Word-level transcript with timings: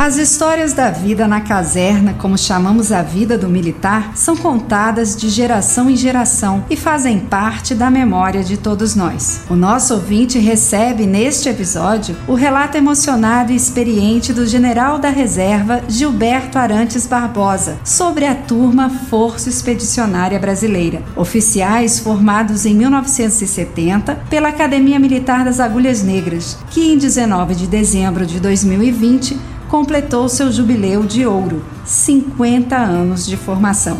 As 0.00 0.16
histórias 0.16 0.72
da 0.72 0.90
vida 0.90 1.28
na 1.28 1.42
caserna, 1.42 2.14
como 2.14 2.38
chamamos 2.38 2.90
a 2.90 3.02
vida 3.02 3.36
do 3.36 3.50
militar, 3.50 4.16
são 4.16 4.34
contadas 4.34 5.14
de 5.14 5.28
geração 5.28 5.90
em 5.90 5.94
geração 5.94 6.64
e 6.70 6.74
fazem 6.74 7.20
parte 7.20 7.74
da 7.74 7.90
memória 7.90 8.42
de 8.42 8.56
todos 8.56 8.96
nós. 8.96 9.42
O 9.50 9.54
nosso 9.54 9.92
ouvinte 9.92 10.38
recebe 10.38 11.04
neste 11.04 11.50
episódio 11.50 12.16
o 12.26 12.32
relato 12.32 12.78
emocionado 12.78 13.52
e 13.52 13.56
experiente 13.56 14.32
do 14.32 14.46
general 14.46 14.98
da 14.98 15.10
reserva 15.10 15.82
Gilberto 15.86 16.56
Arantes 16.56 17.06
Barbosa 17.06 17.76
sobre 17.84 18.24
a 18.24 18.34
turma 18.34 18.88
Força 18.88 19.50
Expedicionária 19.50 20.38
Brasileira, 20.38 21.02
oficiais 21.14 21.98
formados 21.98 22.64
em 22.64 22.74
1970 22.74 24.14
pela 24.30 24.48
Academia 24.48 24.98
Militar 24.98 25.44
das 25.44 25.60
Agulhas 25.60 26.02
Negras, 26.02 26.56
que 26.70 26.90
em 26.90 26.96
19 26.96 27.54
de 27.54 27.66
dezembro 27.66 28.24
de 28.24 28.40
2020 28.40 29.49
completou 29.70 30.28
seu 30.28 30.50
jubileu 30.50 31.04
de 31.04 31.24
ouro, 31.24 31.62
50 31.84 32.76
anos 32.76 33.24
de 33.24 33.36
formação. 33.36 33.98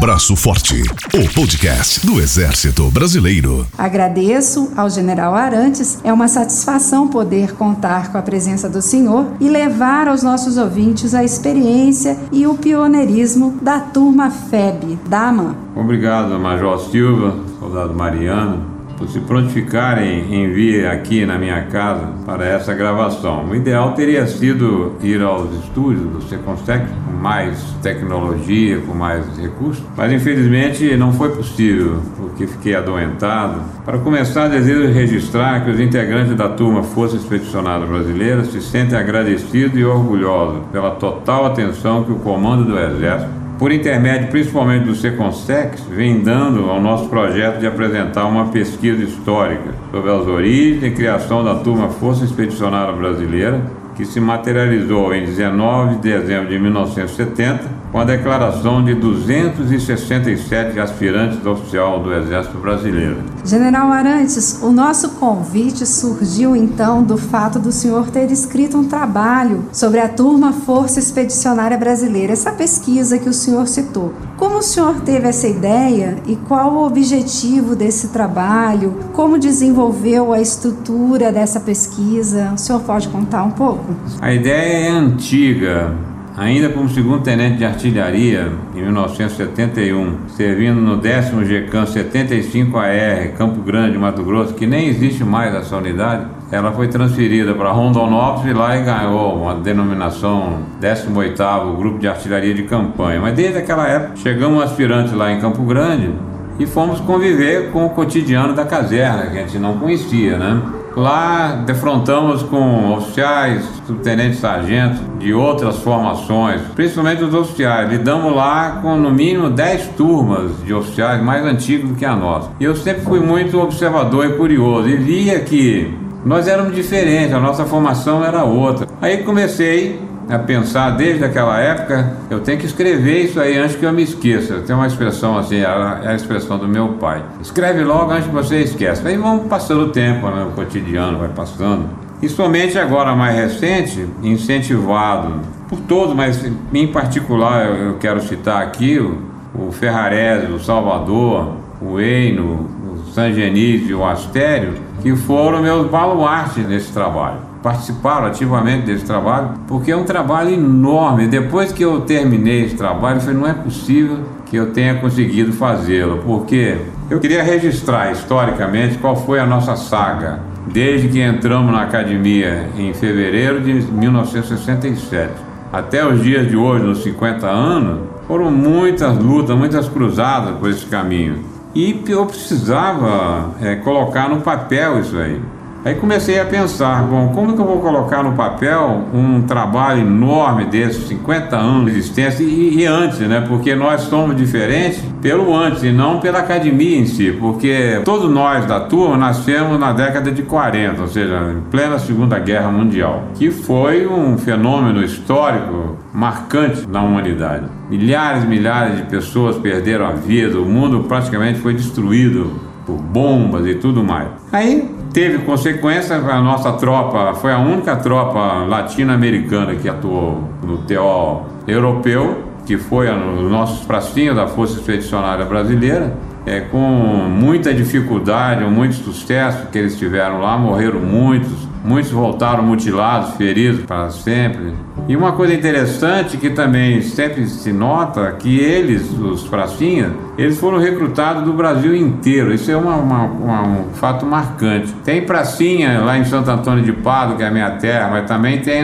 Braço 0.00 0.36
Forte, 0.36 0.80
o 1.12 1.34
podcast 1.34 2.06
do 2.06 2.20
Exército 2.20 2.88
Brasileiro. 2.88 3.66
Agradeço 3.76 4.72
ao 4.76 4.88
General 4.88 5.34
Arantes, 5.34 5.98
é 6.04 6.12
uma 6.12 6.28
satisfação 6.28 7.08
poder 7.08 7.54
contar 7.54 8.12
com 8.12 8.18
a 8.18 8.22
presença 8.22 8.68
do 8.68 8.80
senhor 8.80 9.26
e 9.40 9.48
levar 9.48 10.06
aos 10.06 10.22
nossos 10.22 10.56
ouvintes 10.56 11.14
a 11.14 11.24
experiência 11.24 12.16
e 12.30 12.46
o 12.46 12.54
pioneirismo 12.54 13.58
da 13.60 13.80
turma 13.80 14.30
FEB 14.30 14.96
da 15.08 15.28
AMAN. 15.28 15.56
Obrigado, 15.74 16.38
Major 16.38 16.78
Silva, 16.78 17.34
soldado 17.58 17.92
Mariano, 17.94 18.77
por 18.98 19.08
se 19.08 19.20
prontificarem 19.20 20.34
em 20.34 20.52
vir 20.52 20.86
aqui 20.86 21.24
na 21.24 21.38
minha 21.38 21.62
casa 21.66 22.08
para 22.26 22.44
essa 22.44 22.74
gravação. 22.74 23.48
O 23.48 23.54
ideal 23.54 23.92
teria 23.92 24.26
sido 24.26 24.96
ir 25.00 25.22
aos 25.22 25.54
estúdios 25.62 26.10
do 26.10 26.22
Seconsec 26.22 26.84
com 27.06 27.12
mais 27.12 27.58
tecnologia, 27.80 28.80
com 28.80 28.94
mais 28.94 29.24
recursos, 29.38 29.84
mas 29.96 30.12
infelizmente 30.12 30.96
não 30.96 31.12
foi 31.12 31.30
possível, 31.30 32.02
porque 32.16 32.46
fiquei 32.46 32.74
adoentado. 32.74 33.60
Para 33.84 33.98
começar, 33.98 34.48
desejo 34.48 34.92
registrar 34.92 35.64
que 35.64 35.70
os 35.70 35.80
integrantes 35.80 36.34
da 36.36 36.48
turma 36.48 36.82
Força 36.82 37.16
Expedicionária 37.16 37.86
Brasileira 37.86 38.44
se 38.44 38.60
sentem 38.60 38.98
agradecidos 38.98 39.78
e 39.78 39.84
orgulhosos 39.84 40.62
pela 40.72 40.90
total 40.90 41.46
atenção 41.46 42.02
que 42.02 42.12
o 42.12 42.16
comando 42.16 42.64
do 42.64 42.78
Exército 42.78 43.37
por 43.58 43.72
intermédio 43.72 44.28
principalmente 44.28 44.84
do 44.84 44.94
Seconsex, 44.94 45.82
vem 45.90 46.20
dando 46.22 46.70
ao 46.70 46.80
nosso 46.80 47.08
projeto 47.08 47.58
de 47.58 47.66
apresentar 47.66 48.26
uma 48.26 48.46
pesquisa 48.46 49.02
histórica 49.02 49.74
sobre 49.90 50.10
as 50.10 50.26
origens 50.26 50.84
e 50.84 50.90
criação 50.92 51.42
da 51.42 51.56
turma 51.56 51.88
Força 51.88 52.24
Expedicionária 52.24 52.92
Brasileira, 52.92 53.60
que 53.96 54.04
se 54.04 54.20
materializou 54.20 55.12
em 55.12 55.24
19 55.24 55.96
de 55.96 56.02
dezembro 56.02 56.48
de 56.48 56.58
1970 56.58 57.77
com 57.90 57.98
a 57.98 58.04
declaração 58.04 58.84
de 58.84 58.94
267 58.94 60.78
aspirantes 60.78 61.44
oficial 61.44 62.02
do 62.02 62.12
Exército 62.12 62.58
Brasileiro. 62.58 63.16
General 63.44 63.90
Arantes, 63.90 64.60
o 64.62 64.70
nosso 64.70 65.10
convite 65.10 65.86
surgiu 65.86 66.54
então 66.54 67.02
do 67.02 67.16
fato 67.16 67.58
do 67.58 67.72
senhor 67.72 68.10
ter 68.10 68.30
escrito 68.30 68.76
um 68.76 68.84
trabalho 68.84 69.64
sobre 69.72 70.00
a 70.00 70.08
turma 70.08 70.52
Força 70.52 70.98
Expedicionária 70.98 71.78
Brasileira, 71.78 72.32
essa 72.32 72.52
pesquisa 72.52 73.18
que 73.18 73.28
o 73.28 73.32
senhor 73.32 73.66
citou. 73.66 74.12
Como 74.36 74.58
o 74.58 74.62
senhor 74.62 75.00
teve 75.00 75.26
essa 75.26 75.48
ideia 75.48 76.18
e 76.26 76.36
qual 76.36 76.74
o 76.74 76.86
objetivo 76.86 77.74
desse 77.74 78.08
trabalho? 78.08 78.96
Como 79.12 79.38
desenvolveu 79.38 80.32
a 80.32 80.40
estrutura 80.40 81.32
dessa 81.32 81.58
pesquisa? 81.58 82.52
O 82.54 82.58
senhor 82.58 82.80
pode 82.82 83.08
contar 83.08 83.42
um 83.44 83.50
pouco? 83.50 83.94
A 84.20 84.32
ideia 84.32 84.88
é 84.88 84.90
antiga 84.90 85.96
ainda 86.38 86.68
como 86.68 86.88
segundo 86.88 87.20
tenente 87.20 87.56
de 87.58 87.64
artilharia 87.64 88.52
em 88.72 88.80
1971, 88.80 90.28
servindo 90.28 90.80
no 90.80 90.96
10 90.96 91.30
GCAM 91.30 91.84
75AR, 91.84 93.32
Campo 93.36 93.60
Grande, 93.60 93.98
Mato 93.98 94.22
Grosso, 94.22 94.54
que 94.54 94.64
nem 94.64 94.86
existe 94.86 95.24
mais 95.24 95.52
essa 95.52 95.76
unidade, 95.76 96.26
ela 96.52 96.70
foi 96.70 96.86
transferida 96.86 97.52
para 97.54 97.72
Rondonópolis 97.72 98.52
e 98.52 98.54
lá 98.54 98.76
e 98.76 98.84
ganhou 98.84 99.34
uma 99.34 99.56
denominação 99.56 100.60
18º 100.80 101.76
Grupo 101.76 101.98
de 101.98 102.06
Artilharia 102.06 102.54
de 102.54 102.62
Campanha. 102.62 103.20
Mas 103.20 103.34
desde 103.34 103.58
aquela 103.58 103.88
época, 103.88 104.16
chegamos 104.16 104.62
aspirantes 104.62 105.12
lá 105.12 105.32
em 105.32 105.40
Campo 105.40 105.62
Grande 105.62 106.12
e 106.56 106.66
fomos 106.66 107.00
conviver 107.00 107.70
com 107.72 107.84
o 107.84 107.90
cotidiano 107.90 108.54
da 108.54 108.64
caserna, 108.64 109.26
que 109.26 109.38
a 109.38 109.40
gente 109.42 109.58
não 109.58 109.76
conhecia, 109.76 110.38
né? 110.38 110.62
Lá 110.98 111.62
defrontamos 111.64 112.42
com 112.42 112.94
oficiais, 112.94 113.64
subtenentes, 113.86 114.40
sargentos 114.40 115.00
de 115.20 115.32
outras 115.32 115.76
formações, 115.76 116.60
principalmente 116.74 117.22
os 117.22 117.32
oficiais. 117.32 117.88
Lidamos 117.88 118.34
lá 118.34 118.80
com 118.82 118.96
no 118.96 119.08
mínimo 119.08 119.48
10 119.48 119.90
turmas 119.96 120.50
de 120.64 120.74
oficiais 120.74 121.22
mais 121.22 121.44
antigos 121.44 121.90
do 121.90 121.94
que 121.94 122.04
a 122.04 122.16
nossa. 122.16 122.50
E 122.58 122.64
eu 122.64 122.74
sempre 122.74 123.02
fui 123.02 123.20
muito 123.20 123.60
observador 123.60 124.26
e 124.26 124.32
curioso 124.32 124.88
e 124.88 124.96
via 124.96 125.38
que 125.38 125.96
nós 126.24 126.48
éramos 126.48 126.74
diferentes, 126.74 127.32
a 127.32 127.38
nossa 127.38 127.64
formação 127.64 128.24
era 128.24 128.42
outra. 128.42 128.88
Aí 129.00 129.18
comecei 129.18 130.00
a 130.28 130.38
pensar 130.38 130.90
desde 130.90 131.24
aquela 131.24 131.58
época, 131.58 132.16
eu 132.28 132.40
tenho 132.40 132.58
que 132.58 132.66
escrever 132.66 133.24
isso 133.24 133.40
aí 133.40 133.56
antes 133.56 133.76
que 133.76 133.84
eu 133.84 133.92
me 133.92 134.02
esqueça. 134.02 134.60
Tem 134.66 134.76
uma 134.76 134.86
expressão 134.86 135.38
assim, 135.38 135.60
é 135.60 135.66
a 135.66 136.14
expressão 136.14 136.58
do 136.58 136.68
meu 136.68 136.88
pai. 136.94 137.22
Escreve 137.40 137.82
logo 137.82 138.10
antes 138.10 138.26
que 138.26 138.34
você 138.34 138.58
esqueça. 138.58 139.08
Aí 139.08 139.16
vão 139.16 139.40
passando 139.40 139.84
o 139.84 139.88
tempo, 139.88 140.28
né? 140.28 140.44
o 140.44 140.50
cotidiano 140.50 141.18
vai 141.18 141.28
passando. 141.28 141.88
E 142.20 142.28
somente 142.28 142.78
agora, 142.78 143.14
mais 143.14 143.34
recente, 143.34 144.06
incentivado 144.22 145.40
por 145.68 145.80
todos, 145.80 146.14
mas 146.14 146.44
em 146.74 146.86
particular 146.88 147.66
eu 147.66 147.94
quero 147.94 148.20
citar 148.20 148.62
aqui 148.62 148.98
o, 148.98 149.22
o 149.54 149.72
Ferrarese, 149.72 150.52
o 150.52 150.58
Salvador, 150.58 151.54
o 151.80 151.98
Eino, 151.98 152.68
o 152.92 153.12
San 153.12 153.30
e 153.30 153.94
o 153.94 154.04
Astério, 154.04 154.74
que 155.00 155.14
foram 155.14 155.62
meus 155.62 155.88
baluartes 155.88 156.66
nesse 156.66 156.92
trabalho 156.92 157.47
participaram 157.62 158.26
ativamente 158.26 158.86
desse 158.86 159.04
trabalho, 159.04 159.50
porque 159.66 159.90
é 159.90 159.96
um 159.96 160.04
trabalho 160.04 160.50
enorme. 160.50 161.26
Depois 161.26 161.72
que 161.72 161.84
eu 161.84 162.02
terminei 162.02 162.64
esse 162.64 162.76
trabalho, 162.76 163.16
eu 163.16 163.20
falei, 163.20 163.36
não 163.36 163.48
é 163.48 163.54
possível 163.54 164.18
que 164.46 164.56
eu 164.56 164.72
tenha 164.72 164.94
conseguido 164.96 165.52
fazê-lo, 165.52 166.22
porque 166.24 166.78
eu 167.10 167.18
queria 167.20 167.42
registrar 167.42 168.12
historicamente 168.12 168.98
qual 168.98 169.16
foi 169.16 169.40
a 169.40 169.46
nossa 169.46 169.76
saga 169.76 170.40
desde 170.66 171.08
que 171.08 171.20
entramos 171.20 171.72
na 171.72 171.82
academia 171.82 172.68
em 172.76 172.92
fevereiro 172.94 173.60
de 173.60 173.72
1967 173.72 175.48
até 175.72 176.06
os 176.06 176.22
dias 176.22 176.48
de 176.48 176.56
hoje, 176.56 176.84
nos 176.84 177.02
50 177.02 177.46
anos, 177.46 178.00
foram 178.26 178.50
muitas 178.50 179.18
lutas, 179.18 179.56
muitas 179.56 179.88
cruzadas 179.88 180.56
por 180.58 180.70
esse 180.70 180.86
caminho. 180.86 181.44
E 181.74 182.02
eu 182.08 182.24
precisava 182.24 183.50
é, 183.60 183.76
colocar 183.76 184.28
no 184.28 184.40
papel 184.40 185.00
isso 185.00 185.16
aí. 185.16 185.40
Aí 185.84 185.94
comecei 185.94 186.40
a 186.40 186.44
pensar, 186.44 187.04
bom, 187.04 187.28
como 187.28 187.54
que 187.54 187.60
eu 187.60 187.64
vou 187.64 187.80
colocar 187.80 188.22
no 188.22 188.32
papel 188.32 189.04
um 189.14 189.42
trabalho 189.42 190.00
enorme 190.00 190.64
desses, 190.64 191.06
50 191.06 191.56
anos 191.56 191.92
de 191.92 191.98
existência 191.98 192.42
e, 192.42 192.80
e, 192.80 192.86
antes, 192.86 193.20
né? 193.20 193.44
Porque 193.46 193.74
nós 193.74 194.02
somos 194.02 194.36
diferentes 194.36 195.00
pelo 195.22 195.54
antes 195.54 195.82
e 195.84 195.92
não 195.92 196.18
pela 196.18 196.40
academia 196.40 196.98
em 196.98 197.06
si, 197.06 197.32
porque 197.32 198.00
todos 198.04 198.30
nós 198.30 198.66
da 198.66 198.80
turma 198.80 199.16
nascemos 199.16 199.78
na 199.78 199.92
década 199.92 200.32
de 200.32 200.42
40, 200.42 201.00
ou 201.00 201.08
seja, 201.08 201.54
em 201.56 201.60
plena 201.70 201.98
Segunda 201.98 202.38
Guerra 202.38 202.70
Mundial, 202.70 203.24
que 203.34 203.50
foi 203.50 204.06
um 204.06 204.36
fenômeno 204.36 205.02
histórico 205.02 205.96
marcante 206.12 206.86
na 206.88 207.02
humanidade. 207.02 207.66
Milhares 207.88 208.44
e 208.44 208.46
milhares 208.46 208.96
de 208.96 209.04
pessoas 209.04 209.56
perderam 209.56 210.06
a 210.06 210.12
vida, 210.12 210.58
o 210.58 210.64
mundo 210.64 211.04
praticamente 211.04 211.60
foi 211.60 211.72
destruído 211.72 212.52
por 212.84 212.96
bombas 212.96 213.66
e 213.66 213.74
tudo 213.74 214.02
mais. 214.02 214.28
Aí 214.52 214.97
teve 215.18 215.38
consequência, 215.38 216.14
a 216.14 216.40
nossa 216.40 216.74
tropa 216.74 217.34
foi 217.34 217.52
a 217.52 217.58
única 217.58 217.96
tropa 217.96 218.64
latino-americana 218.68 219.74
que 219.74 219.88
atuou 219.88 220.48
no 220.62 220.78
TO 220.78 221.42
europeu, 221.66 222.44
que 222.64 222.76
foi 222.78 223.10
os 223.10 223.50
nossos 223.50 223.84
pracinhos 223.84 224.36
da 224.36 224.46
Força 224.46 224.78
Expedicionária 224.78 225.44
Brasileira, 225.44 226.16
é, 226.46 226.60
com 226.60 226.78
muita 226.78 227.74
dificuldade, 227.74 228.62
muito 228.62 228.94
sucesso 228.94 229.66
que 229.72 229.78
eles 229.78 229.98
tiveram 229.98 230.40
lá, 230.40 230.56
morreram 230.56 231.00
muitos, 231.00 231.67
Muitos 231.88 232.10
voltaram 232.10 232.62
mutilados, 232.62 233.30
feridos 233.36 233.86
para 233.86 234.10
sempre. 234.10 234.74
E 235.08 235.16
uma 235.16 235.32
coisa 235.32 235.54
interessante 235.54 236.36
que 236.36 236.50
também 236.50 237.00
sempre 237.00 237.46
se 237.46 237.72
nota 237.72 238.30
que 238.32 238.58
eles, 238.58 239.10
os 239.10 239.48
pracinhas, 239.48 240.12
eles 240.36 240.60
foram 240.60 240.76
recrutados 240.76 241.44
do 241.44 241.54
Brasil 241.54 241.96
inteiro. 241.96 242.52
Isso 242.52 242.70
é 242.70 242.76
uma, 242.76 242.94
uma, 242.96 243.22
uma, 243.24 243.62
um 243.62 243.84
fato 243.94 244.26
marcante. 244.26 244.92
Tem 245.02 245.24
pracinha 245.24 246.00
lá 246.00 246.18
em 246.18 246.26
Santo 246.26 246.50
Antônio 246.50 246.84
de 246.84 246.92
Pado, 246.92 247.36
que 247.36 247.42
é 247.42 247.46
a 247.46 247.50
minha 247.50 247.70
terra, 247.70 248.10
mas 248.10 248.28
também 248.28 248.60
tem 248.60 248.82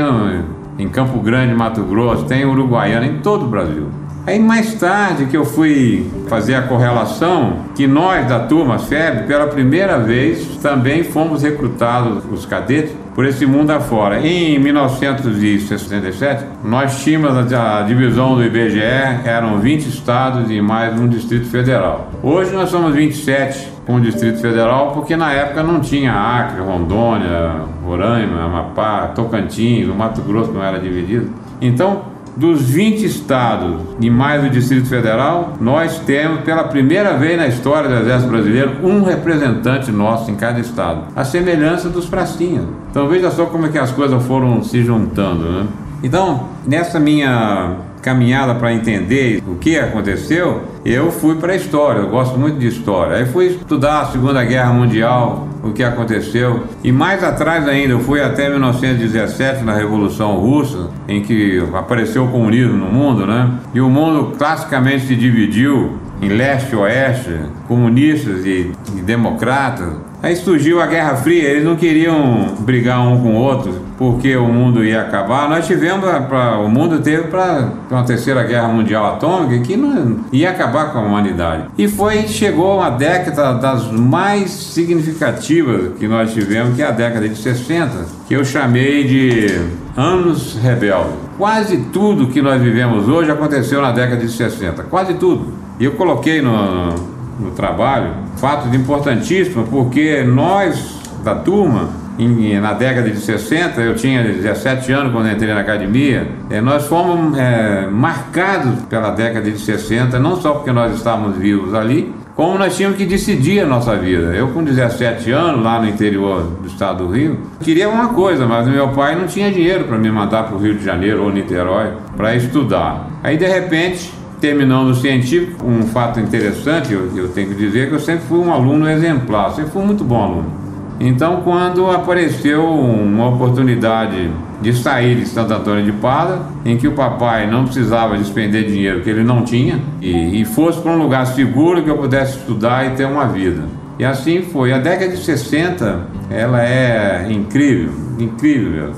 em 0.78 0.88
Campo 0.88 1.20
Grande, 1.20 1.54
Mato 1.54 1.82
Grosso, 1.82 2.24
tem 2.24 2.46
Uruguaiana, 2.46 3.04
em 3.04 3.18
todo 3.18 3.44
o 3.44 3.48
Brasil. 3.48 3.88
Aí 4.26 4.38
mais 4.38 4.72
tarde 4.76 5.26
que 5.26 5.36
eu 5.36 5.44
fui 5.44 6.10
fazer 6.28 6.54
a 6.54 6.62
correlação, 6.62 7.58
que 7.74 7.86
nós 7.86 8.26
da 8.26 8.40
turma 8.40 8.78
FEB, 8.78 9.26
pela 9.26 9.48
primeira 9.48 9.98
vez, 9.98 10.56
também 10.62 11.04
fomos 11.04 11.42
recrutados, 11.42 12.24
os 12.32 12.46
cadetes, 12.46 12.96
por 13.14 13.26
esse 13.26 13.44
mundo 13.44 13.70
afora. 13.70 14.26
Em 14.26 14.58
1967, 14.58 16.42
nós 16.64 17.04
tínhamos 17.04 17.52
a 17.52 17.82
divisão 17.82 18.34
do 18.34 18.42
IBGE, 18.42 18.80
eram 19.26 19.58
20 19.60 19.88
estados 19.88 20.50
e 20.50 20.58
mais 20.58 20.98
um 20.98 21.06
Distrito 21.06 21.46
Federal. 21.50 22.08
Hoje 22.22 22.50
nós 22.54 22.70
somos 22.70 22.94
27 22.94 23.74
com 23.84 23.96
o 23.96 24.00
Distrito 24.00 24.40
Federal, 24.40 24.92
porque 24.92 25.16
na 25.16 25.32
época 25.32 25.62
não 25.62 25.80
tinha 25.80 26.14
Acre, 26.14 26.62
Rondônia, 26.62 27.56
Roraima, 27.84 28.42
Amapá, 28.42 29.08
Tocantins, 29.08 29.86
o 29.86 29.94
Mato 29.94 30.22
Grosso 30.22 30.50
não 30.50 30.64
era 30.64 30.78
dividido. 30.78 31.30
Então, 31.60 32.13
dos 32.36 32.62
20 32.62 33.04
estados 33.04 33.76
e 34.00 34.10
mais 34.10 34.44
o 34.44 34.50
Distrito 34.50 34.88
Federal, 34.88 35.54
nós 35.60 35.98
temos 36.00 36.40
pela 36.40 36.64
primeira 36.64 37.16
vez 37.16 37.36
na 37.36 37.46
história 37.46 37.88
do 37.88 37.96
Exército 37.96 38.30
Brasileiro 38.30 38.72
um 38.82 39.02
representante 39.02 39.90
nosso 39.92 40.30
em 40.30 40.34
cada 40.34 40.60
estado, 40.60 41.04
a 41.14 41.24
semelhança 41.24 41.88
dos 41.88 42.06
pracinhas. 42.06 42.64
Então 42.90 43.08
veja 43.08 43.30
só 43.30 43.46
como 43.46 43.66
é 43.66 43.68
que 43.68 43.78
as 43.78 43.92
coisas 43.92 44.22
foram 44.24 44.62
se 44.62 44.82
juntando, 44.82 45.44
né? 45.44 45.66
Então, 46.02 46.48
nessa 46.66 47.00
minha 47.00 47.76
caminhada 48.02 48.54
para 48.54 48.70
entender 48.74 49.42
o 49.48 49.54
que 49.54 49.78
aconteceu, 49.78 50.62
eu 50.84 51.10
fui 51.10 51.36
para 51.36 51.54
a 51.54 51.56
história, 51.56 52.00
eu 52.00 52.10
gosto 52.10 52.38
muito 52.38 52.58
de 52.58 52.68
história. 52.68 53.16
Aí 53.16 53.24
fui 53.24 53.46
estudar 53.46 54.00
a 54.00 54.06
Segunda 54.06 54.44
Guerra 54.44 54.74
Mundial, 54.74 55.48
o 55.64 55.72
que 55.72 55.82
aconteceu. 55.82 56.64
E 56.82 56.92
mais 56.92 57.24
atrás 57.24 57.66
ainda, 57.66 57.94
eu 57.94 58.00
fui 58.00 58.20
até 58.20 58.48
1917, 58.48 59.64
na 59.64 59.74
Revolução 59.74 60.36
Russa, 60.36 60.90
em 61.08 61.22
que 61.22 61.62
apareceu 61.72 62.24
o 62.24 62.28
comunismo 62.28 62.76
no 62.76 62.86
mundo, 62.86 63.26
né? 63.26 63.50
E 63.74 63.80
o 63.80 63.88
mundo 63.88 64.36
classicamente 64.36 65.06
se 65.06 65.16
dividiu 65.16 65.98
em 66.20 66.28
leste 66.28 66.72
e 66.72 66.76
oeste, 66.76 67.40
comunistas 67.66 68.44
e, 68.44 68.72
e 68.96 69.00
democratas. 69.00 69.94
Aí 70.24 70.34
surgiu 70.36 70.80
a 70.80 70.86
Guerra 70.86 71.16
Fria, 71.16 71.50
eles 71.50 71.64
não 71.64 71.76
queriam 71.76 72.54
brigar 72.60 72.98
um 73.06 73.20
com 73.20 73.34
o 73.34 73.36
outro 73.36 73.74
porque 73.98 74.34
o 74.34 74.46
mundo 74.46 74.82
ia 74.82 75.02
acabar. 75.02 75.50
Nós 75.50 75.66
tivemos, 75.66 76.08
pra, 76.26 76.58
o 76.60 76.66
mundo 76.66 77.00
teve 77.00 77.24
para 77.24 77.68
uma 77.90 78.02
terceira 78.04 78.42
guerra 78.42 78.68
mundial 78.68 79.04
atômica 79.04 79.62
que 79.62 79.76
não 79.76 80.20
ia 80.32 80.48
acabar 80.48 80.94
com 80.94 80.98
a 81.00 81.02
humanidade. 81.02 81.64
E 81.76 81.86
foi, 81.86 82.26
chegou 82.26 82.78
uma 82.78 82.88
década 82.88 83.52
das 83.52 83.92
mais 83.92 84.50
significativas 84.50 85.92
que 85.98 86.08
nós 86.08 86.32
tivemos, 86.32 86.74
que 86.74 86.80
é 86.80 86.86
a 86.86 86.90
década 86.90 87.28
de 87.28 87.36
60, 87.36 88.06
que 88.26 88.34
eu 88.34 88.46
chamei 88.46 89.04
de 89.04 89.60
anos 89.94 90.56
rebeldes. 90.56 91.16
Quase 91.36 91.76
tudo 91.92 92.28
que 92.28 92.40
nós 92.40 92.62
vivemos 92.62 93.10
hoje 93.10 93.30
aconteceu 93.30 93.82
na 93.82 93.92
década 93.92 94.22
de 94.22 94.32
60, 94.32 94.84
quase 94.84 95.12
tudo. 95.14 95.52
E 95.78 95.84
eu 95.84 95.92
coloquei 95.92 96.40
no, 96.40 96.94
no 97.38 97.50
trabalho, 97.50 98.23
fato 98.36 98.74
importantíssimo, 98.74 99.66
porque 99.66 100.22
nós 100.22 101.02
da 101.24 101.34
turma, 101.34 101.88
em, 102.18 102.60
na 102.60 102.74
década 102.74 103.10
de 103.10 103.18
60, 103.18 103.80
eu 103.80 103.96
tinha 103.96 104.22
17 104.22 104.92
anos 104.92 105.12
quando 105.12 105.28
entrei 105.28 105.52
na 105.52 105.60
academia, 105.60 106.28
é, 106.50 106.60
nós 106.60 106.86
fomos 106.86 107.36
é, 107.36 107.88
marcados 107.90 108.82
pela 108.84 109.10
década 109.10 109.50
de 109.50 109.58
60, 109.58 110.18
não 110.18 110.36
só 110.36 110.52
porque 110.52 110.70
nós 110.70 110.94
estávamos 110.94 111.36
vivos 111.36 111.74
ali, 111.74 112.14
como 112.36 112.58
nós 112.58 112.76
tínhamos 112.76 112.98
que 112.98 113.06
decidir 113.06 113.60
a 113.60 113.66
nossa 113.66 113.96
vida. 113.96 114.34
Eu, 114.34 114.48
com 114.48 114.62
17 114.62 115.30
anos, 115.30 115.62
lá 115.62 115.80
no 115.80 115.88
interior 115.88 116.42
do 116.60 116.66
estado 116.66 117.06
do 117.06 117.12
Rio, 117.12 117.38
queria 117.60 117.88
uma 117.88 118.08
coisa, 118.08 118.46
mas 118.46 118.68
meu 118.68 118.88
pai 118.88 119.16
não 119.16 119.26
tinha 119.26 119.50
dinheiro 119.50 119.84
para 119.84 119.96
me 119.96 120.10
mandar 120.10 120.44
para 120.44 120.56
o 120.56 120.58
Rio 120.58 120.74
de 120.74 120.84
Janeiro 120.84 121.22
ou 121.22 121.32
Niterói 121.32 121.92
para 122.16 122.34
estudar. 122.34 123.08
Aí, 123.22 123.36
de 123.36 123.46
repente, 123.46 124.12
terminando 124.44 124.90
o 124.90 124.94
científico, 124.94 125.66
um 125.66 125.84
fato 125.84 126.20
interessante, 126.20 126.92
eu, 126.92 127.10
eu, 127.16 127.28
tenho 127.28 127.48
que 127.48 127.54
dizer 127.54 127.88
que 127.88 127.94
eu 127.94 127.98
sempre 127.98 128.26
fui 128.26 128.38
um 128.38 128.52
aluno 128.52 128.86
exemplar, 128.86 129.50
sempre 129.54 129.70
fui 129.70 129.82
muito 129.82 130.04
bom 130.04 130.22
aluno. 130.22 130.52
Então, 131.00 131.40
quando 131.40 131.90
apareceu 131.90 132.62
uma 132.62 133.30
oportunidade 133.30 134.30
de 134.60 134.74
sair 134.74 135.16
de 135.16 135.24
Santo 135.26 135.54
Antônio 135.54 135.82
de 135.82 135.92
Pada, 135.92 136.42
em 136.62 136.76
que 136.76 136.86
o 136.86 136.92
papai 136.92 137.50
não 137.50 137.64
precisava 137.64 138.18
despender 138.18 138.66
dinheiro 138.66 139.00
que 139.00 139.08
ele 139.08 139.24
não 139.24 139.44
tinha, 139.44 139.80
e, 140.02 140.42
e 140.42 140.44
fosse 140.44 140.78
para 140.78 140.92
um 140.92 140.98
lugar 140.98 141.26
seguro 141.28 141.82
que 141.82 141.88
eu 141.88 141.96
pudesse 141.96 142.36
estudar 142.36 142.86
e 142.86 142.90
ter 142.90 143.06
uma 143.06 143.24
vida. 143.24 143.62
E 143.98 144.04
assim 144.04 144.42
foi. 144.42 144.74
A 144.74 144.78
década 144.78 145.10
de 145.10 145.24
60, 145.24 146.06
ela 146.28 146.62
é 146.62 147.28
incrível, 147.30 147.92
incrível 148.18 148.92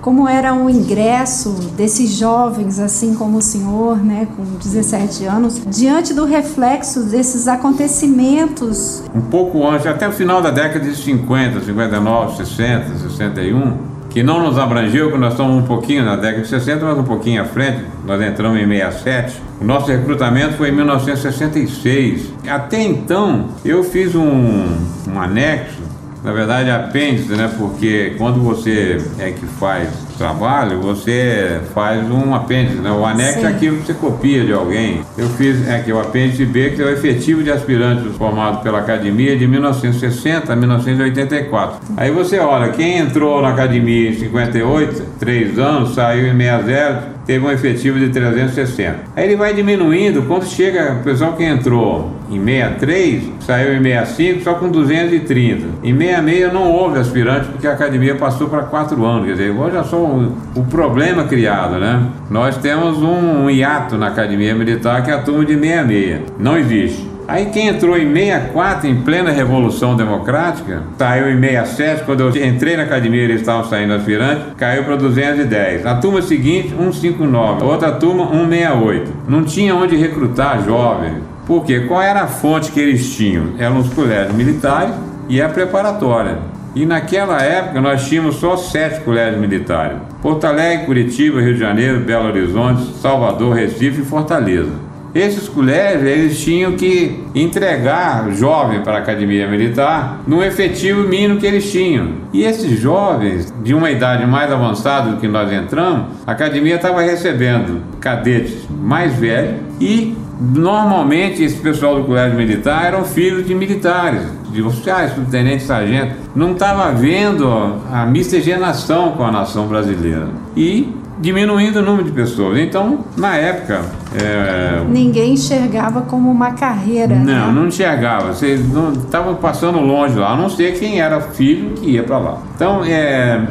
como 0.00 0.28
era 0.28 0.54
o 0.54 0.68
ingresso 0.70 1.50
desses 1.76 2.10
jovens, 2.10 2.78
assim 2.78 3.14
como 3.14 3.38
o 3.38 3.42
senhor, 3.42 3.96
né, 3.98 4.26
com 4.36 4.42
17 4.58 5.24
anos, 5.24 5.60
diante 5.66 6.14
do 6.14 6.24
reflexo 6.24 7.04
desses 7.04 7.46
acontecimentos? 7.46 9.02
Um 9.14 9.20
pouco 9.20 9.66
antes, 9.66 9.86
até 9.86 10.08
o 10.08 10.12
final 10.12 10.40
da 10.40 10.50
década 10.50 10.80
de 10.80 10.96
50, 10.96 11.60
59, 11.60 12.36
60, 12.36 12.98
61, 12.98 13.90
que 14.08 14.22
não 14.22 14.42
nos 14.42 14.58
abrangeu, 14.58 15.06
porque 15.06 15.20
nós 15.20 15.32
estamos 15.32 15.62
um 15.62 15.66
pouquinho 15.66 16.04
na 16.04 16.16
década 16.16 16.42
de 16.42 16.48
60, 16.48 16.84
mas 16.84 16.98
um 16.98 17.04
pouquinho 17.04 17.42
à 17.42 17.44
frente, 17.44 17.84
nós 18.04 18.20
entramos 18.20 18.58
em 18.58 18.66
67. 18.66 19.40
O 19.60 19.64
nosso 19.64 19.86
recrutamento 19.88 20.54
foi 20.54 20.70
em 20.70 20.72
1966. 20.72 22.32
Até 22.48 22.82
então, 22.82 23.50
eu 23.64 23.84
fiz 23.84 24.14
um, 24.14 24.66
um 25.08 25.20
anexo 25.20 25.89
na 26.22 26.32
verdade, 26.32 26.70
apêndice, 26.70 27.32
né? 27.32 27.50
Porque 27.56 28.14
quando 28.18 28.40
você 28.40 29.00
é 29.18 29.30
que 29.30 29.46
faz 29.46 29.88
trabalho, 30.18 30.80
você 30.80 31.60
faz 31.74 32.10
um 32.10 32.34
apêndice, 32.34 32.76
né? 32.76 32.90
O 32.90 33.06
anexo 33.06 33.40
Sim. 33.40 33.46
é 33.46 33.48
aquilo 33.48 33.78
que 33.78 33.86
você 33.86 33.94
copia 33.94 34.44
de 34.44 34.52
alguém. 34.52 35.00
Eu 35.16 35.28
fiz 35.30 35.66
é 35.66 35.78
que 35.78 35.90
o 35.92 35.98
apêndice 35.98 36.44
B, 36.44 36.70
que 36.70 36.82
é 36.82 36.84
o 36.84 36.90
efetivo 36.90 37.42
de 37.42 37.50
aspirantes 37.50 38.14
formado 38.16 38.62
pela 38.62 38.80
academia 38.80 39.36
de 39.36 39.46
1960 39.46 40.52
a 40.52 40.56
1984. 40.56 41.80
Aí 41.96 42.10
você 42.10 42.38
olha, 42.38 42.70
quem 42.72 42.98
entrou 42.98 43.40
na 43.40 43.48
academia 43.48 44.10
em 44.10 44.14
58, 44.14 45.02
3 45.18 45.58
anos, 45.58 45.94
saiu 45.94 46.26
em 46.26 46.36
60, 46.36 47.19
teve 47.30 47.46
um 47.46 47.50
efetivo 47.52 47.96
de 47.96 48.08
360. 48.08 48.96
Aí 49.14 49.24
ele 49.24 49.36
vai 49.36 49.54
diminuindo, 49.54 50.22
quando 50.22 50.44
chega 50.46 50.94
o 50.94 51.04
pessoal 51.04 51.34
que 51.34 51.44
entrou 51.44 52.10
em 52.28 52.44
63, 52.44 53.22
saiu 53.38 53.74
em 53.74 53.82
65 53.84 54.42
só 54.42 54.54
com 54.54 54.68
230. 54.68 55.64
Em 55.84 55.96
66 55.96 56.52
não 56.52 56.72
houve 56.72 56.98
aspirante 56.98 57.46
porque 57.46 57.68
a 57.68 57.72
academia 57.72 58.16
passou 58.16 58.48
para 58.48 58.62
4 58.62 59.04
anos, 59.04 59.26
quer 59.26 59.32
dizer, 59.34 59.50
hoje 59.50 59.76
é 59.76 59.84
só 59.84 59.96
o, 59.96 60.36
o 60.56 60.64
problema 60.64 61.22
criado, 61.22 61.78
né? 61.78 62.04
Nós 62.28 62.56
temos 62.56 62.98
um, 62.98 63.44
um 63.44 63.48
hiato 63.50 63.96
na 63.96 64.08
academia 64.08 64.52
militar 64.52 65.04
que 65.04 65.12
é 65.12 65.14
a 65.14 65.22
turma 65.22 65.44
de 65.44 65.54
66. 65.54 66.22
Não 66.36 66.58
existe. 66.58 67.08
Aí 67.30 67.46
quem 67.46 67.68
entrou 67.68 67.96
em 67.96 68.12
64, 68.12 68.88
em 68.88 69.02
plena 69.02 69.30
Revolução 69.30 69.94
Democrática, 69.94 70.82
saiu 70.98 71.30
em 71.30 71.40
67, 71.40 72.02
quando 72.02 72.22
eu 72.22 72.44
entrei 72.44 72.76
na 72.76 72.82
academia 72.82 73.22
eles 73.22 73.42
estavam 73.42 73.70
saindo 73.70 73.92
aspirantes, 73.92 74.46
caiu 74.56 74.82
para 74.82 74.96
210. 74.96 75.86
A 75.86 75.94
turma 75.94 76.22
seguinte, 76.22 76.74
159. 76.76 77.64
Outra 77.64 77.92
turma, 77.92 78.26
168. 78.26 79.12
Não 79.28 79.44
tinha 79.44 79.76
onde 79.76 79.94
recrutar 79.94 80.64
jovens. 80.64 81.18
Por 81.46 81.64
quê? 81.64 81.84
Qual 81.86 82.02
era 82.02 82.22
a 82.22 82.26
fonte 82.26 82.72
que 82.72 82.80
eles 82.80 83.14
tinham? 83.14 83.54
Eram 83.58 83.78
os 83.78 83.94
colégios 83.94 84.34
militares 84.34 84.92
e 85.28 85.40
a 85.40 85.48
preparatória. 85.48 86.36
E 86.74 86.84
naquela 86.84 87.40
época 87.40 87.80
nós 87.80 88.08
tínhamos 88.08 88.36
só 88.36 88.56
sete 88.56 89.02
colégios 89.02 89.40
militares: 89.40 89.98
Porto 90.20 90.46
Alegre, 90.46 90.84
Curitiba, 90.84 91.40
Rio 91.40 91.54
de 91.54 91.60
Janeiro, 91.60 92.00
Belo 92.00 92.26
Horizonte, 92.26 92.92
Salvador, 93.00 93.54
Recife 93.54 94.00
e 94.00 94.04
Fortaleza. 94.04 94.89
Esses 95.14 95.48
colégios 95.48 96.04
eles 96.04 96.40
tinham 96.40 96.72
que 96.72 97.24
entregar 97.34 98.30
jovem 98.32 98.80
para 98.80 98.94
a 98.94 98.98
academia 98.98 99.48
militar 99.48 100.20
no 100.26 100.42
efetivo 100.42 101.08
mínimo 101.08 101.40
que 101.40 101.46
eles 101.46 101.70
tinham. 101.70 102.12
E 102.32 102.44
esses 102.44 102.78
jovens, 102.78 103.52
de 103.62 103.74
uma 103.74 103.90
idade 103.90 104.24
mais 104.26 104.52
avançada 104.52 105.10
do 105.10 105.16
que 105.16 105.26
nós 105.26 105.52
entramos, 105.52 106.06
a 106.26 106.32
academia 106.32 106.76
estava 106.76 107.02
recebendo 107.02 107.82
cadetes 108.00 108.68
mais 108.70 109.14
velhos 109.14 109.56
e 109.80 110.16
normalmente 110.40 111.42
esse 111.42 111.56
pessoal 111.56 111.96
do 111.96 112.04
colégio 112.04 112.36
militar 112.36 112.86
eram 112.86 113.04
filhos 113.04 113.46
de 113.46 113.54
militares, 113.54 114.22
de 114.50 114.62
oficiais, 114.62 115.12
subtenentes, 115.12 115.66
sargentos. 115.66 116.16
Não 116.34 116.52
estava 116.52 116.84
havendo 116.86 117.46
a 117.92 118.06
miscigenação 118.06 119.12
com 119.12 119.24
a 119.24 119.30
nação 119.30 119.66
brasileira. 119.66 120.28
E 120.56 120.99
diminuindo 121.20 121.80
o 121.80 121.82
número 121.82 122.04
de 122.04 122.12
pessoas. 122.12 122.58
Então, 122.58 123.04
na 123.16 123.36
época. 123.36 123.82
É... 124.14 124.82
Ninguém 124.88 125.34
enxergava 125.34 126.02
como 126.02 126.30
uma 126.30 126.52
carreira. 126.52 127.14
Não, 127.14 127.24
né? 127.24 127.52
não 127.52 127.66
enxergava. 127.68 128.32
Vocês 128.32 128.66
não 128.72 128.92
estavam 128.92 129.34
passando 129.36 129.78
longe 129.78 130.16
lá, 130.16 130.32
a 130.32 130.36
não 130.36 130.48
ser 130.48 130.78
quem 130.78 131.00
era 131.00 131.20
filho 131.20 131.74
que 131.74 131.90
ia 131.90 132.02
para 132.02 132.18
lá. 132.18 132.38
Então, 132.54 132.84
é, 132.84 133.46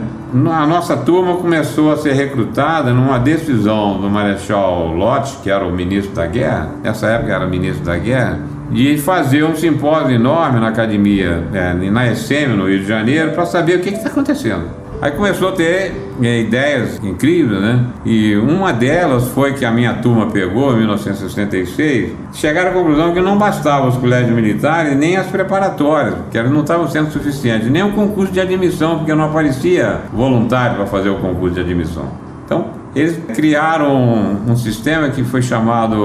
a 0.51 0.67
nossa 0.67 0.97
turma 0.97 1.35
começou 1.35 1.91
a 1.91 1.97
ser 1.97 2.13
recrutada 2.13 2.93
numa 2.93 3.17
decisão 3.17 3.99
do 3.99 4.09
Marechal 4.09 4.87
Lott, 4.95 5.37
que 5.43 5.49
era 5.49 5.65
o 5.65 5.71
ministro 5.71 6.13
da 6.13 6.27
Guerra, 6.27 6.69
nessa 6.83 7.07
época 7.07 7.33
era 7.33 7.47
ministro 7.47 7.85
da 7.85 7.97
Guerra, 7.97 8.39
de 8.71 8.97
fazer 8.97 9.43
um 9.43 9.55
simpósio 9.55 10.15
enorme 10.15 10.59
na 10.59 10.67
academia, 10.67 11.43
é, 11.53 11.73
na 11.73 12.11
ESM, 12.11 12.55
no 12.55 12.67
Rio 12.67 12.79
de 12.79 12.87
Janeiro, 12.87 13.31
para 13.31 13.45
saber 13.45 13.77
o 13.77 13.79
que 13.81 13.89
está 13.89 14.09
acontecendo. 14.09 14.79
Aí 15.01 15.11
começou 15.11 15.49
a 15.49 15.51
ter 15.53 15.93
é, 16.21 16.41
ideias 16.41 16.99
incríveis, 17.01 17.61
né? 17.61 17.85
E 18.05 18.35
uma 18.35 18.73
delas 18.73 19.29
foi 19.29 19.53
que 19.53 19.63
a 19.63 19.71
minha 19.71 19.93
turma 19.93 20.27
pegou 20.27 20.73
em 20.73 20.79
1966, 20.79 22.11
chegaram 22.33 22.71
à 22.71 22.73
conclusão 22.73 23.13
que 23.13 23.21
não 23.21 23.37
bastava 23.37 23.87
os 23.87 23.95
colégios 23.95 24.35
militares 24.35 24.97
nem 24.97 25.15
as 25.15 25.27
preparatórias, 25.27 26.15
que 26.29 26.37
elas 26.37 26.51
não 26.51 26.61
estavam 26.61 26.89
sendo 26.89 27.09
suficientes, 27.11 27.71
nem 27.71 27.81
o 27.81 27.93
concurso 27.93 28.33
de 28.33 28.41
admissão, 28.41 28.97
porque 28.97 29.15
não 29.15 29.23
aparecia 29.23 30.01
voluntário 30.11 30.75
para 30.75 30.85
fazer 30.85 31.09
o 31.09 31.15
concurso 31.15 31.55
de 31.55 31.61
admissão. 31.61 32.05
Então, 32.43 32.65
eles 32.93 33.17
criaram 33.33 33.95
um, 33.95 34.51
um 34.51 34.55
sistema 34.57 35.09
que 35.09 35.23
foi 35.23 35.41
chamado 35.41 35.95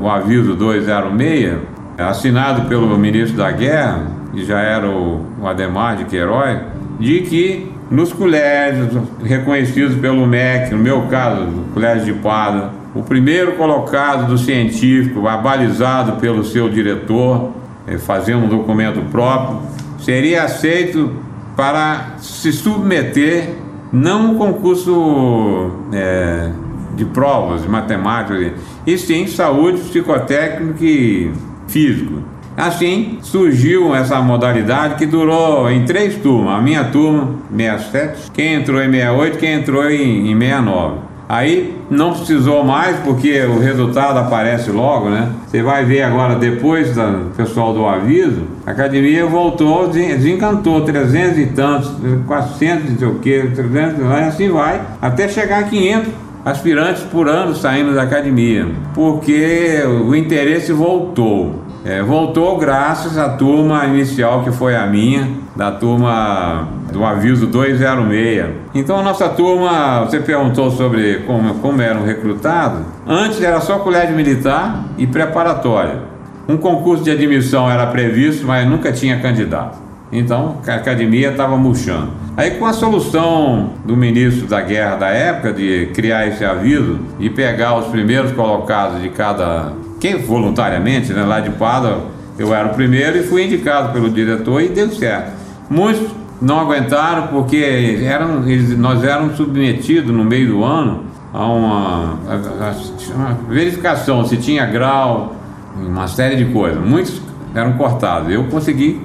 o 0.00 0.08
Aviso 0.08 0.54
206, 0.54 1.54
assinado 1.98 2.68
pelo 2.68 2.98
ministro 2.98 3.36
da 3.36 3.50
Guerra, 3.50 4.06
que 4.32 4.44
já 4.44 4.60
era 4.60 4.88
o, 4.88 5.24
o 5.40 5.46
Ademar 5.46 5.96
de 5.96 6.04
Queiroz, 6.04 6.58
de 6.98 7.20
que 7.22 7.72
nos 7.90 8.12
colégios 8.12 8.88
reconhecidos 9.22 9.96
pelo 9.96 10.26
MEC, 10.26 10.72
no 10.72 10.78
meu 10.78 11.02
caso, 11.02 11.42
o 11.42 11.72
Colégio 11.72 12.14
de 12.14 12.20
Pada, 12.20 12.70
o 12.94 13.02
primeiro 13.02 13.52
colocado 13.52 14.28
do 14.28 14.38
científico, 14.38 15.26
abalizado 15.28 16.12
pelo 16.20 16.44
seu 16.44 16.68
diretor, 16.68 17.52
eh, 17.86 17.98
fazendo 17.98 18.44
um 18.44 18.48
documento 18.48 19.00
próprio, 19.10 19.60
seria 19.98 20.44
aceito 20.44 21.12
para 21.56 22.14
se 22.18 22.52
submeter 22.52 23.50
não 23.92 24.32
um 24.32 24.38
concurso 24.38 25.70
é, 25.92 26.50
de 26.96 27.04
provas, 27.04 27.62
de 27.62 27.68
matemática, 27.68 28.54
e 28.84 28.98
sim 28.98 29.26
saúde, 29.26 29.80
psicotécnico 29.82 30.82
e 30.82 31.32
físico. 31.74 32.22
Assim 32.56 33.18
surgiu 33.20 33.92
essa 33.92 34.20
modalidade 34.20 34.94
que 34.94 35.06
durou 35.06 35.68
em 35.68 35.84
três 35.84 36.14
turmas. 36.14 36.54
A 36.54 36.62
minha 36.62 36.84
turma, 36.84 37.30
67, 37.50 38.30
quem 38.30 38.54
entrou 38.54 38.80
em 38.80 38.90
68, 38.92 39.38
quem 39.38 39.54
entrou 39.54 39.90
em, 39.90 40.30
em 40.30 40.38
69. 40.38 40.98
Aí 41.28 41.74
não 41.90 42.12
precisou 42.12 42.62
mais 42.62 42.96
porque 42.98 43.40
o 43.40 43.58
resultado 43.58 44.18
aparece 44.18 44.70
logo, 44.70 45.08
né? 45.08 45.30
Você 45.46 45.62
vai 45.62 45.84
ver 45.84 46.02
agora 46.02 46.36
depois 46.36 46.94
do 46.94 47.34
pessoal 47.34 47.72
do 47.72 47.84
aviso, 47.86 48.42
a 48.64 48.70
academia 48.70 49.26
voltou, 49.26 49.88
desencantou 49.88 50.82
300 50.82 51.38
e 51.38 51.46
tantos, 51.46 51.90
400 52.26 52.92
e 52.92 52.98
sei 52.98 53.08
o 53.08 53.14
que, 53.16 53.50
300 53.54 53.98
e 53.98 54.04
assim 54.22 54.48
vai, 54.50 54.80
até 55.00 55.26
chegar 55.26 55.60
a 55.60 55.62
500 55.64 56.12
aspirantes 56.44 57.02
por 57.04 57.26
ano 57.26 57.54
saindo 57.54 57.94
da 57.94 58.02
academia, 58.02 58.68
porque 58.94 59.82
o 60.06 60.14
interesse 60.14 60.72
voltou. 60.72 61.63
É, 61.84 62.02
voltou 62.02 62.56
graças 62.56 63.18
à 63.18 63.28
turma 63.28 63.84
inicial 63.84 64.42
que 64.42 64.50
foi 64.50 64.74
a 64.74 64.86
minha, 64.86 65.28
da 65.54 65.70
turma 65.70 66.66
do 66.90 67.04
aviso 67.04 67.46
206. 67.46 68.46
Então 68.74 68.98
a 68.98 69.02
nossa 69.02 69.28
turma, 69.28 70.00
você 70.00 70.18
perguntou 70.18 70.70
sobre 70.70 71.24
como, 71.26 71.56
como 71.56 71.82
eram 71.82 72.02
recrutados. 72.02 72.80
Antes 73.06 73.42
era 73.42 73.60
só 73.60 73.80
colégio 73.80 74.16
militar 74.16 74.82
e 74.96 75.06
preparatório. 75.06 76.14
Um 76.48 76.56
concurso 76.56 77.04
de 77.04 77.10
admissão 77.10 77.70
era 77.70 77.86
previsto, 77.88 78.46
mas 78.46 78.66
nunca 78.66 78.90
tinha 78.90 79.20
candidato. 79.20 79.76
Então 80.10 80.56
a 80.66 80.74
academia 80.76 81.32
estava 81.32 81.54
murchando. 81.58 82.12
Aí 82.34 82.52
com 82.52 82.64
a 82.64 82.72
solução 82.72 83.74
do 83.84 83.94
ministro 83.94 84.46
da 84.46 84.62
guerra 84.62 84.96
da 84.96 85.08
época 85.08 85.52
de 85.52 85.90
criar 85.92 86.26
esse 86.26 86.44
aviso 86.46 86.98
e 87.20 87.28
pegar 87.28 87.76
os 87.76 87.88
primeiros 87.88 88.32
colocados 88.32 89.02
de 89.02 89.10
cada 89.10 89.72
quem 90.04 90.18
voluntariamente, 90.18 91.14
né, 91.14 91.24
lá 91.24 91.40
de 91.40 91.48
Pada, 91.48 91.96
eu 92.38 92.54
era 92.54 92.66
o 92.66 92.74
primeiro 92.74 93.16
e 93.16 93.22
fui 93.22 93.42
indicado 93.42 93.90
pelo 93.90 94.10
diretor 94.10 94.60
e 94.60 94.68
deu 94.68 94.90
certo. 94.90 95.32
Muitos 95.70 96.10
não 96.42 96.60
aguentaram 96.60 97.28
porque 97.28 98.02
eram, 98.04 98.46
eles, 98.46 98.76
nós 98.76 99.02
éramos 99.02 99.38
submetidos 99.38 100.14
no 100.14 100.22
meio 100.22 100.48
do 100.48 100.62
ano 100.62 101.04
a 101.32 101.46
uma, 101.46 102.18
a, 102.28 102.34
a, 102.34 103.14
uma 103.14 103.38
verificação 103.48 104.26
se 104.26 104.36
tinha 104.36 104.66
grau, 104.66 105.36
uma 105.74 106.06
série 106.06 106.36
de 106.36 106.52
coisas. 106.52 106.84
Muitos 106.84 107.22
eram 107.54 107.72
cortados. 107.72 108.30
Eu 108.30 108.44
consegui 108.48 109.00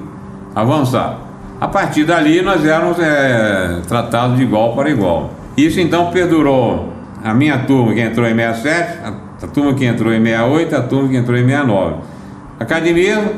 avançar. 0.54 1.18
A 1.58 1.66
partir 1.66 2.04
dali 2.04 2.42
nós 2.42 2.62
éramos 2.62 2.98
é, 2.98 3.80
tratados 3.88 4.36
de 4.36 4.42
igual 4.42 4.74
para 4.74 4.90
igual. 4.90 5.30
Isso 5.56 5.80
então 5.80 6.10
perdurou. 6.10 6.92
A 7.24 7.32
minha 7.32 7.58
turma 7.60 7.94
que 7.94 8.00
entrou 8.00 8.26
em 8.26 8.34
67, 8.34 9.29
a 9.42 9.46
turma 9.46 9.74
que 9.74 9.84
entrou 9.84 10.12
em 10.12 10.22
68, 10.22 10.76
a 10.76 10.82
turma 10.82 11.08
que 11.08 11.16
entrou 11.16 11.36
em 11.36 11.44
69. 11.44 11.94
A 12.58 12.62
academia 12.62 13.32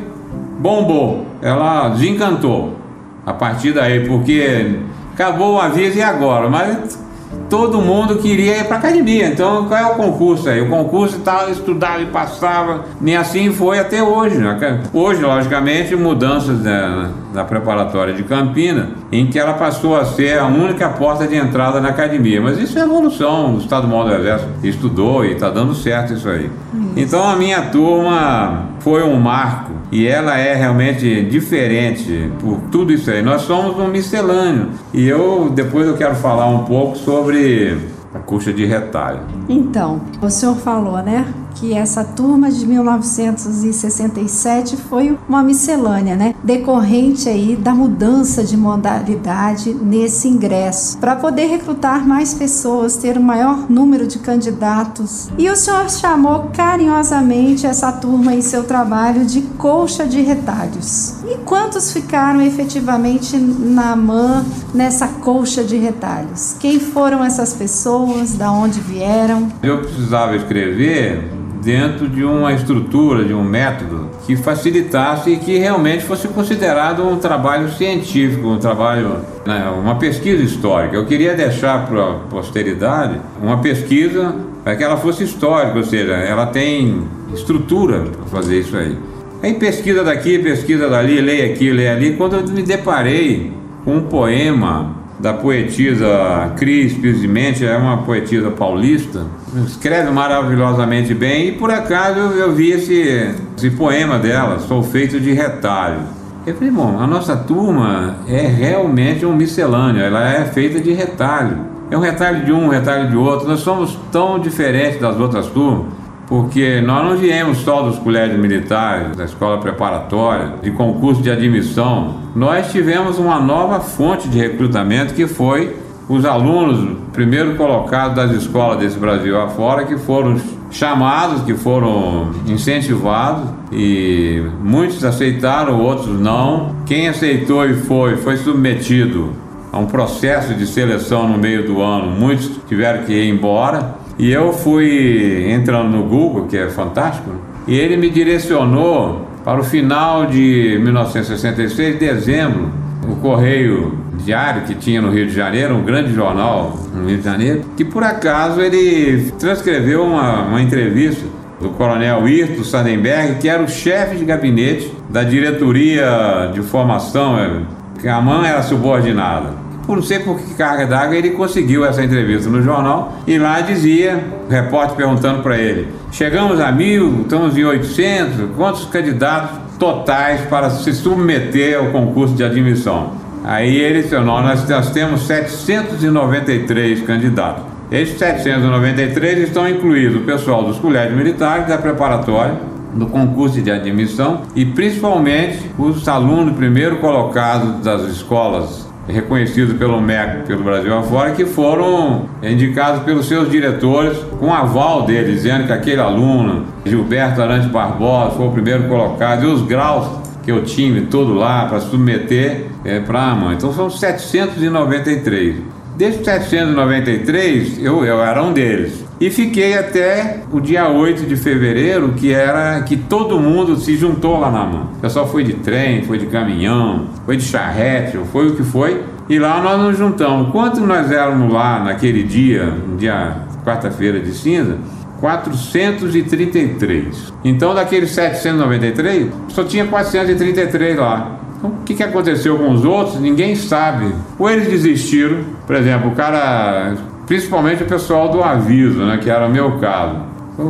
bombou, 0.59 1.27
ela 1.41 1.89
desencantou 1.91 2.77
a 3.25 3.33
partir 3.33 3.73
daí, 3.73 4.07
porque 4.07 4.79
acabou 5.13 5.55
o 5.55 5.61
aviso 5.61 5.99
e 5.99 6.03
agora, 6.03 6.49
mas 6.49 6.99
todo 7.49 7.83
mundo 7.83 8.17
queria 8.17 8.59
ir 8.59 8.65
para 8.65 8.79
academia. 8.79 9.29
Então, 9.29 9.67
qual 9.67 9.79
é 9.79 9.87
o 9.87 9.95
concurso 9.95 10.49
aí? 10.49 10.61
O 10.61 10.71
concurso 10.71 11.19
tal, 11.21 11.51
estudava 11.51 12.01
e 12.01 12.07
passava, 12.07 12.85
e 13.01 13.15
assim 13.15 13.53
foi 13.53 13.79
até 13.79 14.03
hoje. 14.03 14.39
Né? 14.39 14.81
Hoje, 14.93 15.21
logicamente, 15.21 15.95
mudanças 15.95 16.61
da, 16.61 17.11
da 17.35 17.45
preparatória 17.45 18.15
de 18.15 18.23
Campina, 18.23 18.91
em 19.11 19.27
que 19.27 19.39
ela 19.39 19.53
passou 19.53 19.97
a 19.97 20.05
ser 20.05 20.39
a 20.39 20.47
única 20.47 20.89
porta 20.89 21.27
de 21.27 21.37
entrada 21.37 21.81
na 21.81 21.91
academia. 21.91 22.41
Mas 22.41 22.59
isso 22.59 22.79
é 22.79 22.83
evolução. 22.83 23.55
O 23.55 23.59
Estado 23.59 23.87
Maior 23.87 24.05
do 24.05 24.15
Exército 24.15 24.51
estudou 24.63 25.25
e 25.25 25.33
está 25.33 25.51
dando 25.51 25.75
certo 25.75 26.15
isso 26.15 26.29
aí. 26.29 26.51
Então, 26.97 27.29
a 27.29 27.37
minha 27.37 27.63
turma 27.63 28.69
foi 28.81 29.03
um 29.03 29.21
marco 29.21 29.72
e 29.93 30.09
ela 30.09 30.39
é 30.39 30.55
realmente 30.55 31.23
diferente 31.23 32.33
por 32.41 32.59
tudo 32.71 32.93
isso 32.93 33.11
aí. 33.11 33.23
Nós 33.23 33.43
somos 33.43 33.79
um 33.79 33.89
miscelâneo 33.89 34.71
e 34.93 35.07
eu 35.07 35.51
depois 35.51 35.87
eu 35.87 35.97
quero 35.97 36.15
falar 36.15 36.47
um 36.49 36.65
pouco 36.65 36.97
sobre 36.97 37.77
a 38.15 38.19
coxa 38.19 38.55
de 38.55 38.65
retalho. 38.65 39.21
Então, 39.49 40.01
o 40.23 40.31
senhor 40.31 40.57
falou, 40.57 40.97
né? 41.03 41.27
Que 41.55 41.73
essa 41.73 42.05
turma 42.05 42.51
de 42.51 42.67
1967 42.67 44.77
foi 44.77 45.17
uma 45.29 45.43
miscelânea, 45.43 46.17
né? 46.17 46.35
Decorrente 46.43 47.29
aí 47.29 47.57
da 47.57 47.75
mudança 47.75 48.43
de 48.43 48.57
modalidade 48.57 49.75
nesse 49.75 50.29
ingresso, 50.29 50.99
para 50.99 51.17
poder 51.17 51.47
recrutar 51.47 52.07
mais 52.07 52.35
pessoas, 52.35 52.97
ter 52.97 53.19
um 53.19 53.23
maior 53.23 53.71
número 53.71 54.07
de 54.07 54.19
candidatos. 54.19 55.31
E 55.39 55.49
o 55.49 55.57
senhor 55.57 55.89
chamou 55.91 56.51
carinhosamente 56.55 57.67
essa 57.67 57.93
turma 57.93 58.35
em 58.35 58.43
seu 58.43 58.65
trabalho 58.65 59.25
de 59.25 59.43
colcha 59.59 60.07
de 60.07 60.21
retalhos. 60.21 61.15
E 61.27 61.37
quantos 61.39 61.93
ficaram 61.93 62.41
efetivamente 62.41 63.37
na 63.37 63.97
mão 63.97 64.45
nessa 64.75 65.09
colcha 65.09 65.63
de 65.63 65.77
retalhos? 65.77 66.57
Quem 66.59 66.79
foram 66.79 67.25
essas 67.25 67.53
pessoas? 67.53 68.35
Da 68.35 68.51
onde 68.51 68.81
vieram? 68.81 69.49
Eu 69.63 69.83
precisava 69.83 70.37
escrever 70.37 71.42
dentro 71.63 72.09
de 72.09 72.25
uma 72.25 72.53
estrutura, 72.53 73.25
de 73.25 73.33
um 73.33 73.43
método 73.43 74.11
que 74.27 74.37
facilitasse 74.37 75.31
e 75.31 75.37
que 75.37 75.57
realmente 75.59 76.05
fosse 76.05 76.27
considerado 76.29 77.07
um 77.07 77.17
trabalho 77.19 77.71
científico, 77.71 78.49
um 78.49 78.59
trabalho, 78.59 79.19
né, 79.47 79.73
uma 79.81 79.95
pesquisa 79.95 80.43
histórica. 80.43 80.97
Eu 80.97 81.07
queria 81.07 81.35
deixar 81.35 81.87
para 81.87 82.03
a 82.03 82.15
posteridade 82.15 83.21
uma 83.41 83.59
pesquisa 83.59 84.35
para 84.65 84.77
que 84.77 84.83
ela 84.83 84.97
fosse 84.97 85.25
histórica, 85.25 85.79
ou 85.79 85.85
seja, 85.85 86.13
ela 86.13 86.47
tem 86.47 87.03
estrutura 87.33 88.01
para 88.01 88.27
fazer 88.27 88.61
isso 88.61 88.77
aí. 88.77 88.97
Aí 89.43 89.55
pesquisa 89.55 90.05
daqui, 90.05 90.39
pesquisa 90.39 90.89
dali, 90.89 91.21
leia 91.21 91.53
aqui, 91.53 91.71
leia 91.71 91.93
ali. 91.93 92.15
Quando 92.17 92.37
eu 92.37 92.47
me 92.47 92.63
deparei 92.63 93.53
com 93.85 93.97
um 93.97 94.03
poema 94.03 95.02
da 95.23 95.33
poetisa 95.33 96.53
Cris 96.57 96.95
Pizzimente, 96.95 97.65
é 97.65 97.77
uma 97.77 97.99
poetisa 97.99 98.51
paulista, 98.51 99.25
escreve 99.65 100.11
maravilhosamente 100.11 101.15
bem 101.15 101.49
e 101.49 101.53
por 101.53 101.71
acaso 101.71 102.19
eu 102.19 102.53
vi 102.53 102.73
esse, 102.73 103.33
esse 103.57 103.71
poema 103.71 104.19
dela, 104.19 104.59
Sou 104.59 104.83
Feito 104.83 105.21
de 105.21 105.33
Retalho. 105.33 106.01
Eu 106.45 106.57
falei, 106.57 106.73
bom, 106.73 106.99
a 106.99 107.07
nossa 107.07 107.37
turma 107.37 108.17
é 108.27 108.49
realmente 108.49 109.25
um 109.25 109.33
miscelâneo, 109.33 110.03
ela 110.03 110.29
é 110.29 110.45
feita 110.47 110.81
de 110.81 110.93
retalho. 110.93 111.71
É 111.89 111.97
um 111.97 112.01
retalho 112.01 112.45
de 112.45 112.53
um, 112.53 112.65
um 112.65 112.69
retalho 112.69 113.09
de 113.09 113.17
outro, 113.17 113.47
nós 113.47 113.61
somos 113.61 113.97
tão 114.11 114.41
diferentes 114.41 115.01
das 115.01 115.21
outras 115.21 115.47
turmas 115.47 116.02
porque 116.33 116.81
nós 116.81 117.05
não 117.05 117.19
viemos 117.19 117.59
só 117.59 117.83
dos 117.83 117.99
colégios 117.99 118.41
militares, 118.41 119.15
da 119.15 119.25
escola 119.27 119.59
preparatória, 119.59 120.55
de 120.63 120.71
concurso 120.71 121.21
de 121.21 121.31
admissão. 121.31 122.15
Nós 122.35 122.73
tivemos 122.73 123.19
uma 123.19 123.39
nova 123.39 123.81
fonte 123.81 124.31
de 124.31 124.39
recrutamento 124.39 125.13
que 125.13 125.27
foi 125.27 125.77
os 126.09 126.25
alunos 126.25 126.97
primeiro 127.13 127.55
colocados 127.55 128.17
das 128.17 128.31
escolas 128.31 128.79
desse 128.79 128.99
Brasil 128.99 129.39
afora, 129.39 129.85
que 129.85 129.99
foram 129.99 130.41
chamados, 130.71 131.43
que 131.43 131.53
foram 131.53 132.31
incentivados 132.47 133.51
e 133.71 134.43
muitos 134.65 135.05
aceitaram, 135.05 135.83
outros 135.83 136.19
não. 136.19 136.77
Quem 136.87 137.09
aceitou 137.09 137.67
e 137.67 137.75
foi, 137.75 138.17
foi 138.17 138.39
submetido 138.39 139.35
a 139.71 139.79
um 139.79 139.85
processo 139.85 140.55
de 140.55 140.67
seleção 140.67 141.29
no 141.29 141.37
meio 141.37 141.67
do 141.67 141.83
ano. 141.83 142.11
Muitos 142.11 142.51
tiveram 142.67 143.05
que 143.05 143.13
ir 143.13 143.29
embora 143.29 144.01
e 144.19 144.31
eu 144.31 144.53
fui 144.53 145.51
entrando 145.51 145.89
no 145.89 146.05
Google, 146.05 146.47
que 146.47 146.57
é 146.57 146.69
fantástico, 146.69 147.31
e 147.67 147.79
ele 147.79 147.97
me 147.97 148.11
direcionou 148.11 149.29
Para 149.45 149.61
o 149.61 149.65
final 149.65 150.27
de 150.27 150.79
1966, 150.81 151.99
dezembro, 151.99 152.71
o 153.09 153.17
Correio 153.17 153.99
Diário, 154.25 154.63
que 154.63 154.75
tinha 154.77 155.03
no 155.03 155.11
Rio 155.11 155.27
de 155.27 155.33
Janeiro, 155.33 155.75
um 155.75 155.83
grande 155.83 156.15
jornal 156.15 156.79
no 156.95 157.09
Rio 157.09 157.19
de 157.19 157.25
Janeiro, 157.25 157.63
que 157.77 157.85
por 157.85 158.05
acaso 158.05 158.61
ele 158.61 159.33
transcreveu 159.41 160.05
uma, 160.05 160.43
uma 160.43 160.63
entrevista 160.63 161.27
do 161.61 161.71
coronel 161.71 162.29
Irto 162.29 162.65
Sandenberg, 162.65 163.41
que 163.41 163.49
era 163.49 163.63
o 163.63 163.69
chefe 163.69 164.17
de 164.17 164.25
gabinete 164.25 164.93
da 165.09 165.23
diretoria 165.23 166.51
de 166.53 166.63
formação, 166.63 167.39
é, 167.39 167.63
que 168.01 168.09
a 168.09 168.21
mãe 168.21 168.49
era 168.49 168.63
subordinada. 168.63 169.62
Por 169.87 169.97
não 169.97 170.03
sei 170.03 170.21
por 170.21 170.39
que 170.39 170.55
carga 170.55 170.87
d'água 170.87 171.17
ele 171.17 171.31
conseguiu 171.31 171.85
essa 171.85 172.03
entrevista 172.03 172.49
no 172.49 172.63
jornal 172.63 173.15
e 173.27 173.37
lá 173.37 173.61
dizia, 173.61 174.25
o 174.49 174.51
repórter 174.51 174.97
perguntando 174.97 175.43
para 175.43 175.59
ele: 175.59 175.89
chegamos 176.11 176.61
a 176.61 176.71
mil, 176.71 177.23
estamos 177.23 177.57
em 177.57 177.65
800, 177.65 178.57
quantos 178.57 178.85
candidatos 178.85 179.59
totais 179.79 180.43
para 180.43 180.71
se 180.71 180.93
submeter 180.93 181.79
ao 181.79 181.87
concurso 181.87 182.35
de 182.35 182.45
admissão? 182.45 183.13
Aí 183.45 183.77
ele 183.77 184.03
disse: 184.03 184.17
nós, 184.19 184.69
nós 184.69 184.91
temos 184.91 185.23
793 185.23 187.03
candidatos. 187.03 187.65
Esses 187.91 188.19
793 188.19 189.49
estão 189.49 189.69
incluídos 189.69 190.23
o 190.23 190.25
pessoal 190.25 190.63
dos 190.65 190.79
colégios 190.79 191.17
militares, 191.17 191.67
da 191.67 191.77
preparatória, 191.77 192.55
do 192.95 193.07
concurso 193.07 193.61
de 193.61 193.71
admissão 193.71 194.43
e 194.55 194.65
principalmente 194.65 195.71
os 195.79 196.07
alunos 196.09 196.57
primeiro 196.57 196.97
colocados 196.99 197.85
das 197.85 198.03
escolas 198.03 198.92
reconhecidos 199.09 199.77
pelo 199.77 200.01
MEC, 200.01 200.47
pelo 200.47 200.63
Brasil 200.63 200.97
afora, 200.97 201.33
que 201.33 201.45
foram 201.45 202.27
indicados 202.43 203.03
pelos 203.03 203.27
seus 203.27 203.51
diretores 203.51 204.17
com 204.39 204.53
aval 204.53 205.03
deles, 205.03 205.37
dizendo 205.37 205.67
que 205.67 205.73
aquele 205.73 206.01
aluno, 206.01 206.67
Gilberto 206.85 207.43
Arante 207.43 207.69
Barbosa, 207.69 208.37
foi 208.37 208.47
o 208.47 208.51
primeiro 208.53 208.85
colocado, 208.85 209.45
e 209.45 209.47
os 209.47 209.63
graus 209.63 210.23
que 210.43 210.51
eu 210.51 210.65
tinha 210.65 211.03
todo 211.11 211.35
lá 211.35 211.67
para 211.67 211.81
submeter 211.81 212.67
é, 212.85 213.01
para 213.01 213.23
a 213.23 213.35
mãe. 213.35 213.55
Então 213.55 213.73
são 213.73 213.89
793. 213.89 215.57
Desses 215.97 216.25
793, 216.25 217.79
eu, 217.83 218.05
eu 218.05 218.23
era 218.23 218.43
um 218.43 218.53
deles. 218.53 219.02
E 219.23 219.31
fiquei 219.31 219.79
até 219.79 220.41
o 220.51 220.59
dia 220.59 220.89
8 220.89 221.27
de 221.27 221.37
fevereiro, 221.37 222.15
que 222.15 222.33
era 222.33 222.83
que 222.83 222.97
todo 222.97 223.39
mundo 223.39 223.77
se 223.77 223.97
juntou 223.97 224.41
lá 224.41 224.51
na 224.51 224.65
mão. 224.65 224.89
O 224.97 225.01
pessoal 225.01 225.29
foi 225.29 225.45
de 225.45 225.53
trem, 225.53 226.03
foi 226.03 226.19
de 226.19 226.27
caminhão, 226.27 227.07
foi 227.25 227.37
de 227.37 227.45
charrete, 227.45 228.19
foi 228.33 228.49
o 228.49 228.57
que 228.57 228.65
foi. 228.65 229.01
E 229.29 229.39
lá 229.39 229.63
nós 229.63 229.81
nos 229.81 229.97
juntamos. 229.97 230.51
Quanto 230.51 230.81
nós 230.81 231.13
éramos 231.13 231.53
lá 231.53 231.85
naquele 231.85 232.25
dia, 232.25 232.75
dia 232.99 233.37
quarta-feira 233.65 234.19
de 234.19 234.33
cinza? 234.33 234.79
433. 235.21 237.33
Então, 237.45 237.77
daqueles 237.77 238.11
793, 238.11 239.29
só 239.51 239.63
tinha 239.63 239.87
433 239.87 240.99
lá. 240.99 241.39
Então, 241.59 241.71
o 241.71 241.85
que, 241.85 241.95
que 241.95 242.03
aconteceu 242.03 242.59
com 242.59 242.73
os 242.73 242.85
outros? 242.85 243.21
Ninguém 243.21 243.55
sabe. 243.55 244.13
Ou 244.37 244.51
eles 244.51 244.69
desistiram, 244.69 245.45
por 245.65 245.77
exemplo, 245.77 246.11
o 246.11 246.15
cara 246.17 246.97
principalmente 247.27 247.83
o 247.83 247.87
pessoal 247.87 248.29
do 248.29 248.43
aviso, 248.43 249.01
né, 249.01 249.19
que 249.23 249.31
era 249.31 249.47
o 249.47 249.51
meu 249.51 249.79
caso. 249.79 250.17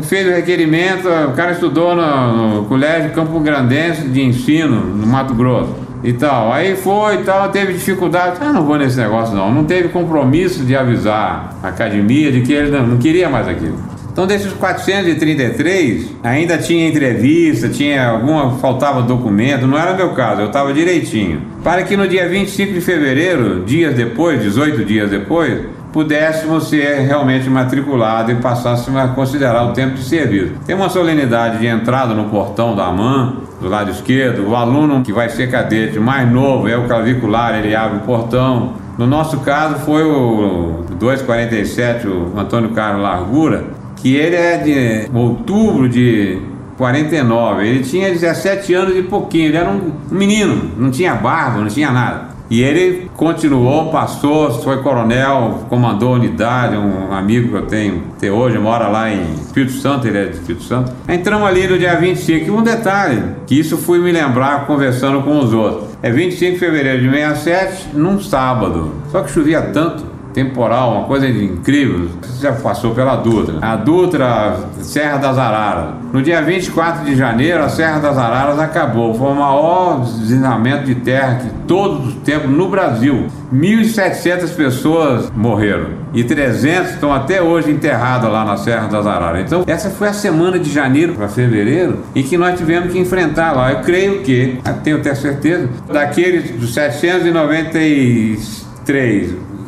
Fez 0.03 0.27
o 0.27 0.31
requerimento, 0.31 1.09
o 1.09 1.33
cara 1.33 1.53
estudou 1.53 1.95
no, 1.95 2.61
no 2.61 2.65
Colégio 2.67 3.11
Campo 3.11 3.39
Grandense 3.41 4.09
de 4.09 4.23
Ensino, 4.23 4.81
no 4.81 5.07
Mato 5.07 5.35
Grosso 5.35 5.75
e 6.05 6.13
tal. 6.13 6.53
Aí 6.53 6.77
foi 6.77 7.17
e 7.17 7.25
tal, 7.25 7.49
teve 7.51 7.73
dificuldade. 7.73 8.39
Ah, 8.41 8.53
não 8.53 8.65
vou 8.65 8.77
nesse 8.77 8.97
negócio 8.97 9.35
não. 9.35 9.53
Não 9.53 9.65
teve 9.65 9.89
compromisso 9.89 10.65
de 10.65 10.77
avisar 10.77 11.57
a 11.63 11.69
academia 11.69 12.31
de 12.31 12.43
que 12.43 12.53
ele 12.53 12.71
não, 12.71 12.87
não 12.87 12.99
queria 12.99 13.29
mais 13.29 13.49
aquilo. 13.49 13.77
Então, 14.13 14.27
desses 14.27 14.53
433, 14.53 16.17
ainda 16.23 16.59
tinha 16.59 16.87
entrevista, 16.87 17.71
tinha 17.71 18.11
alguma, 18.11 18.59
faltava 18.59 19.01
documento, 19.01 19.67
não 19.67 19.79
era 19.79 19.95
meu 19.95 20.11
caso, 20.11 20.43
eu 20.43 20.49
estava 20.49 20.71
direitinho. 20.75 21.41
Para 21.65 21.83
que 21.83 21.97
no 21.97 22.07
dia 22.07 22.29
25 22.29 22.75
de 22.75 22.81
fevereiro, 22.83 23.65
dias 23.65 23.95
depois, 23.95 24.43
18 24.43 24.85
dias 24.85 25.11
depois, 25.11 25.63
pudéssemos 25.93 26.69
ser 26.69 27.01
realmente 27.01 27.49
matriculados 27.51 28.33
e 28.33 28.37
passássemos 28.37 29.01
a 29.01 29.09
considerar 29.09 29.65
o 29.65 29.73
tempo 29.73 29.95
de 29.95 30.03
serviço. 30.03 30.55
Tem 30.67 30.75
uma 30.75 30.89
solenidade 30.89 31.59
de 31.59 31.67
entrada 31.67 32.15
no 32.15 32.25
portão 32.25 32.75
da 32.75 32.87
AMAN, 32.87 33.35
do 33.61 33.69
lado 33.69 33.91
esquerdo, 33.91 34.49
o 34.49 34.57
aluno 34.57 35.03
que 35.03 35.13
vai 35.13 35.29
ser 35.29 35.51
cadete 35.51 35.99
mais 36.01 36.31
novo 36.31 36.69
é 36.69 36.77
o 36.77 36.87
clavicular, 36.87 37.55
ele 37.55 37.75
abre 37.77 37.99
o 37.99 38.01
portão. 38.01 38.73
No 38.99 39.07
nosso 39.07 39.41
caso 39.41 39.77
foi 39.85 40.03
o 40.03 40.85
247, 40.99 42.09
o 42.09 42.33
Antônio 42.37 42.71
Carlos 42.71 43.03
Largura, 43.03 43.65
que 43.97 44.17
ele 44.17 44.37
é 44.37 44.57
de 44.59 45.17
outubro 45.17 45.89
de 45.89 46.41
49, 46.77 47.67
ele 47.67 47.85
tinha 47.85 48.11
17 48.11 48.75
anos 48.75 48.97
e 48.97 49.03
pouquinho, 49.03 49.47
ele 49.47 49.57
era 49.57 49.71
um 49.71 49.93
menino, 50.11 50.73
não 50.77 50.91
tinha 50.91 51.15
barba, 51.15 51.61
não 51.61 51.69
tinha 51.69 51.91
nada. 51.91 52.32
E 52.53 52.63
ele 52.63 53.11
continuou, 53.17 53.91
passou, 53.91 54.51
foi 54.61 54.83
coronel, 54.83 55.65
comandou 55.71 56.13
unidade, 56.13 56.77
um 56.77 57.11
amigo 57.11 57.49
que 57.49 57.55
eu 57.55 57.67
tenho 57.67 58.03
até 58.15 58.31
hoje, 58.31 58.59
mora 58.59 58.89
lá 58.89 59.11
em 59.11 59.23
Espírito 59.37 59.73
Santo, 59.73 60.07
ele 60.07 60.19
é 60.19 60.25
de 60.27 60.37
Espírito 60.37 60.65
Santo. 60.65 60.93
Entramos 61.09 61.49
ali 61.49 61.67
no 61.67 61.79
dia 61.79 61.97
25, 61.97 62.47
e 62.47 62.51
um 62.51 62.63
detalhe, 62.63 63.23
que 63.47 63.59
isso 63.59 63.79
fui 63.79 63.99
me 64.01 64.13
lembrar 64.13 64.67
conversando 64.67 65.23
com 65.23 65.39
os 65.39 65.55
outros. 65.55 65.93
É 66.03 66.11
25 66.11 66.53
de 66.53 66.59
fevereiro 66.59 67.01
de 67.01 67.11
67, 67.11 67.97
num 67.97 68.21
sábado. 68.21 68.97
Só 69.11 69.23
que 69.23 69.31
chovia 69.31 69.63
tanto 69.63 70.12
temporal, 70.33 70.93
uma 70.93 71.05
coisa 71.05 71.29
incrível. 71.29 72.09
Você 72.23 72.43
já 72.43 72.53
passou 72.53 72.95
pela 72.95 73.17
Dutra. 73.17 73.57
A 73.61 73.77
Dutra, 73.77 74.57
Serra 74.81 75.19
das 75.19 75.37
Araras. 75.39 75.95
No 76.13 76.23
dia 76.23 76.43
24 76.43 77.05
de 77.05 77.17
janeiro, 77.17 77.63
a 77.63 77.69
Serra 77.69 77.99
das 77.99 78.17
Araras 78.19 78.59
acabou. 78.59 79.15
Foi 79.15 79.31
o 79.31 79.35
maior 79.35 80.01
deslizamento 80.01 80.85
de 80.85 80.95
terra 80.97 81.37
que 81.37 81.49
todos 81.67 82.09
os 82.09 82.15
tempos 82.17 82.51
no 82.51 82.69
Brasil. 82.69 83.29
1.700 83.53 84.55
pessoas 84.55 85.31
morreram 85.37 85.89
e 86.15 86.25
300 86.25 86.93
estão 86.93 87.13
até 87.13 87.43
hoje 87.43 87.71
enterradas 87.71 88.31
lá 88.31 88.45
na 88.45 88.57
Serra 88.57 88.87
das 88.89 89.07
Araras. 89.07 89.43
Então, 89.43 89.65
essa 89.67 89.91
foi 89.91 90.09
a 90.09 90.13
semana 90.13 90.59
de 90.59 90.71
janeiro 90.71 91.15
para 91.15 91.29
fevereiro 91.29 91.99
e 92.15 92.23
que 92.23 92.39
nós 92.39 92.59
tivemos 92.59 92.93
que 92.93 92.99
enfrentar 92.99 93.53
lá. 93.53 93.73
Eu 93.73 93.81
creio 93.81 94.21
que, 94.23 94.59
tenho 94.83 94.99
até 94.99 95.15
certeza, 95.15 95.69
daqueles 95.91 96.51
dos 96.53 96.75
793 96.75 98.73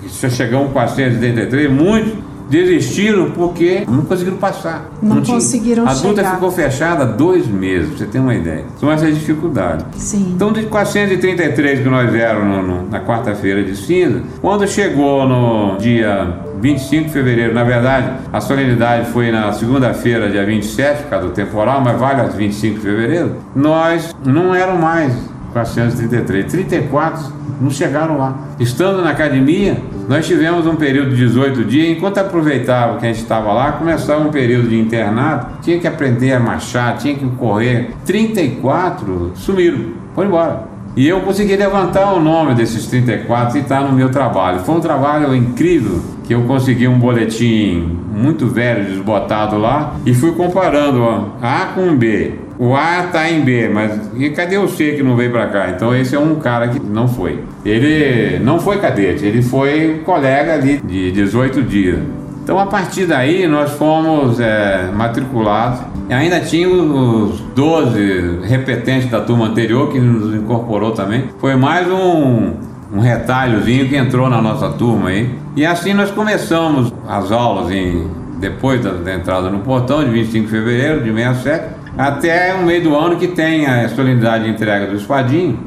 já 0.08 0.30
chegamos 0.30 0.72
483, 0.72 1.70
muitos 1.70 2.24
desistiram 2.48 3.30
porque 3.30 3.84
não 3.88 4.02
conseguiram 4.02 4.36
passar. 4.36 4.90
Não, 5.02 5.16
não 5.16 5.22
conseguiram 5.22 5.84
tinha, 5.84 5.96
A 5.96 5.98
adulta 5.98 6.24
ficou 6.24 6.50
fechada 6.50 7.06
dois 7.06 7.46
meses, 7.46 7.88
pra 7.88 7.98
você 7.98 8.06
ter 8.06 8.18
uma 8.18 8.34
ideia. 8.34 8.64
São 8.78 8.90
essas 8.90 9.14
dificuldades. 9.14 9.86
Sim. 9.96 10.32
Então, 10.34 10.52
de 10.52 10.64
433 10.64 11.80
que 11.80 11.88
nós 11.88 12.14
éramos 12.14 12.66
no, 12.66 12.88
na 12.88 13.00
quarta-feira 13.00 13.62
de 13.62 13.76
cinza, 13.76 14.22
quando 14.40 14.66
chegou 14.68 15.26
no 15.26 15.78
dia 15.78 16.38
25 16.60 17.06
de 17.06 17.10
fevereiro, 17.12 17.54
na 17.54 17.64
verdade, 17.64 18.12
a 18.32 18.40
solenidade 18.40 19.10
foi 19.10 19.30
na 19.30 19.52
segunda-feira, 19.52 20.30
dia 20.30 20.44
27, 20.44 21.02
por 21.04 21.10
causa 21.10 21.28
do 21.28 21.32
temporal, 21.32 21.80
mas 21.80 21.98
vale 21.98 22.20
as 22.20 22.34
25 22.34 22.76
de 22.76 22.80
fevereiro, 22.80 23.36
nós 23.54 24.14
não 24.24 24.54
eram 24.54 24.76
mais 24.76 25.12
433, 25.52 26.50
34 26.50 27.44
não 27.60 27.70
chegaram 27.70 28.18
lá. 28.18 28.36
Estando 28.58 29.02
na 29.02 29.10
academia, 29.10 29.76
nós 30.08 30.26
tivemos 30.26 30.66
um 30.66 30.76
período 30.76 31.10
de 31.10 31.16
18 31.16 31.64
dias, 31.64 31.96
enquanto 31.96 32.18
aproveitava 32.18 32.98
que 32.98 33.06
a 33.06 33.08
gente 33.08 33.22
estava 33.22 33.52
lá, 33.52 33.72
começava 33.72 34.22
um 34.22 34.30
período 34.30 34.68
de 34.68 34.78
internato, 34.78 35.62
tinha 35.62 35.78
que 35.78 35.86
aprender 35.86 36.32
a 36.32 36.40
marchar, 36.40 36.96
tinha 36.98 37.14
que 37.14 37.26
correr. 37.36 37.90
34 38.04 39.32
sumiram, 39.34 39.92
foram 40.14 40.28
embora. 40.28 40.74
E 40.96 41.08
eu 41.08 41.20
consegui 41.22 41.56
levantar 41.56 42.12
o 42.12 42.20
nome 42.20 42.54
desses 42.54 42.86
34 42.86 43.58
e 43.58 43.62
está 43.62 43.80
no 43.80 43.92
meu 43.92 44.10
trabalho. 44.10 44.60
Foi 44.60 44.76
um 44.76 44.80
trabalho 44.80 45.34
incrível 45.34 46.00
que 46.22 46.32
eu 46.32 46.42
consegui 46.42 46.86
um 46.86 46.98
boletim 46.98 47.98
muito 48.14 48.46
velho, 48.46 48.84
desbotado 48.84 49.58
lá, 49.58 49.96
e 50.06 50.14
fui 50.14 50.32
comparando 50.32 51.32
A 51.42 51.72
com 51.74 51.96
B. 51.96 52.43
O 52.64 52.74
A 52.74 53.04
está 53.04 53.30
em 53.30 53.42
B, 53.42 53.68
mas 53.68 53.92
e 54.16 54.30
cadê 54.30 54.56
o 54.56 54.66
C 54.66 54.92
que 54.92 55.02
não 55.02 55.14
veio 55.16 55.30
para 55.30 55.48
cá? 55.48 55.68
Então 55.68 55.94
esse 55.94 56.16
é 56.16 56.18
um 56.18 56.36
cara 56.36 56.68
que 56.68 56.80
não 56.80 57.06
foi. 57.06 57.44
Ele 57.62 58.38
não 58.42 58.58
foi 58.58 58.78
cadete, 58.78 59.26
ele 59.26 59.42
foi 59.42 60.00
colega 60.02 60.54
ali 60.54 60.78
de 60.78 61.12
18 61.12 61.62
dias. 61.62 61.98
Então 62.42 62.58
a 62.58 62.64
partir 62.64 63.04
daí 63.04 63.46
nós 63.46 63.72
fomos 63.72 64.40
é, 64.40 64.90
matriculados. 64.94 65.80
Ainda 66.08 66.40
tinha 66.40 66.66
os 66.66 67.38
12 67.54 68.40
repetentes 68.44 69.10
da 69.10 69.20
turma 69.20 69.44
anterior 69.48 69.92
que 69.92 69.98
nos 69.98 70.34
incorporou 70.34 70.92
também. 70.92 71.24
Foi 71.38 71.54
mais 71.56 71.86
um, 71.90 72.54
um 72.94 72.98
retalhozinho 72.98 73.90
que 73.90 73.96
entrou 73.96 74.30
na 74.30 74.40
nossa 74.40 74.70
turma 74.70 75.10
aí. 75.10 75.28
E 75.54 75.66
assim 75.66 75.92
nós 75.92 76.10
começamos 76.10 76.90
as 77.06 77.30
aulas 77.30 77.70
em, 77.70 78.08
depois 78.40 78.82
da, 78.82 78.92
da 78.92 79.14
entrada 79.14 79.50
no 79.50 79.58
portão 79.58 80.02
de 80.02 80.08
25 80.08 80.46
de 80.46 80.50
fevereiro 80.50 81.04
de 81.04 81.12
67 81.12 81.73
até 81.96 82.54
o 82.54 82.64
meio 82.64 82.82
do 82.82 82.96
ano 82.96 83.16
que 83.16 83.28
tem 83.28 83.66
a 83.66 83.88
solenidade 83.88 84.44
de 84.44 84.50
entrega 84.50 84.86
do 84.86 84.96
espadinho. 84.96 85.58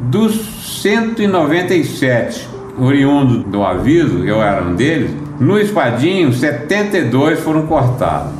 Dos 0.00 0.82
197 0.82 2.48
oriundos 2.78 3.44
do 3.44 3.64
aviso, 3.64 4.24
eu 4.24 4.40
era 4.40 4.62
um 4.62 4.74
deles, 4.74 5.10
no 5.40 5.58
espadinho 5.58 6.32
72 6.32 7.40
foram 7.40 7.66
cortados 7.66 8.32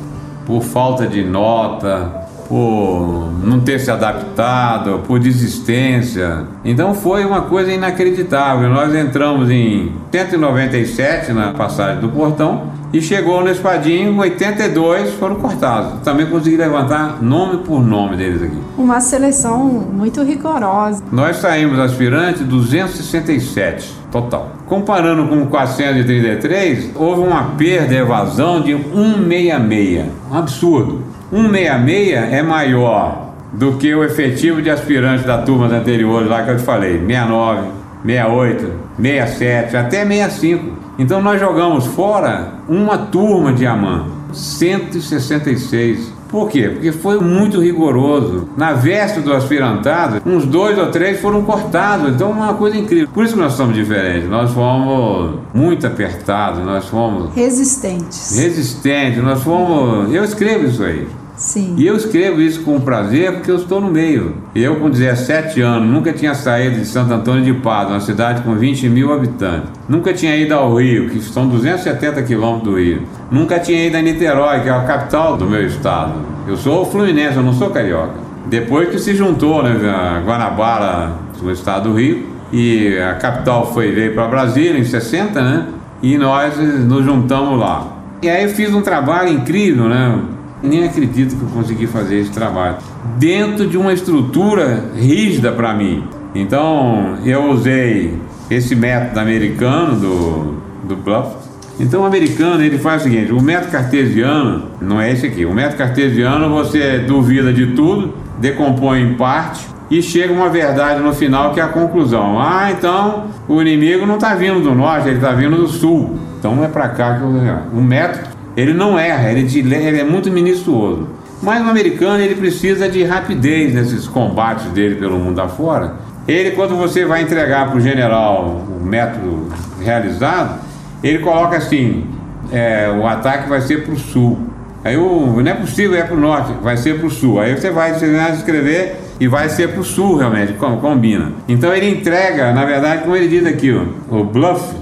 por 0.45 0.61
falta 0.63 1.05
de 1.05 1.23
nota, 1.23 2.27
por 2.47 3.31
não 3.43 3.59
ter 3.59 3.79
se 3.79 3.91
adaptado, 3.91 5.03
por 5.05 5.19
desistência. 5.19 6.47
Então 6.65 6.95
foi 6.95 7.23
uma 7.23 7.43
coisa 7.43 7.71
inacreditável. 7.71 8.67
Nós 8.69 8.95
entramos 8.95 9.51
em 9.51 9.91
197 10.11 11.31
na 11.31 11.51
passagem 11.51 12.01
do 12.01 12.09
portão 12.09 12.78
e 12.91 13.01
chegou 13.01 13.41
no 13.43 13.49
Espadinho, 13.49 14.17
82 14.17 15.13
foram 15.13 15.35
cortados. 15.35 16.01
Também 16.01 16.25
consegui 16.25 16.57
levantar 16.57 17.21
nome 17.21 17.63
por 17.63 17.85
nome 17.85 18.17
deles 18.17 18.41
aqui. 18.41 18.57
Uma 18.77 18.99
seleção 18.99 19.65
muito 19.65 20.23
rigorosa. 20.23 21.03
Nós 21.11 21.37
saímos 21.37 21.79
aspirantes 21.79 22.41
267 22.41 23.93
total. 24.11 24.51
Comparando 24.65 25.27
com 25.27 25.45
433, 25.45 26.91
houve 26.95 27.21
uma 27.21 27.43
perda, 27.57 27.93
evasão 27.93 28.61
de 28.61 28.73
166. 28.73 30.05
Um 30.31 30.37
absurdo. 30.37 31.03
166 31.31 32.33
é 32.33 32.41
maior 32.41 33.29
do 33.53 33.73
que 33.73 33.93
o 33.93 34.03
efetivo 34.03 34.61
de 34.61 34.69
aspirantes 34.69 35.25
da 35.25 35.39
turma 35.39 35.67
anteriores 35.67 36.29
lá 36.29 36.43
que 36.43 36.51
eu 36.51 36.57
te 36.57 36.63
falei, 36.63 36.99
69, 36.99 37.67
68, 38.05 38.73
67, 38.97 39.77
até 39.77 40.05
65. 40.05 40.88
Então 40.99 41.21
nós 41.21 41.39
jogamos 41.39 41.85
fora 41.85 42.55
uma 42.67 42.97
turma 42.97 43.53
de 43.53 43.65
Amã, 43.65 44.07
166. 44.33 46.19
Por 46.27 46.49
quê? 46.49 46.69
Porque 46.69 46.91
foi 46.91 47.19
muito 47.19 47.59
rigoroso. 47.59 48.49
Na 48.55 48.73
véspera 48.73 49.21
do 49.21 49.33
aspirantado, 49.33 50.21
uns 50.29 50.45
dois 50.45 50.77
ou 50.77 50.91
três 50.91 51.19
foram 51.19 51.41
cortados. 51.41 52.13
Então, 52.13 52.29
uma 52.29 52.53
coisa 52.53 52.77
incrível. 52.77 53.07
Por 53.11 53.23
isso 53.23 53.33
que 53.33 53.39
nós 53.39 53.53
somos 53.53 53.73
diferentes. 53.73 54.29
Nós 54.29 54.51
fomos 54.51 55.39
muito 55.53 55.87
apertados, 55.87 56.63
nós 56.63 56.85
fomos. 56.85 57.33
Resistentes. 57.33 58.37
Resistentes, 58.37 59.23
nós 59.23 59.41
fomos. 59.41 60.13
Eu 60.13 60.23
escrevo 60.23 60.65
isso 60.65 60.83
aí. 60.83 61.07
Sim. 61.39 61.75
E 61.77 61.87
eu 61.87 61.95
escrevo 61.95 62.41
isso 62.41 62.63
com 62.63 62.81
prazer 62.81 63.31
porque 63.35 63.49
eu 63.49 63.55
estou 63.55 63.79
no 63.79 63.89
meio. 63.89 64.35
Eu, 64.53 64.75
com 64.75 64.89
17 64.89 65.61
anos, 65.61 65.89
nunca 65.89 66.11
tinha 66.11 66.35
saído 66.35 66.75
de 66.75 66.85
Santo 66.85 67.13
Antônio 67.13 67.41
de 67.41 67.53
Pádua, 67.53 67.93
uma 67.93 68.01
cidade 68.01 68.41
com 68.41 68.55
20 68.55 68.89
mil 68.89 69.13
habitantes. 69.13 69.69
Nunca 69.87 70.13
tinha 70.13 70.35
ido 70.35 70.53
ao 70.53 70.75
Rio, 70.75 71.09
que 71.09 71.21
são 71.21 71.47
270 71.47 72.21
quilômetros 72.23 72.73
do 72.73 72.77
Rio. 72.77 73.03
Nunca 73.31 73.57
tinha 73.57 73.87
ido 73.87 73.95
a 73.95 74.01
Niterói, 74.01 74.59
que 74.59 74.67
é 74.67 74.71
a 74.73 74.81
capital 74.81 75.37
do 75.37 75.45
meu 75.45 75.65
estado. 75.65 76.13
Eu 76.45 76.57
sou 76.57 76.85
fluminense, 76.85 77.37
eu 77.37 77.43
não 77.43 77.53
sou 77.53 77.69
carioca. 77.69 78.15
Depois 78.47 78.89
que 78.89 78.99
se 78.99 79.15
juntou, 79.15 79.63
né, 79.63 80.21
Guanabara, 80.25 81.13
no 81.41 81.51
estado 81.53 81.89
do 81.89 81.97
Rio, 81.97 82.27
e 82.51 82.99
a 82.99 83.13
capital 83.13 83.73
foi 83.73 83.93
veio 83.93 84.13
para 84.13 84.27
Brasília 84.27 84.77
em 84.77 84.83
60, 84.83 85.41
né? 85.41 85.67
E 86.01 86.17
nós 86.17 86.57
nos 86.57 87.05
juntamos 87.05 87.57
lá. 87.57 87.87
E 88.21 88.29
aí 88.29 88.49
fiz 88.49 88.73
um 88.73 88.81
trabalho 88.81 89.29
incrível, 89.29 89.87
né? 89.87 90.19
Nem 90.61 90.85
acredito 90.85 91.35
que 91.35 91.41
eu 91.41 91.49
consegui 91.49 91.87
fazer 91.87 92.19
esse 92.19 92.31
trabalho 92.31 92.77
dentro 93.17 93.67
de 93.67 93.77
uma 93.77 93.93
estrutura 93.93 94.91
rígida 94.95 95.51
para 95.51 95.73
mim. 95.73 96.03
Então 96.35 97.17
eu 97.25 97.49
usei 97.49 98.17
esse 98.49 98.75
método 98.75 99.19
americano 99.19 99.95
do, 99.95 100.87
do 100.87 100.95
Bluff. 100.95 101.35
Então 101.79 102.01
o 102.01 102.05
americano 102.05 102.63
ele 102.63 102.77
faz 102.77 103.01
o 103.01 103.05
seguinte: 103.05 103.31
o 103.31 103.41
método 103.41 103.71
cartesiano 103.71 104.65
não 104.81 104.99
é 104.99 105.11
esse 105.11 105.25
aqui. 105.25 105.45
O 105.45 105.53
método 105.53 105.77
cartesiano 105.77 106.49
você 106.49 106.99
duvida 106.99 107.53
de 107.53 107.67
tudo, 107.67 108.13
decompõe 108.39 109.01
em 109.01 109.13
parte 109.15 109.65
e 109.89 110.03
chega 110.03 110.31
uma 110.31 110.49
verdade 110.49 111.01
no 111.01 111.13
final 111.13 111.53
que 111.53 111.59
é 111.59 111.63
a 111.63 111.67
conclusão. 111.67 112.39
Ah, 112.39 112.69
então 112.71 113.27
o 113.47 113.61
inimigo 113.61 114.05
não 114.05 114.15
está 114.15 114.35
vindo 114.35 114.61
do 114.61 114.75
norte, 114.75 115.07
ele 115.07 115.17
está 115.17 115.31
vindo 115.31 115.55
do 115.55 115.67
sul. 115.67 116.19
Então 116.37 116.63
é 116.63 116.67
para 116.67 116.89
cá 116.89 117.15
que 117.15 117.23
eu. 117.23 117.29
O 117.73 117.81
método 117.81 118.28
ele 118.59 118.73
não 118.73 118.99
erra, 118.99 119.31
ele, 119.31 119.41
ele 119.73 119.99
é 119.99 120.03
muito 120.03 120.29
minucioso. 120.29 121.07
Mas 121.41 121.65
o 121.65 121.69
americano 121.69 122.21
ele 122.21 122.35
precisa 122.35 122.89
de 122.89 123.03
rapidez 123.03 123.73
nesses 123.73 124.05
combates 124.05 124.65
dele 124.71 124.95
pelo 124.95 125.17
mundo 125.17 125.39
afora. 125.39 125.93
Ele, 126.27 126.51
quando 126.51 126.75
você 126.75 127.05
vai 127.05 127.21
entregar 127.21 127.69
para 127.69 127.77
o 127.77 127.81
general 127.81 128.65
o 128.69 128.85
método 128.85 129.47
realizado, 129.81 130.59
ele 131.01 131.19
coloca 131.19 131.55
assim: 131.55 132.05
é, 132.51 132.89
o 132.89 133.07
ataque 133.07 133.47
vai 133.47 133.61
ser 133.61 133.85
para 133.85 133.93
o 133.93 133.97
sul. 133.97 134.37
Aí 134.83 134.97
o, 134.97 135.41
não 135.41 135.51
é 135.51 135.55
possível, 135.55 135.97
é 135.97 136.03
para 136.03 136.15
o 136.15 136.19
norte, 136.19 136.53
vai 136.61 136.75
ser 136.75 136.97
para 136.97 137.07
o 137.07 137.09
sul. 137.09 137.39
Aí 137.39 137.55
você 137.55 137.71
vai 137.71 137.91
escrever 137.91 138.97
e 139.19 139.27
vai 139.27 139.47
ser 139.47 139.69
para 139.69 139.79
o 139.79 139.83
sul 139.83 140.17
realmente, 140.17 140.53
combina. 140.53 141.31
Então 141.47 141.73
ele 141.73 141.89
entrega, 141.89 142.51
na 142.51 142.65
verdade, 142.65 143.03
como 143.03 143.15
ele 143.15 143.27
diz 143.29 143.45
aqui, 143.45 143.71
o 143.71 144.23
bluff 144.23 144.75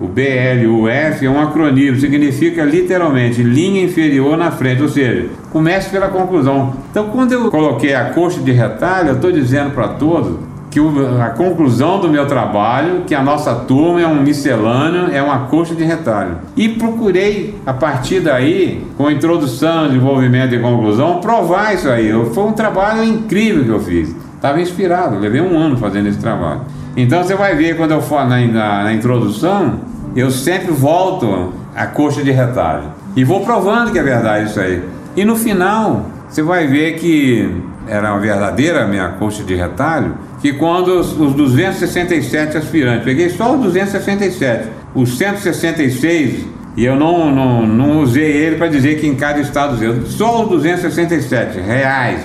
o 0.00 0.08
BLUF 0.08 1.24
é 1.24 1.30
um 1.30 1.40
acronismo, 1.40 2.00
significa 2.00 2.64
literalmente 2.64 3.42
linha 3.42 3.84
inferior 3.84 4.36
na 4.36 4.50
frente, 4.50 4.82
ou 4.82 4.88
seja, 4.88 5.28
comece 5.52 5.88
pela 5.90 6.08
conclusão. 6.08 6.74
Então, 6.90 7.10
quando 7.10 7.32
eu 7.32 7.50
coloquei 7.50 7.94
a 7.94 8.06
coxa 8.06 8.40
de 8.40 8.50
retalho, 8.50 9.10
eu 9.10 9.14
estou 9.14 9.30
dizendo 9.30 9.70
para 9.70 9.88
todos 9.88 10.36
que 10.74 10.80
a 11.22 11.30
conclusão 11.30 12.00
do 12.00 12.08
meu 12.08 12.26
trabalho, 12.26 13.02
que 13.06 13.14
a 13.14 13.22
nossa 13.22 13.54
turma 13.54 14.00
é 14.00 14.06
um 14.08 14.20
miscelâneo, 14.20 15.08
é 15.12 15.22
uma 15.22 15.46
coxa 15.46 15.72
de 15.72 15.84
retalho. 15.84 16.38
E 16.56 16.68
procurei, 16.70 17.54
a 17.64 17.72
partir 17.72 18.18
daí, 18.18 18.84
com 18.96 19.08
introdução, 19.08 19.86
desenvolvimento 19.86 20.52
e 20.52 20.58
conclusão, 20.58 21.20
provar 21.20 21.72
isso 21.74 21.88
aí. 21.88 22.10
Foi 22.34 22.42
um 22.42 22.52
trabalho 22.52 23.04
incrível 23.04 23.62
que 23.62 23.70
eu 23.70 23.78
fiz. 23.78 24.12
Estava 24.34 24.60
inspirado, 24.60 25.16
levei 25.20 25.40
um 25.40 25.56
ano 25.56 25.76
fazendo 25.76 26.08
esse 26.08 26.18
trabalho. 26.18 26.62
Então 26.96 27.22
você 27.22 27.34
vai 27.34 27.56
ver 27.56 27.76
quando 27.76 27.90
eu 27.90 28.00
for 28.00 28.26
na, 28.26 28.40
na, 28.40 28.84
na 28.84 28.92
introdução, 28.92 29.80
eu 30.14 30.30
sempre 30.30 30.70
volto 30.70 31.52
à 31.74 31.86
coxa 31.86 32.22
de 32.22 32.30
retalho. 32.30 32.84
E 33.16 33.24
vou 33.24 33.40
provando 33.40 33.92
que 33.92 33.98
é 33.98 34.02
verdade 34.02 34.50
isso 34.50 34.60
aí. 34.60 34.82
E 35.16 35.24
no 35.24 35.36
final, 35.36 36.06
você 36.28 36.42
vai 36.42 36.66
ver 36.66 36.94
que 36.94 37.62
era 37.86 38.12
uma 38.12 38.20
verdadeira 38.20 38.86
minha 38.86 39.08
coxa 39.10 39.42
de 39.42 39.54
retalho, 39.54 40.14
que 40.40 40.52
quando 40.52 40.88
os, 40.88 41.18
os 41.18 41.34
267 41.34 42.56
aspirantes, 42.56 43.04
peguei 43.04 43.28
só 43.30 43.54
os 43.54 43.62
267, 43.62 44.68
os 44.94 45.16
166, 45.16 46.46
e 46.76 46.84
eu 46.84 46.96
não, 46.96 47.34
não, 47.34 47.66
não 47.66 48.00
usei 48.00 48.30
ele 48.30 48.56
para 48.56 48.66
dizer 48.68 48.98
que 48.98 49.06
em 49.06 49.14
cada 49.14 49.40
estado, 49.40 49.76
só 50.06 50.42
os 50.42 50.48
267 50.48 51.60
reais, 51.60 52.20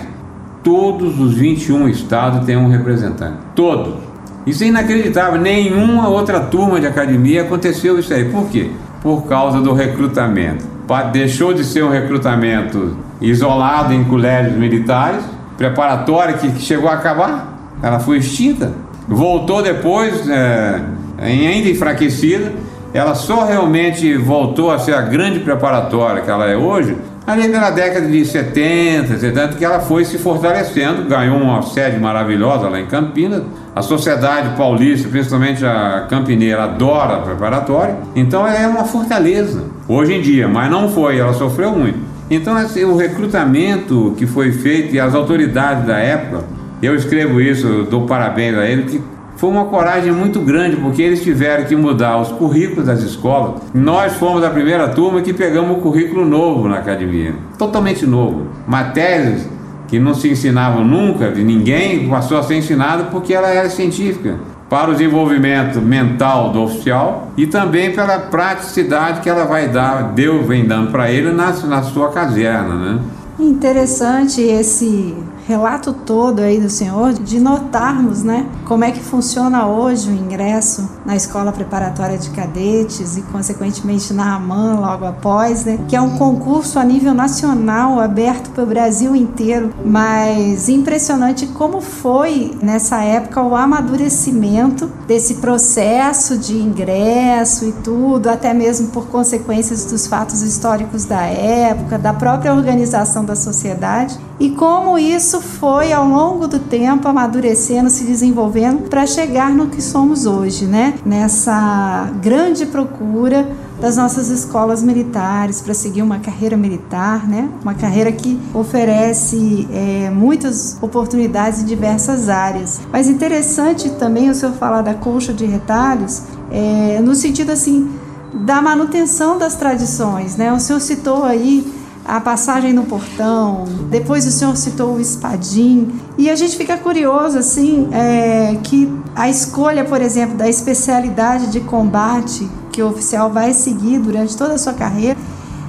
todos 0.64 1.20
os 1.20 1.34
21 1.36 1.88
estados 1.90 2.46
têm 2.46 2.58
um 2.58 2.68
representante. 2.68 3.38
Todos. 3.56 4.09
Isso 4.50 4.64
é 4.64 4.68
inacreditável. 4.68 5.40
Nenhuma 5.40 6.10
outra 6.10 6.40
turma 6.40 6.80
de 6.80 6.88
academia 6.88 7.44
aconteceu 7.44 8.00
isso 8.00 8.12
aí. 8.12 8.26
Por 8.26 8.50
quê? 8.50 8.72
Por 9.02 9.28
causa 9.28 9.62
do 9.62 9.74
recrutamento. 9.74 10.66
Deixou 11.12 11.54
de 11.54 11.64
ser 11.64 11.84
um 11.84 11.90
recrutamento 11.90 12.98
isolado 13.22 13.94
em 13.94 14.04
colégios 14.04 14.58
militares, 14.58 15.22
preparatória 15.56 16.34
que 16.34 16.60
chegou 16.60 16.90
a 16.90 16.94
acabar. 16.94 17.78
Ela 17.84 18.00
foi 18.00 18.18
extinta. 18.18 18.74
Voltou 19.08 19.62
depois, 19.62 20.28
é, 20.28 20.82
ainda 21.20 21.70
enfraquecida. 21.70 22.52
Ela 22.92 23.14
só 23.14 23.46
realmente 23.46 24.18
voltou 24.18 24.72
a 24.72 24.80
ser 24.80 24.96
a 24.96 25.02
grande 25.02 25.42
preparatória 25.42 26.24
que 26.24 26.32
ela 26.32 26.48
é 26.48 26.58
hoje 26.58 26.98
ali 27.32 27.48
na 27.48 27.70
década 27.70 28.08
de 28.08 28.26
70, 28.26 29.20
70, 29.20 29.56
que 29.56 29.64
ela 29.64 29.80
foi 29.80 30.04
se 30.04 30.18
fortalecendo, 30.18 31.04
ganhou 31.04 31.38
uma 31.38 31.62
sede 31.62 32.00
maravilhosa 32.00 32.68
lá 32.68 32.80
em 32.80 32.88
Campinas. 32.88 33.44
A 33.76 33.82
sociedade 33.82 34.58
paulista, 34.58 35.08
principalmente 35.08 35.64
a 35.66 36.08
campineira, 36.10 36.64
adora 36.64 37.18
a 37.18 37.20
preparatória. 37.20 37.96
Então 38.16 38.48
ela 38.48 38.58
é 38.58 38.68
uma 38.68 38.84
fortaleza, 38.84 39.64
hoje 39.88 40.16
em 40.16 40.22
dia, 40.22 40.48
mas 40.48 40.72
não 40.72 40.90
foi, 40.90 41.20
ela 41.20 41.34
sofreu 41.34 41.72
muito. 41.72 42.00
Então 42.32 42.56
assim, 42.56 42.84
o 42.84 42.96
recrutamento 42.96 44.16
que 44.18 44.26
foi 44.26 44.52
feito 44.52 44.96
e 44.96 45.00
as 45.00 45.14
autoridades 45.14 45.86
da 45.86 45.98
época, 45.98 46.46
eu 46.82 46.96
escrevo 46.96 47.40
isso, 47.40 47.88
dou 47.90 48.08
parabéns 48.08 48.58
a 48.58 48.66
ele, 48.66 48.84
que 48.84 49.02
foi 49.40 49.50
uma 49.50 49.66
coragem 49.66 50.12
muito 50.12 50.42
grande, 50.42 50.76
porque 50.76 51.02
eles 51.02 51.24
tiveram 51.24 51.64
que 51.64 51.74
mudar 51.74 52.18
os 52.20 52.28
currículos 52.28 52.86
das 52.86 53.02
escolas. 53.02 53.62
Nós 53.74 54.14
fomos 54.16 54.44
a 54.44 54.50
primeira 54.50 54.90
turma 54.90 55.22
que 55.22 55.32
pegamos 55.32 55.78
o 55.78 55.80
currículo 55.80 56.26
novo 56.26 56.68
na 56.68 56.80
academia, 56.80 57.34
totalmente 57.58 58.06
novo. 58.06 58.48
Matérias 58.68 59.48
que 59.88 59.98
não 59.98 60.14
se 60.14 60.30
ensinavam 60.30 60.84
nunca 60.84 61.32
de 61.32 61.42
ninguém, 61.42 62.10
passou 62.10 62.38
a 62.38 62.44
ser 62.44 62.56
ensinada 62.56 63.06
porque 63.06 63.34
ela 63.34 63.48
era 63.48 63.70
científica. 63.70 64.38
Para 64.70 64.90
o 64.90 64.94
desenvolvimento 64.94 65.80
mental 65.82 66.52
do 66.52 66.62
oficial 66.62 67.32
e 67.38 67.48
também 67.48 67.94
pela 67.94 68.20
praticidade 68.20 69.22
que 69.22 69.30
ela 69.30 69.46
vai 69.46 69.70
dar, 69.70 70.12
Deus 70.14 70.46
vem 70.46 70.66
dando 70.66 70.92
para 70.92 71.10
ele 71.10 71.32
na, 71.32 71.54
na 71.54 71.82
sua 71.82 72.10
caserna, 72.10 72.76
né? 72.76 73.00
Interessante 73.40 74.42
esse 74.42 75.16
relato 75.50 75.92
todo 75.92 76.42
aí 76.42 76.62
do 76.62 76.70
senhor 76.70 77.12
de 77.12 77.40
notarmos, 77.40 78.22
né, 78.22 78.46
como 78.66 78.84
é 78.84 78.92
que 78.92 79.00
funciona 79.00 79.66
hoje 79.66 80.08
o 80.08 80.14
ingresso 80.14 80.88
na 81.04 81.16
escola 81.16 81.52
preparatória 81.52 82.20
de 82.20 82.30
cadetes 82.30 83.18
e 83.18 83.24
consequentemente 83.24 84.14
na 84.14 84.36
AMAN 84.36 84.80
logo 84.80 85.08
após, 85.08 85.66
né, 85.66 85.80
que 85.88 85.96
é 85.96 86.02
um 86.02 86.18
concurso 86.20 86.78
a 86.78 86.84
nível 86.84 87.16
nacional 87.16 88.00
aberto 88.00 88.52
para 88.52 88.64
o 88.64 88.68
Brasil 88.68 89.16
inteiro, 89.16 89.74
mas 89.84 90.70
impressionante 90.70 91.48
como 91.48 91.82
foi 91.82 92.56
nessa 92.62 93.02
época 93.02 93.42
o 93.42 93.56
amadurecimento 93.56 94.86
desse 95.08 95.36
processo 95.36 96.38
de 96.38 96.56
ingresso 96.60 97.66
e 97.66 97.72
tudo, 97.72 98.30
até 98.30 98.54
mesmo 98.54 98.90
por 98.90 99.08
consequências 99.08 99.86
dos 99.86 100.06
fatos 100.06 100.44
históricos 100.44 101.06
da 101.06 101.24
época, 101.24 101.98
da 101.98 102.14
própria 102.14 102.54
organização 102.54 103.26
da 103.26 103.36
sociedade 103.36 104.29
e 104.40 104.52
como 104.52 104.98
isso 104.98 105.42
foi 105.42 105.92
ao 105.92 106.08
longo 106.08 106.48
do 106.48 106.60
tempo 106.60 107.08
amadurecendo, 107.08 107.90
se 107.90 108.06
desenvolvendo 108.06 108.90
para 108.90 109.06
chegar 109.06 109.54
no 109.54 109.68
que 109.68 109.82
somos 109.82 110.26
hoje, 110.26 110.66
né? 110.66 110.94
Nessa 111.06 112.10
grande 112.22 112.66
procura 112.66 113.46
das 113.82 113.98
nossas 113.98 114.30
escolas 114.30 114.82
militares 114.82 115.62
para 115.62 115.74
seguir 115.74 116.02
uma 116.02 116.20
carreira 116.20 116.56
militar, 116.56 117.28
né? 117.28 117.50
Uma 117.62 117.74
carreira 117.74 118.12
que 118.12 118.40
oferece 118.54 119.68
é, 119.74 120.10
muitas 120.10 120.78
oportunidades 120.82 121.62
em 121.62 121.66
diversas 121.66 122.30
áreas. 122.30 122.80
Mas 122.92 123.10
interessante 123.10 123.90
também 123.92 124.30
o 124.30 124.36
senhor 124.36 124.54
falar 124.54 124.82
da 124.82 124.94
colcha 124.94 125.34
de 125.34 125.46
retalhos, 125.46 126.24
é, 126.50 127.02
no 127.02 127.14
sentido 127.14 127.52
assim 127.52 127.90
da 128.34 128.62
manutenção 128.62 129.38
das 129.38 129.56
tradições, 129.56 130.36
né? 130.36 130.54
O 130.54 130.60
senhor 130.60 130.80
citou 130.80 131.24
aí 131.24 131.79
a 132.10 132.20
passagem 132.20 132.74
no 132.74 132.86
portão, 132.86 133.66
depois 133.88 134.26
o 134.26 134.32
senhor 134.32 134.58
citou 134.58 134.96
o 134.96 135.00
espadim, 135.00 135.90
e 136.18 136.28
a 136.28 136.36
gente 136.36 136.58
fica 136.58 136.76
curioso, 136.76 137.38
assim, 137.38 137.88
é, 137.92 138.58
que 138.64 138.92
a 139.16 139.30
escolha, 139.30 139.86
por 139.86 140.02
exemplo, 140.02 140.36
da 140.36 140.50
especialidade 140.50 141.52
de 141.52 141.60
combate 141.60 142.50
que 142.72 142.82
o 142.82 142.90
oficial 142.90 143.30
vai 143.30 143.54
seguir 143.54 144.00
durante 144.00 144.36
toda 144.36 144.56
a 144.56 144.58
sua 144.58 144.74
carreira, 144.74 145.18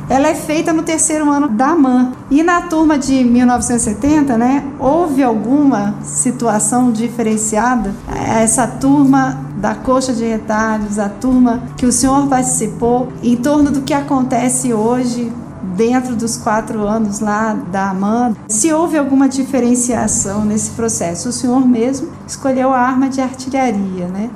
ela 0.08 0.28
é 0.28 0.34
feita 0.34 0.72
no 0.72 0.82
terceiro 0.82 1.30
ano 1.30 1.46
da 1.46 1.68
AMAN. 1.68 2.12
E 2.30 2.42
na 2.42 2.62
turma 2.62 2.98
de 2.98 3.22
1970, 3.22 4.36
né, 4.36 4.64
houve 4.78 5.22
alguma 5.22 5.94
situação 6.02 6.90
diferenciada? 6.90 7.94
Essa 8.08 8.66
turma 8.66 9.38
da 9.58 9.74
coxa 9.74 10.12
de 10.12 10.24
retalhos, 10.24 10.98
a 10.98 11.08
turma 11.08 11.62
que 11.76 11.86
o 11.86 11.92
senhor 11.92 12.26
participou, 12.26 13.12
em 13.22 13.36
torno 13.36 13.70
do 13.70 13.82
que 13.82 13.94
acontece 13.94 14.72
hoje 14.72 15.30
dentro 15.80 16.14
dos 16.14 16.36
quatro 16.36 16.86
anos 16.86 17.20
lá 17.20 17.54
da 17.54 17.88
Amanda, 17.88 18.36
se 18.46 18.70
houve 18.70 18.98
alguma 18.98 19.26
diferenciação 19.26 20.44
nesse 20.44 20.72
processo. 20.72 21.30
O 21.30 21.32
senhor 21.32 21.66
mesmo 21.66 22.10
escolheu 22.28 22.70
a 22.70 22.78
arma 22.78 23.08
de 23.08 23.22
artilharia, 23.22 24.06
né? 24.06 24.28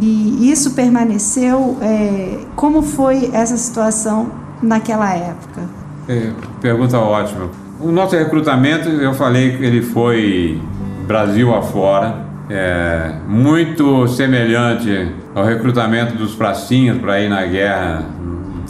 E 0.00 0.50
isso 0.50 0.72
permaneceu. 0.72 1.78
É, 1.80 2.38
como 2.56 2.82
foi 2.82 3.30
essa 3.32 3.56
situação 3.56 4.32
naquela 4.60 5.14
época? 5.14 5.62
É, 6.08 6.32
pergunta 6.60 6.98
ótima. 6.98 7.48
O 7.78 7.92
nosso 7.92 8.16
recrutamento, 8.16 8.88
eu 8.88 9.14
falei 9.14 9.56
que 9.56 9.64
ele 9.64 9.82
foi 9.82 10.60
Brasil 11.06 11.54
afora, 11.54 12.26
é, 12.48 13.14
muito 13.28 14.08
semelhante 14.08 15.12
ao 15.32 15.44
recrutamento 15.44 16.16
dos 16.16 16.34
pracinhas 16.34 16.98
para 16.98 17.20
ir 17.20 17.28
na 17.28 17.46
guerra 17.46 18.04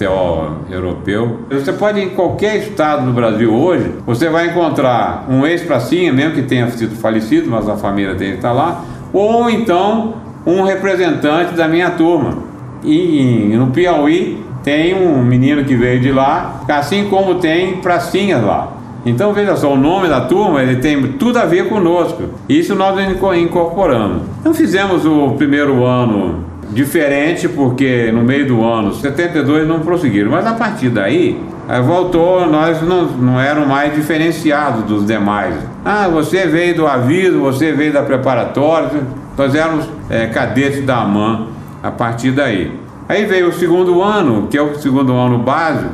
teó 0.01 0.53
europeu. 0.71 1.41
Você 1.51 1.75
pode 1.75 2.01
ir 2.01 2.05
em 2.05 2.09
qualquer 2.11 2.57
estado 2.57 3.05
do 3.05 3.13
Brasil 3.13 3.53
hoje, 3.53 3.93
você 4.07 4.31
vai 4.31 4.49
encontrar 4.49 5.27
um 5.29 5.47
ex-pracinha, 5.47 6.11
mesmo 6.11 6.35
que 6.35 6.43
tenha 6.43 6.71
sido 6.71 6.97
falecido, 6.97 7.51
mas 7.51 7.69
a 7.69 7.77
família 7.77 8.15
dele 8.15 8.37
está 8.37 8.51
lá, 8.51 8.83
ou 9.13 9.51
então 9.51 10.15
um 10.47 10.63
representante 10.63 11.55
da 11.55 11.69
minha 11.69 11.91
turma. 11.91 12.39
E, 12.83 13.55
no 13.55 13.67
Piauí 13.67 14.43
tem 14.65 14.95
um 14.95 15.23
menino 15.23 15.65
que 15.65 15.77
veio 15.77 16.01
de 16.01 16.11
lá, 16.11 16.63
assim 16.67 17.09
como 17.11 17.35
tem 17.35 17.77
pracinhas 17.77 18.43
lá. 18.43 18.73
Então 19.05 19.35
veja 19.35 19.55
só, 19.57 19.73
o 19.73 19.77
nome 19.77 20.09
da 20.09 20.23
turma 20.23 20.63
ele 20.63 20.77
tem 20.77 21.13
tudo 21.13 21.39
a 21.39 21.45
ver 21.45 21.69
conosco. 21.69 22.23
Isso 22.49 22.75
nós 22.75 22.99
incorporamos. 23.39 24.23
Então 24.41 24.55
fizemos 24.55 25.05
o 25.05 25.33
primeiro 25.33 25.85
ano 25.85 26.50
diferente 26.73 27.49
porque 27.49 28.11
no 28.13 28.23
meio 28.23 28.47
do 28.47 28.65
ano 28.65 28.95
72 28.95 29.67
não 29.67 29.81
prosseguiram, 29.81 30.31
mas 30.31 30.47
a 30.47 30.53
partir 30.53 30.89
daí 30.89 31.41
voltou, 31.85 32.47
nós 32.47 32.83
não, 32.83 33.05
não 33.05 33.41
eram 33.41 33.67
mais 33.67 33.95
diferenciados 33.95 34.85
dos 34.85 35.07
demais. 35.07 35.55
Ah, 35.85 36.09
você 36.09 36.47
veio 36.47 36.75
do 36.75 36.87
aviso, 36.87 37.39
você 37.39 37.73
veio 37.73 37.93
da 37.93 38.03
preparatória, 38.03 39.03
nós 39.37 39.55
éramos 39.55 39.89
é, 40.09 40.27
cadetes 40.27 40.85
da 40.85 40.97
AMAN 40.99 41.47
a 41.83 41.91
partir 41.91 42.33
daí. 42.33 42.73
Aí 43.09 43.25
veio 43.25 43.49
o 43.49 43.53
segundo 43.53 44.03
ano, 44.03 44.49
que 44.49 44.57
é 44.57 44.63
o 44.63 44.75
segundo 44.77 45.13
ano 45.15 45.39
básico, 45.39 45.91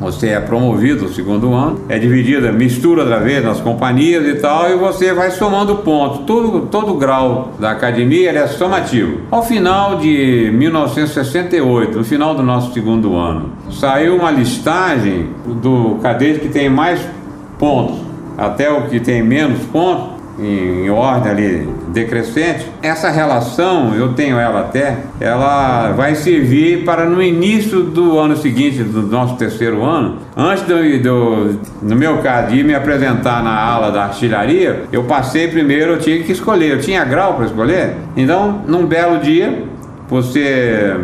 você 0.00 0.28
é 0.28 0.40
promovido 0.40 1.04
no 1.04 1.08
segundo 1.12 1.52
ano, 1.52 1.80
é 1.88 1.98
dividida, 1.98 2.52
mistura 2.52 3.04
da 3.04 3.18
vez 3.18 3.44
nas 3.44 3.60
companhias 3.60 4.26
e 4.26 4.34
tal, 4.34 4.70
e 4.70 4.76
você 4.76 5.12
vai 5.12 5.30
somando 5.30 5.76
pontos. 5.76 6.20
Todo, 6.26 6.66
todo 6.66 6.94
grau 6.94 7.52
da 7.58 7.72
academia 7.72 8.30
é 8.30 8.46
somativo. 8.46 9.20
Ao 9.30 9.42
final 9.42 9.96
de 9.96 10.50
1968, 10.54 11.98
no 11.98 12.04
final 12.04 12.34
do 12.34 12.42
nosso 12.42 12.72
segundo 12.72 13.16
ano, 13.16 13.52
saiu 13.70 14.16
uma 14.16 14.30
listagem 14.30 15.28
do 15.46 15.98
cadete 16.02 16.40
que 16.40 16.48
tem 16.48 16.68
mais 16.68 17.00
pontos 17.58 18.08
até 18.36 18.70
o 18.70 18.82
que 18.82 19.00
tem 19.00 19.22
menos 19.22 19.60
pontos 19.64 20.17
em 20.38 20.88
ordem 20.88 21.32
ali 21.32 21.68
decrescente, 21.88 22.66
essa 22.80 23.10
relação, 23.10 23.94
eu 23.94 24.12
tenho 24.12 24.38
ela 24.38 24.60
até, 24.60 24.98
ela 25.18 25.92
vai 25.92 26.14
servir 26.14 26.84
para 26.84 27.04
no 27.06 27.20
início 27.20 27.82
do 27.82 28.18
ano 28.18 28.36
seguinte, 28.36 28.82
do 28.82 29.02
nosso 29.02 29.36
terceiro 29.36 29.84
ano, 29.84 30.18
antes 30.36 30.62
do, 30.64 30.76
do 31.02 31.60
no 31.82 31.96
meu 31.96 32.18
caso, 32.18 32.54
de 32.54 32.62
me 32.62 32.74
apresentar 32.74 33.42
na 33.42 33.58
ala 33.58 33.90
da 33.90 34.04
artilharia, 34.04 34.84
eu 34.92 35.04
passei 35.04 35.48
primeiro, 35.48 35.92
eu 35.92 35.98
tinha 35.98 36.22
que 36.22 36.30
escolher, 36.30 36.72
eu 36.72 36.80
tinha 36.80 37.04
grau 37.04 37.34
para 37.34 37.46
escolher, 37.46 37.96
então 38.16 38.62
num 38.66 38.86
belo 38.86 39.18
dia, 39.18 39.64
você 40.08 40.96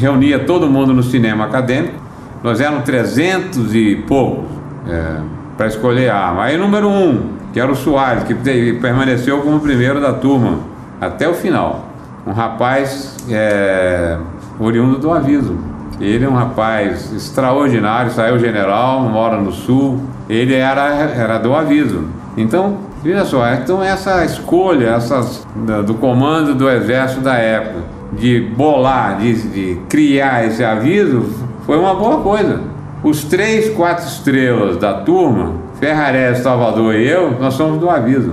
reunia 0.00 0.38
todo 0.40 0.68
mundo 0.68 0.94
no 0.94 1.02
cinema 1.02 1.44
acadêmico, 1.44 1.94
nós 2.42 2.60
éramos 2.60 2.84
300 2.84 3.74
e 3.74 3.96
poucos 4.06 4.44
é, 4.88 5.16
para 5.56 5.66
escolher 5.66 6.08
a 6.08 6.16
arma. 6.16 6.44
Aí 6.44 6.56
número 6.56 6.88
um, 6.88 7.37
que 7.58 7.62
era 7.62 7.72
o 7.72 7.74
Soares, 7.74 8.22
que 8.22 8.34
permaneceu 8.74 9.40
como 9.40 9.58
primeiro 9.58 10.00
da 10.00 10.12
turma 10.12 10.60
até 11.00 11.28
o 11.28 11.34
final. 11.34 11.88
Um 12.24 12.30
rapaz 12.30 13.16
é, 13.28 14.16
oriundo 14.60 14.96
do 14.96 15.10
aviso. 15.10 15.58
Ele 16.00 16.24
é 16.24 16.28
um 16.28 16.36
rapaz 16.36 17.12
extraordinário, 17.12 18.12
saiu 18.12 18.38
general, 18.38 19.00
mora 19.00 19.38
no 19.38 19.50
sul. 19.50 19.98
Ele 20.28 20.54
era, 20.54 20.82
era 20.88 21.38
do 21.38 21.52
aviso. 21.52 22.04
Então, 22.36 22.76
veja 23.02 23.24
só, 23.24 23.52
então 23.54 23.82
essa 23.82 24.24
escolha 24.24 24.90
essas, 24.90 25.44
do 25.84 25.94
comando 25.94 26.54
do 26.54 26.70
exército 26.70 27.22
da 27.22 27.34
época, 27.38 27.80
de 28.12 28.38
bolar, 28.56 29.18
de, 29.18 29.34
de 29.34 29.80
criar 29.88 30.46
esse 30.46 30.62
aviso, 30.62 31.24
foi 31.66 31.76
uma 31.76 31.96
boa 31.96 32.20
coisa. 32.20 32.60
Os 33.02 33.24
três, 33.24 33.68
quatro 33.70 34.06
estrelas 34.06 34.76
da 34.76 34.94
turma 34.94 35.66
Ferrarese, 35.78 36.42
Salvador 36.42 36.94
e 36.94 37.08
eu, 37.08 37.36
nós 37.38 37.54
somos 37.54 37.78
do 37.78 37.88
aviso. 37.88 38.32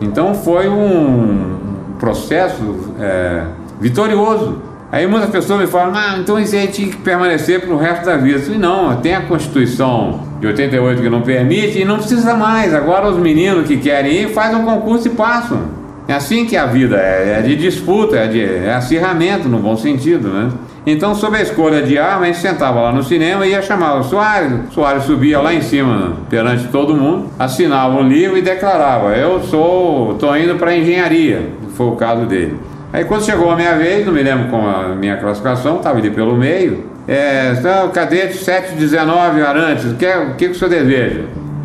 Então 0.00 0.34
foi 0.34 0.68
um 0.68 1.56
processo 1.98 2.92
é, 3.00 3.44
vitorioso. 3.80 4.62
Aí 4.90 5.06
muitas 5.06 5.30
pessoas 5.30 5.60
me 5.60 5.66
falam, 5.66 5.94
ah, 5.94 6.16
então 6.18 6.38
isso 6.38 6.54
aí 6.54 6.68
tinha 6.68 6.88
que 6.88 6.96
permanecer 6.96 7.60
para 7.60 7.74
o 7.74 7.76
resto 7.76 8.06
da 8.06 8.16
vida. 8.16 8.38
Disse, 8.38 8.52
não, 8.52 8.96
tem 9.00 9.14
a 9.14 9.22
Constituição 9.22 10.20
de 10.40 10.46
88 10.46 11.02
que 11.02 11.10
não 11.10 11.22
permite 11.22 11.80
e 11.80 11.84
não 11.84 11.96
precisa 11.96 12.34
mais. 12.34 12.72
Agora 12.72 13.08
os 13.08 13.18
meninos 13.18 13.66
que 13.66 13.76
querem 13.76 14.22
ir 14.22 14.28
fazem 14.32 14.56
um 14.56 14.64
concurso 14.64 15.08
e 15.08 15.10
passam. 15.10 15.76
É 16.08 16.14
assim 16.14 16.46
que 16.46 16.56
a 16.56 16.66
vida 16.66 16.96
é, 16.96 17.38
é 17.38 17.42
de 17.42 17.56
disputa, 17.56 18.16
é 18.16 18.26
de 18.28 18.40
é 18.40 18.72
acirramento 18.72 19.48
no 19.48 19.58
bom 19.58 19.76
sentido, 19.76 20.28
né? 20.28 20.50
Então, 20.86 21.16
sob 21.16 21.36
a 21.36 21.42
escolha 21.42 21.82
de 21.82 21.98
arma, 21.98 22.22
a 22.22 22.26
gente 22.26 22.38
sentava 22.38 22.80
lá 22.80 22.92
no 22.92 23.02
cinema 23.02 23.44
e 23.44 23.50
ia 23.50 23.60
chamar 23.60 23.96
o 23.96 24.04
Soares. 24.04 24.52
O 24.70 24.72
Soares 24.72 25.02
subia 25.02 25.40
lá 25.40 25.52
em 25.52 25.60
cima, 25.60 26.12
perante 26.30 26.68
todo 26.68 26.94
mundo, 26.94 27.28
assinava 27.36 27.96
um 27.96 28.08
livro 28.08 28.38
e 28.38 28.42
declarava: 28.42 29.16
Eu 29.16 29.42
sou, 29.42 30.12
estou 30.12 30.36
indo 30.36 30.54
para 30.54 30.76
engenharia. 30.76 31.50
Foi 31.74 31.86
o 31.88 31.96
caso 31.96 32.24
dele. 32.24 32.56
Aí, 32.92 33.04
quando 33.04 33.24
chegou 33.24 33.50
a 33.50 33.56
minha 33.56 33.74
vez, 33.74 34.06
não 34.06 34.12
me 34.12 34.22
lembro 34.22 34.48
com 34.48 34.64
a 34.64 34.94
minha 34.94 35.16
classificação, 35.16 35.78
estava 35.78 35.98
ali 35.98 36.10
pelo 36.10 36.36
meio. 36.36 36.84
É, 37.08 37.54
então, 37.58 37.88
cadete 37.90 38.36
719 38.36 39.42
Arantes, 39.42 39.84
o 39.86 39.94
que, 39.96 40.06
o 40.06 40.34
que 40.34 40.46
o 40.46 40.54
senhor 40.54 40.70
deseja? 40.70 41.22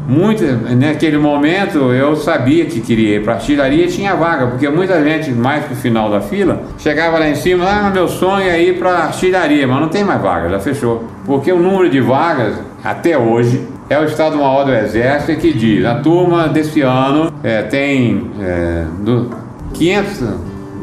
Muito, 0.07 0.43
naquele 0.75 1.17
momento 1.17 1.93
eu 1.93 2.15
sabia 2.15 2.65
que 2.65 2.81
queria 2.81 3.17
ir 3.17 3.23
para 3.23 3.33
artilharia 3.33 3.85
e 3.85 3.87
tinha 3.87 4.15
vaga, 4.15 4.47
porque 4.47 4.67
muita 4.67 5.01
gente, 5.03 5.31
mais 5.31 5.63
pro 5.65 5.75
final 5.75 6.09
da 6.09 6.19
fila, 6.19 6.63
chegava 6.77 7.19
lá 7.19 7.29
em 7.29 7.35
cima, 7.35 7.65
ah, 7.65 7.89
meu 7.89 8.07
sonho 8.07 8.49
é 8.49 8.61
ir 8.61 8.79
para 8.79 8.91
artilharia, 8.91 9.67
mas 9.67 9.79
não 9.79 9.89
tem 9.89 10.03
mais 10.03 10.21
vaga, 10.21 10.49
já 10.49 10.59
fechou. 10.59 11.03
Porque 11.25 11.51
o 11.51 11.59
número 11.59 11.89
de 11.89 12.01
vagas, 12.01 12.55
até 12.83 13.17
hoje, 13.17 13.67
é 13.89 13.99
o 13.99 14.05
Estado 14.05 14.37
Maior 14.37 14.65
do 14.65 14.73
Exército 14.73 15.39
que 15.39 15.53
diz, 15.53 15.85
a 15.85 15.95
turma 15.95 16.47
desse 16.47 16.81
ano 16.81 17.31
é, 17.43 17.61
tem 17.61 18.31
é, 18.41 18.85
do, 18.99 19.29
500 19.73 20.23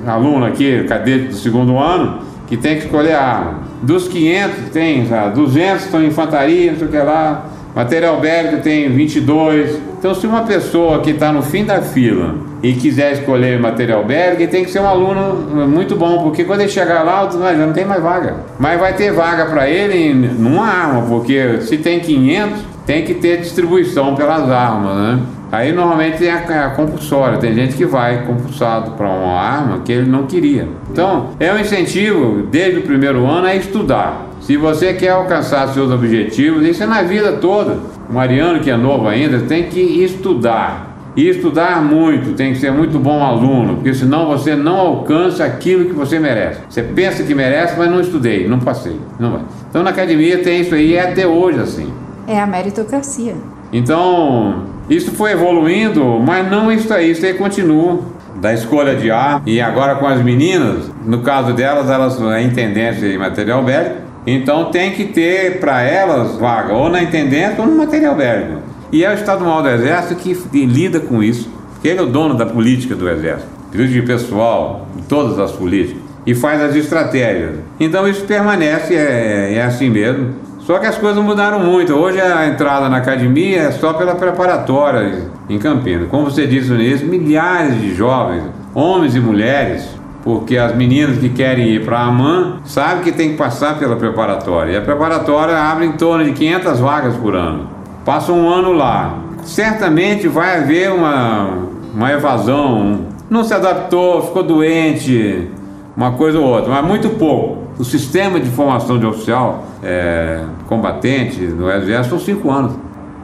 alunos 0.06 0.48
aqui, 0.48 0.84
cadete 0.84 1.28
do 1.28 1.34
segundo 1.34 1.78
ano, 1.78 2.20
que 2.46 2.56
tem 2.56 2.76
que 2.76 2.84
escolher 2.84 3.14
a 3.14 3.22
arma. 3.22 3.58
Dos 3.82 4.08
500, 4.08 4.70
tem 4.70 5.06
já, 5.06 5.28
200 5.28 5.84
estão 5.84 6.02
em 6.02 6.06
infantaria, 6.06 6.72
não 6.72 6.78
sei 6.78 6.88
o 6.88 6.90
que 6.90 6.98
lá, 6.98 7.46
Material 7.78 8.18
bélico 8.18 8.60
tem 8.60 8.90
22. 8.90 9.78
Então, 9.96 10.12
se 10.12 10.26
uma 10.26 10.42
pessoa 10.42 11.00
que 11.00 11.10
está 11.10 11.32
no 11.32 11.42
fim 11.42 11.64
da 11.64 11.80
fila 11.80 12.34
e 12.60 12.72
quiser 12.72 13.12
escolher 13.12 13.60
material 13.60 14.04
bélico, 14.04 14.50
tem 14.50 14.64
que 14.64 14.70
ser 14.72 14.80
um 14.80 14.88
aluno 14.88 15.68
muito 15.68 15.94
bom, 15.94 16.24
porque 16.24 16.42
quando 16.42 16.62
ele 16.62 16.70
chegar 16.70 17.04
lá, 17.04 17.30
não 17.54 17.72
tem 17.72 17.84
mais 17.84 18.02
vaga. 18.02 18.34
Mas 18.58 18.80
vai 18.80 18.94
ter 18.94 19.12
vaga 19.12 19.46
para 19.46 19.70
ele 19.70 20.12
numa 20.12 20.66
arma, 20.66 21.02
porque 21.02 21.60
se 21.60 21.78
tem 21.78 22.00
500, 22.00 22.58
tem 22.84 23.04
que 23.04 23.14
ter 23.14 23.42
distribuição 23.42 24.16
pelas 24.16 24.50
armas, 24.50 24.96
né? 24.96 25.20
Aí 25.52 25.72
normalmente 25.72 26.18
tem 26.18 26.30
a, 26.30 26.66
a 26.66 26.70
compulsória, 26.70 27.38
tem 27.38 27.54
gente 27.54 27.76
que 27.76 27.86
vai 27.86 28.26
compulsado 28.26 28.90
para 28.96 29.08
uma 29.08 29.40
arma 29.40 29.82
que 29.84 29.92
ele 29.92 30.10
não 30.10 30.24
queria. 30.24 30.66
Então, 30.90 31.28
é 31.38 31.52
um 31.52 31.58
incentivo 31.60 32.42
desde 32.50 32.80
o 32.80 32.82
primeiro 32.82 33.24
ano 33.24 33.46
a 33.46 33.54
estudar. 33.54 34.27
Se 34.48 34.56
você 34.56 34.94
quer 34.94 35.10
alcançar 35.10 35.68
seus 35.74 35.92
objetivos, 35.92 36.66
isso 36.66 36.82
é 36.82 36.86
na 36.86 37.02
vida 37.02 37.32
toda. 37.32 37.80
O 38.08 38.14
Mariano, 38.14 38.60
que 38.60 38.70
é 38.70 38.78
novo 38.78 39.06
ainda, 39.06 39.40
tem 39.40 39.64
que 39.64 39.78
estudar. 39.78 40.96
E 41.14 41.28
estudar 41.28 41.84
muito, 41.84 42.32
tem 42.32 42.54
que 42.54 42.58
ser 42.58 42.72
muito 42.72 42.98
bom 42.98 43.22
aluno, 43.22 43.74
porque 43.74 43.92
senão 43.92 44.26
você 44.26 44.56
não 44.56 44.76
alcança 44.76 45.44
aquilo 45.44 45.84
que 45.84 45.92
você 45.92 46.18
merece. 46.18 46.60
Você 46.66 46.82
pensa 46.82 47.24
que 47.24 47.34
merece, 47.34 47.74
mas 47.76 47.90
não 47.90 48.00
estudei, 48.00 48.48
não 48.48 48.58
passei. 48.58 48.98
Não 49.20 49.32
vai. 49.32 49.42
Então 49.68 49.82
na 49.82 49.90
academia 49.90 50.38
tem 50.38 50.62
isso 50.62 50.74
aí, 50.74 50.92
e 50.92 50.96
é 50.96 51.10
até 51.10 51.26
hoje 51.26 51.60
assim. 51.60 51.92
É 52.26 52.40
a 52.40 52.46
meritocracia. 52.46 53.34
Então, 53.70 54.62
isso 54.88 55.10
foi 55.10 55.32
evoluindo, 55.32 56.02
mas 56.26 56.50
não 56.50 56.72
isso 56.72 56.90
aí, 56.94 57.10
isso 57.10 57.26
aí 57.26 57.34
continua. 57.34 58.00
Da 58.36 58.54
escolha 58.54 58.96
de 58.96 59.10
ar, 59.10 59.42
e 59.44 59.60
agora 59.60 59.96
com 59.96 60.06
as 60.06 60.22
meninas, 60.22 60.90
no 61.04 61.18
caso 61.18 61.52
delas, 61.52 61.90
elas 61.90 62.16
têm 62.16 62.48
tendência 62.48 63.04
em 63.04 63.18
material 63.18 63.62
bélico, 63.62 64.07
então 64.34 64.66
tem 64.66 64.92
que 64.92 65.04
ter 65.04 65.60
para 65.60 65.82
elas 65.82 66.36
vaga 66.36 66.74
ou 66.74 66.88
na 66.88 67.02
intendência 67.02 67.56
ou 67.58 67.66
no 67.66 67.76
material 67.76 68.14
bélico. 68.14 68.60
E 68.90 69.04
é 69.04 69.10
o 69.10 69.14
Estado-Maior 69.14 69.62
do 69.62 69.68
Exército 69.68 70.16
que, 70.16 70.66
lida 70.66 70.98
com 70.98 71.22
isso, 71.22 71.50
porque 71.72 71.88
ele 71.88 72.00
é 72.00 72.02
o 72.02 72.06
dono 72.06 72.34
da 72.34 72.46
política 72.46 72.94
do 72.94 73.08
Exército, 73.08 73.48
política 73.70 74.06
pessoal, 74.06 74.88
de 74.96 75.02
todas 75.02 75.38
as 75.38 75.52
políticas, 75.52 76.02
e 76.26 76.34
faz 76.34 76.60
as 76.62 76.74
estratégias. 76.74 77.56
Então 77.78 78.08
isso 78.08 78.24
permanece, 78.24 78.94
é, 78.94 79.54
é 79.54 79.62
assim 79.62 79.90
mesmo. 79.90 80.34
Só 80.60 80.78
que 80.78 80.86
as 80.86 80.98
coisas 80.98 81.22
mudaram 81.22 81.60
muito. 81.60 81.94
Hoje 81.94 82.20
a 82.20 82.46
entrada 82.46 82.90
na 82.90 82.98
academia 82.98 83.60
é 83.60 83.70
só 83.72 83.94
pela 83.94 84.14
preparatória 84.14 85.22
em 85.48 85.58
Campinas. 85.58 86.08
Como 86.10 86.24
você 86.24 86.46
disse 86.46 86.68
no 86.68 86.78
início, 86.78 87.06
milhares 87.06 87.80
de 87.80 87.94
jovens, 87.94 88.44
homens 88.74 89.14
e 89.14 89.20
mulheres, 89.20 89.97
porque 90.28 90.58
as 90.58 90.76
meninas 90.76 91.16
que 91.16 91.30
querem 91.30 91.68
ir 91.68 91.86
para 91.86 92.00
a 92.00 92.04
AMAN 92.04 92.58
sabem 92.62 93.02
que 93.02 93.10
tem 93.10 93.30
que 93.30 93.38
passar 93.38 93.78
pela 93.78 93.96
preparatória. 93.96 94.72
E 94.72 94.76
a 94.76 94.82
preparatória 94.82 95.56
abre 95.56 95.86
em 95.86 95.92
torno 95.92 96.22
de 96.22 96.32
500 96.32 96.80
vagas 96.80 97.16
por 97.16 97.34
ano. 97.34 97.66
Passa 98.04 98.30
um 98.30 98.46
ano 98.46 98.74
lá. 98.74 99.20
Certamente 99.44 100.28
vai 100.28 100.58
haver 100.58 100.92
uma, 100.92 101.48
uma 101.94 102.12
evasão. 102.12 103.06
Não 103.30 103.42
se 103.42 103.54
adaptou, 103.54 104.20
ficou 104.20 104.42
doente, 104.42 105.48
uma 105.96 106.12
coisa 106.12 106.38
ou 106.38 106.44
outra, 106.44 106.74
mas 106.74 106.84
muito 106.84 107.08
pouco. 107.16 107.66
O 107.78 107.84
sistema 107.84 108.38
de 108.38 108.50
formação 108.50 108.98
de 108.98 109.06
oficial 109.06 109.64
é, 109.82 110.42
combatente 110.66 111.40
no 111.40 111.70
Exército 111.70 112.16
são 112.16 112.18
cinco 112.18 112.50
anos. 112.50 112.74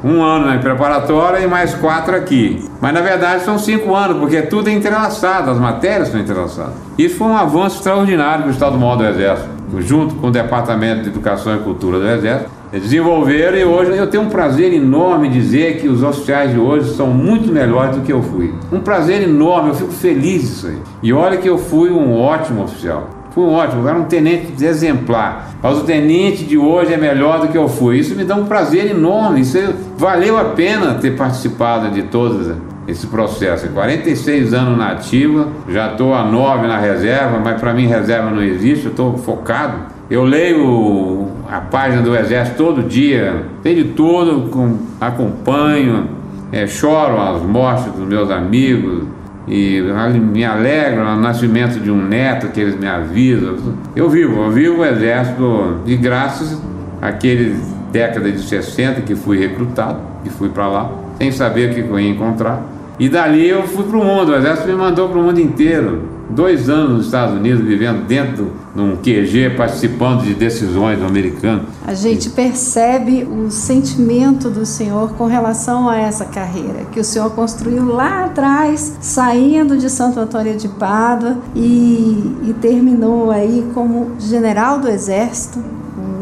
Um 0.05 0.23
ano 0.23 0.55
em 0.55 0.59
preparatória 0.59 1.38
e 1.38 1.47
mais 1.47 1.75
quatro 1.75 2.14
aqui. 2.14 2.62
Mas 2.79 2.93
na 2.93 3.01
verdade 3.01 3.43
são 3.43 3.59
cinco 3.59 3.95
anos, 3.95 4.19
porque 4.19 4.43
tudo 4.43 4.69
é 4.69 4.73
entrelaçado, 4.73 5.51
as 5.51 5.59
matérias 5.59 6.09
são 6.09 6.21
entrelaçadas. 6.21 6.75
Isso 6.99 7.17
foi 7.17 7.29
um 7.29 7.37
avanço 7.37 7.79
extraordinário 7.79 8.45
do 8.45 8.51
Estado 8.51 8.77
Maior 8.77 8.97
do 8.97 9.07
Exército, 9.07 9.49
junto 9.79 10.14
com 10.17 10.27
o 10.27 10.31
Departamento 10.31 11.05
de 11.05 11.09
Educação 11.09 11.57
e 11.57 11.61
Cultura 11.61 11.99
do 11.99 12.07
Exército. 12.07 12.51
Desenvolveram 12.71 13.57
e 13.57 13.64
hoje 13.64 13.97
eu 13.97 14.07
tenho 14.09 14.25
um 14.25 14.29
prazer 14.29 14.75
enorme 14.75 15.31
dizer 15.31 15.81
que 15.81 15.88
os 15.88 16.03
oficiais 16.03 16.51
de 16.51 16.59
hoje 16.59 16.95
são 16.95 17.07
muito 17.07 17.51
melhores 17.51 17.97
do 17.97 18.03
que 18.03 18.12
eu 18.12 18.23
fui. 18.23 18.53
Um 18.71 18.81
prazer 18.81 19.23
enorme, 19.23 19.71
eu 19.71 19.75
fico 19.75 19.93
feliz 19.93 20.43
disso 20.43 20.67
aí. 20.67 20.77
E 21.03 21.14
olha 21.14 21.38
que 21.38 21.49
eu 21.49 21.57
fui 21.57 21.90
um 21.90 22.14
ótimo 22.21 22.64
oficial. 22.64 23.09
Fui 23.31 23.43
um 23.43 23.53
ótimo, 23.53 23.83
eu 23.83 23.88
era 23.88 23.99
um 23.99 24.05
tenente 24.05 24.64
exemplar. 24.64 25.51
Mas 25.61 25.79
o 25.79 25.81
tenente 25.81 26.45
de 26.45 26.57
hoje 26.57 26.93
é 26.93 26.97
melhor 26.97 27.40
do 27.40 27.49
que 27.49 27.59
eu 27.59 27.69
fui. 27.69 27.99
Isso 27.99 28.14
me 28.14 28.25
dá 28.25 28.37
um 28.37 28.45
prazer 28.45 28.90
enorme. 28.90 29.40
Isso 29.40 29.59
valeu 29.96 30.38
a 30.38 30.44
pena 30.46 30.94
ter 30.94 31.16
participado 31.16 31.90
de 31.90 32.02
todo 32.02 32.57
esse 32.87 33.07
processo. 33.07 33.68
46 33.68 34.52
anos 34.52 34.78
na 34.78 34.90
ativa, 34.90 35.48
já 35.68 35.92
estou 35.92 36.14
a 36.14 36.24
9 36.24 36.66
na 36.66 36.78
reserva, 36.78 37.38
mas 37.42 37.61
para 37.61 37.72
mim 37.72 37.87
reserva 37.87 38.30
não 38.30 38.42
existe, 38.42 38.87
eu 38.87 38.90
estou 38.90 39.16
focado. 39.18 39.94
Eu 40.11 40.22
leio 40.22 41.28
a 41.50 41.61
página 41.61 42.02
do 42.02 42.14
Exército 42.14 42.57
todo 42.59 42.83
dia, 42.83 43.46
tem 43.62 43.74
de 43.74 43.85
tudo, 43.85 44.50
com, 44.50 44.76
acompanho, 45.00 46.09
é, 46.52 46.66
choro 46.66 47.20
as 47.20 47.42
mortes 47.42 47.92
dos 47.92 48.07
meus 48.07 48.30
amigos 48.30 49.04
e 49.46 49.83
me 50.33 50.44
alegro 50.44 51.04
no 51.04 51.20
nascimento 51.20 51.78
de 51.78 51.90
um 51.90 52.02
neto 52.02 52.48
que 52.48 52.61
eles 52.61 52.78
me 52.78 52.87
avisam. 52.87 53.57
Eu 53.96 54.09
vivo, 54.09 54.42
eu 54.42 54.50
vivo 54.50 54.80
o 54.80 54.85
Exército 54.85 55.80
de 55.85 55.96
graças 55.96 56.61
àquele 57.00 57.57
década 57.94 58.30
de 58.33 58.42
60 58.42 59.02
que 59.02 59.14
fui 59.14 59.38
recrutado, 59.38 60.00
que 60.24 60.28
fui 60.28 60.48
para 60.48 60.66
lá, 60.66 60.90
sem 61.16 61.30
saber 61.30 61.70
o 61.70 61.74
que 61.74 61.80
eu 61.80 62.00
ia 62.00 62.11
encontrar. 62.11 62.61
E 62.98 63.09
dali 63.09 63.48
eu 63.48 63.62
fui 63.62 63.85
para 63.85 63.96
o 63.96 64.04
mundo, 64.04 64.33
o 64.33 64.35
Exército 64.35 64.68
me 64.68 64.74
mandou 64.74 65.09
para 65.09 65.18
o 65.18 65.22
mundo 65.22 65.40
inteiro 65.40 66.02
dois 66.28 66.68
anos 66.68 66.90
nos 66.90 67.07
Estados 67.07 67.37
Unidos, 67.37 67.64
vivendo 67.64 68.04
dentro 68.07 68.52
de 68.74 68.80
um 68.80 68.96
QG, 68.96 69.50
participando 69.57 70.22
de 70.22 70.35
decisões 70.35 70.98
do 70.98 71.04
americano. 71.04 71.62
A 71.87 71.94
gente 71.94 72.30
percebe 72.30 73.24
o 73.24 73.50
sentimento 73.50 74.50
do 74.50 74.66
Senhor 74.66 75.11
com 75.12 75.26
relação 75.26 75.88
a 75.88 75.96
essa 75.96 76.24
carreira, 76.24 76.85
que 76.90 76.98
o 76.98 77.04
Senhor 77.04 77.30
construiu 77.30 77.85
lá 77.87 78.24
atrás, 78.24 78.96
saindo 79.00 79.76
de 79.76 79.88
Santo 79.88 80.18
Antônio 80.18 80.57
de 80.57 80.68
Pádua 80.68 81.38
e, 81.54 82.37
e 82.42 82.54
terminou 82.61 83.30
aí 83.30 83.64
como 83.74 84.12
general 84.18 84.80
do 84.80 84.88
Exército, 84.88 85.62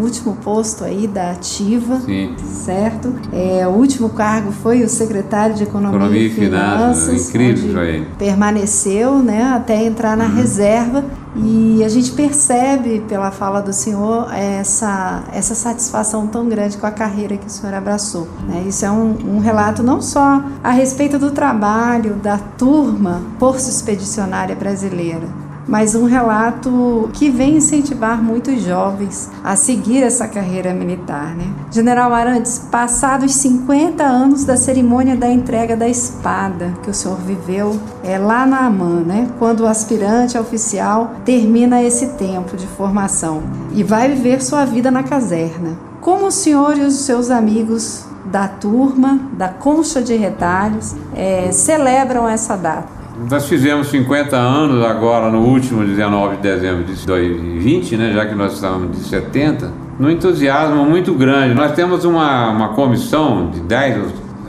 último 0.00 0.36
posto 0.36 0.84
aí 0.84 1.06
da 1.06 1.32
ativa, 1.32 2.00
Sim. 2.00 2.34
certo? 2.64 3.14
É, 3.32 3.66
o 3.66 3.70
último 3.70 4.10
cargo 4.10 4.52
foi 4.52 4.82
o 4.82 4.88
secretário 4.88 5.54
de 5.54 5.64
Economia, 5.64 5.96
Economia 5.96 6.26
e 6.26 6.30
Finanças, 6.30 7.04
Finanças 7.04 7.28
incrível 7.28 7.80
aí. 7.80 8.06
Permaneceu, 8.18 9.18
né, 9.18 9.42
até 9.54 9.84
entrar 9.84 10.16
na 10.16 10.24
uhum. 10.24 10.34
reserva 10.34 11.04
e 11.34 11.82
a 11.82 11.88
gente 11.88 12.12
percebe 12.12 13.00
pela 13.08 13.30
fala 13.30 13.60
do 13.60 13.72
senhor 13.72 14.30
essa 14.34 15.24
essa 15.32 15.54
satisfação 15.54 16.26
tão 16.26 16.46
grande 16.46 16.76
com 16.76 16.86
a 16.86 16.90
carreira 16.90 17.38
que 17.38 17.46
o 17.46 17.50
senhor 17.50 17.74
abraçou. 17.74 18.28
Né? 18.46 18.64
Isso 18.68 18.84
é 18.84 18.90
um, 18.90 19.36
um 19.36 19.38
relato 19.38 19.82
não 19.82 20.02
só 20.02 20.42
a 20.62 20.70
respeito 20.70 21.18
do 21.18 21.30
trabalho 21.30 22.14
da 22.14 22.36
turma 22.36 23.22
Força 23.38 23.70
Expedicionária 23.70 24.54
Brasileira, 24.54 25.26
mas 25.66 25.94
um 25.94 26.04
relato 26.04 27.10
que 27.12 27.30
vem 27.30 27.56
incentivar 27.56 28.22
muitos 28.22 28.62
jovens 28.62 29.30
a 29.42 29.56
seguir 29.56 30.02
essa 30.02 30.26
carreira 30.26 30.74
militar. 30.74 31.34
Né? 31.34 31.46
General 31.70 32.12
Arantes, 32.12 32.58
passados 32.70 33.34
50 33.34 34.02
anos 34.02 34.44
da 34.44 34.56
cerimônia 34.56 35.16
da 35.16 35.28
entrega 35.28 35.76
da 35.76 35.88
espada 35.88 36.74
que 36.82 36.90
o 36.90 36.94
senhor 36.94 37.18
viveu 37.18 37.78
é 38.02 38.18
lá 38.18 38.46
na 38.46 38.66
AMAN, 38.66 39.02
né? 39.04 39.28
quando 39.38 39.60
o 39.60 39.66
aspirante 39.66 40.36
oficial 40.36 41.16
termina 41.24 41.82
esse 41.82 42.08
tempo 42.08 42.56
de 42.56 42.66
formação 42.66 43.42
e 43.72 43.82
vai 43.82 44.08
viver 44.08 44.42
sua 44.42 44.64
vida 44.64 44.90
na 44.90 45.02
caserna. 45.02 45.76
Como 46.00 46.26
o 46.26 46.32
senhor 46.32 46.76
e 46.76 46.80
os 46.80 46.94
seus 46.96 47.30
amigos 47.30 48.04
da 48.24 48.48
turma, 48.48 49.20
da 49.34 49.48
Concha 49.48 50.02
de 50.02 50.16
Retalhos, 50.16 50.94
é, 51.14 51.52
celebram 51.52 52.28
essa 52.28 52.56
data? 52.56 53.01
Nós 53.30 53.48
fizemos 53.48 53.88
50 53.88 54.36
anos 54.36 54.84
agora, 54.84 55.30
no 55.30 55.40
último 55.40 55.84
19 55.84 56.36
de 56.36 56.42
dezembro 56.42 56.84
de 56.84 57.06
2020, 57.06 57.96
né, 57.96 58.12
já 58.14 58.26
que 58.26 58.34
nós 58.34 58.54
estávamos 58.54 58.96
de 58.96 59.04
70, 59.04 59.70
num 59.98 60.10
entusiasmo 60.10 60.84
muito 60.84 61.14
grande. 61.14 61.54
Nós 61.54 61.72
temos 61.72 62.04
uma, 62.04 62.50
uma 62.50 62.68
comissão 62.70 63.50
de 63.50 63.60
10 63.60 63.98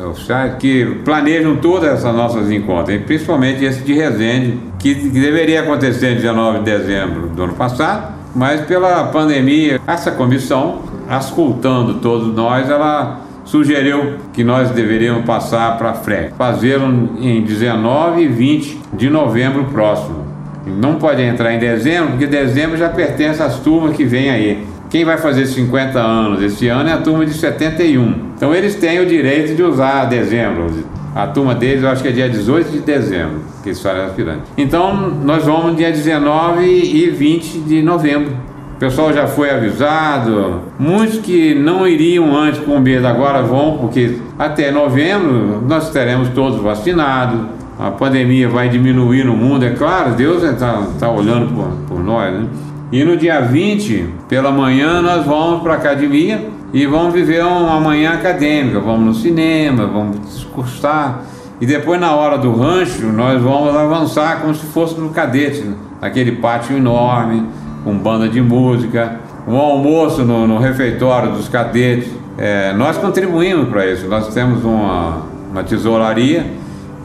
oficiais 0.10 0.56
que 0.60 0.86
planejam 1.06 1.58
todas 1.58 1.94
essas 1.94 2.16
nossas 2.16 2.52
encontros, 2.52 3.02
principalmente 3.04 3.64
esse 3.64 3.82
de 3.82 3.94
Resende, 3.94 4.60
que, 4.80 4.96
que 4.96 5.20
deveria 5.20 5.62
acontecer 5.62 6.14
em 6.14 6.16
19 6.16 6.60
de 6.60 6.66
dezembro 6.66 7.28
do 7.28 7.44
ano 7.44 7.54
passado, 7.54 8.14
mas 8.36 8.62
pela 8.62 9.06
pandemia, 9.06 9.80
essa 9.86 10.12
comissão, 10.12 10.82
ascultando 11.08 11.96
todos 11.96 12.36
nós, 12.36 12.70
ela 12.70 13.22
sugeriu 13.54 14.16
que 14.34 14.44
nós 14.44 14.72
deveríamos 14.72 15.26
passar 15.26 15.78
para 15.78 15.94
frente, 15.94 16.34
fazê-lo 16.36 16.88
em 17.22 17.44
19 17.44 18.24
e 18.24 18.28
20 18.28 18.80
de 18.94 19.12
novembro 19.12 19.66
próximo. 19.66 20.26
Não 20.66 20.96
pode 20.96 21.22
entrar 21.22 21.54
em 21.54 21.60
dezembro, 21.60 22.14
porque 22.14 22.26
dezembro 22.26 22.76
já 22.76 22.90
pertence 22.90 23.44
às 23.44 23.60
turmas 23.60 23.96
que 23.96 24.06
vêm 24.06 24.32
aí. 24.32 24.66
Quem 24.90 25.06
vai 25.06 25.20
fazer 25.20 25.46
50 25.46 26.00
anos 26.00 26.42
esse 26.42 26.68
ano 26.68 26.90
é 26.90 26.94
a 26.94 26.98
turma 26.98 27.28
de 27.28 27.34
71. 27.36 28.16
Então 28.36 28.56
eles 28.56 28.74
têm 28.74 29.00
o 29.00 29.06
direito 29.06 29.56
de 29.56 29.62
usar 29.62 30.06
dezembro. 30.06 30.66
A 31.14 31.28
turma 31.28 31.54
deles, 31.54 31.84
eu 31.84 31.90
acho 31.90 32.02
que 32.02 32.08
é 32.08 32.12
dia 32.12 32.28
18 32.28 32.72
de 32.72 32.80
dezembro, 32.80 33.42
que 33.62 33.70
eles 33.70 33.80
fazem 33.80 34.02
aspirante. 34.02 34.42
Então 34.58 35.12
nós 35.24 35.46
vamos 35.46 35.78
dia 35.78 35.92
19 35.92 36.66
e 36.66 37.08
20 37.12 37.60
de 37.60 37.84
novembro 37.84 38.36
pessoal 38.84 39.14
já 39.14 39.26
foi 39.28 39.50
avisado. 39.50 40.60
Muitos 40.78 41.20
que 41.20 41.56
não 41.56 41.88
iriam 41.88 42.36
antes 42.36 42.60
com 42.60 42.80
medo 42.80 43.08
agora 43.08 43.42
vão, 43.42 43.78
porque 43.78 44.18
até 44.38 44.72
novembro 44.72 45.64
nós 45.66 45.90
teremos 45.90 46.28
todos 46.30 46.62
vacinados. 46.62 47.40
A 47.80 47.92
pandemia 47.92 48.50
vai 48.50 48.68
diminuir 48.68 49.24
no 49.24 49.38
mundo, 49.38 49.64
é 49.64 49.70
claro, 49.70 50.16
Deus 50.16 50.44
está 50.44 50.86
tá 51.00 51.10
olhando 51.10 51.54
por, 51.56 51.68
por 51.88 52.04
nós. 52.04 52.34
Né? 52.34 52.46
E 52.92 53.06
no 53.06 53.16
dia 53.16 53.40
20, 53.40 54.10
pela 54.28 54.52
manhã, 54.52 55.02
nós 55.02 55.26
vamos 55.26 55.64
para 55.64 55.74
a 55.74 55.78
academia 55.78 56.46
e 56.74 56.86
vamos 56.86 57.14
viver 57.14 57.44
uma 57.44 57.80
manhã 57.80 58.12
acadêmica. 58.12 58.82
Vamos 58.82 59.06
no 59.06 59.14
cinema, 59.14 59.88
vamos 59.88 60.20
discursar. 60.20 61.22
e 61.62 61.66
depois 61.66 62.00
na 62.02 62.14
hora 62.14 62.38
do 62.38 62.54
rancho 62.54 63.08
nós 63.08 63.42
vamos 63.42 63.74
avançar 63.76 64.42
como 64.42 64.54
se 64.54 64.66
fosse 64.66 65.00
no 65.00 65.10
cadete, 65.10 65.62
né? 65.62 65.74
aquele 66.02 66.34
pátio 66.34 66.76
enorme, 66.76 67.48
com 67.84 67.98
banda 67.98 68.28
de 68.30 68.42
música, 68.42 69.20
um 69.48 69.58
almoço 69.58 70.24
no, 70.24 70.48
no 70.48 70.58
refeitório 70.58 71.32
dos 71.34 71.50
cadetes. 71.50 72.12
É, 72.38 72.74
nós 72.74 72.98
contribuímos 72.98 73.70
para 73.70 73.86
isso, 73.86 74.08
nós 74.08 74.34
temos 74.34 74.64
uma, 74.64 75.24
uma 75.52 75.64
tesouraria 75.64 76.46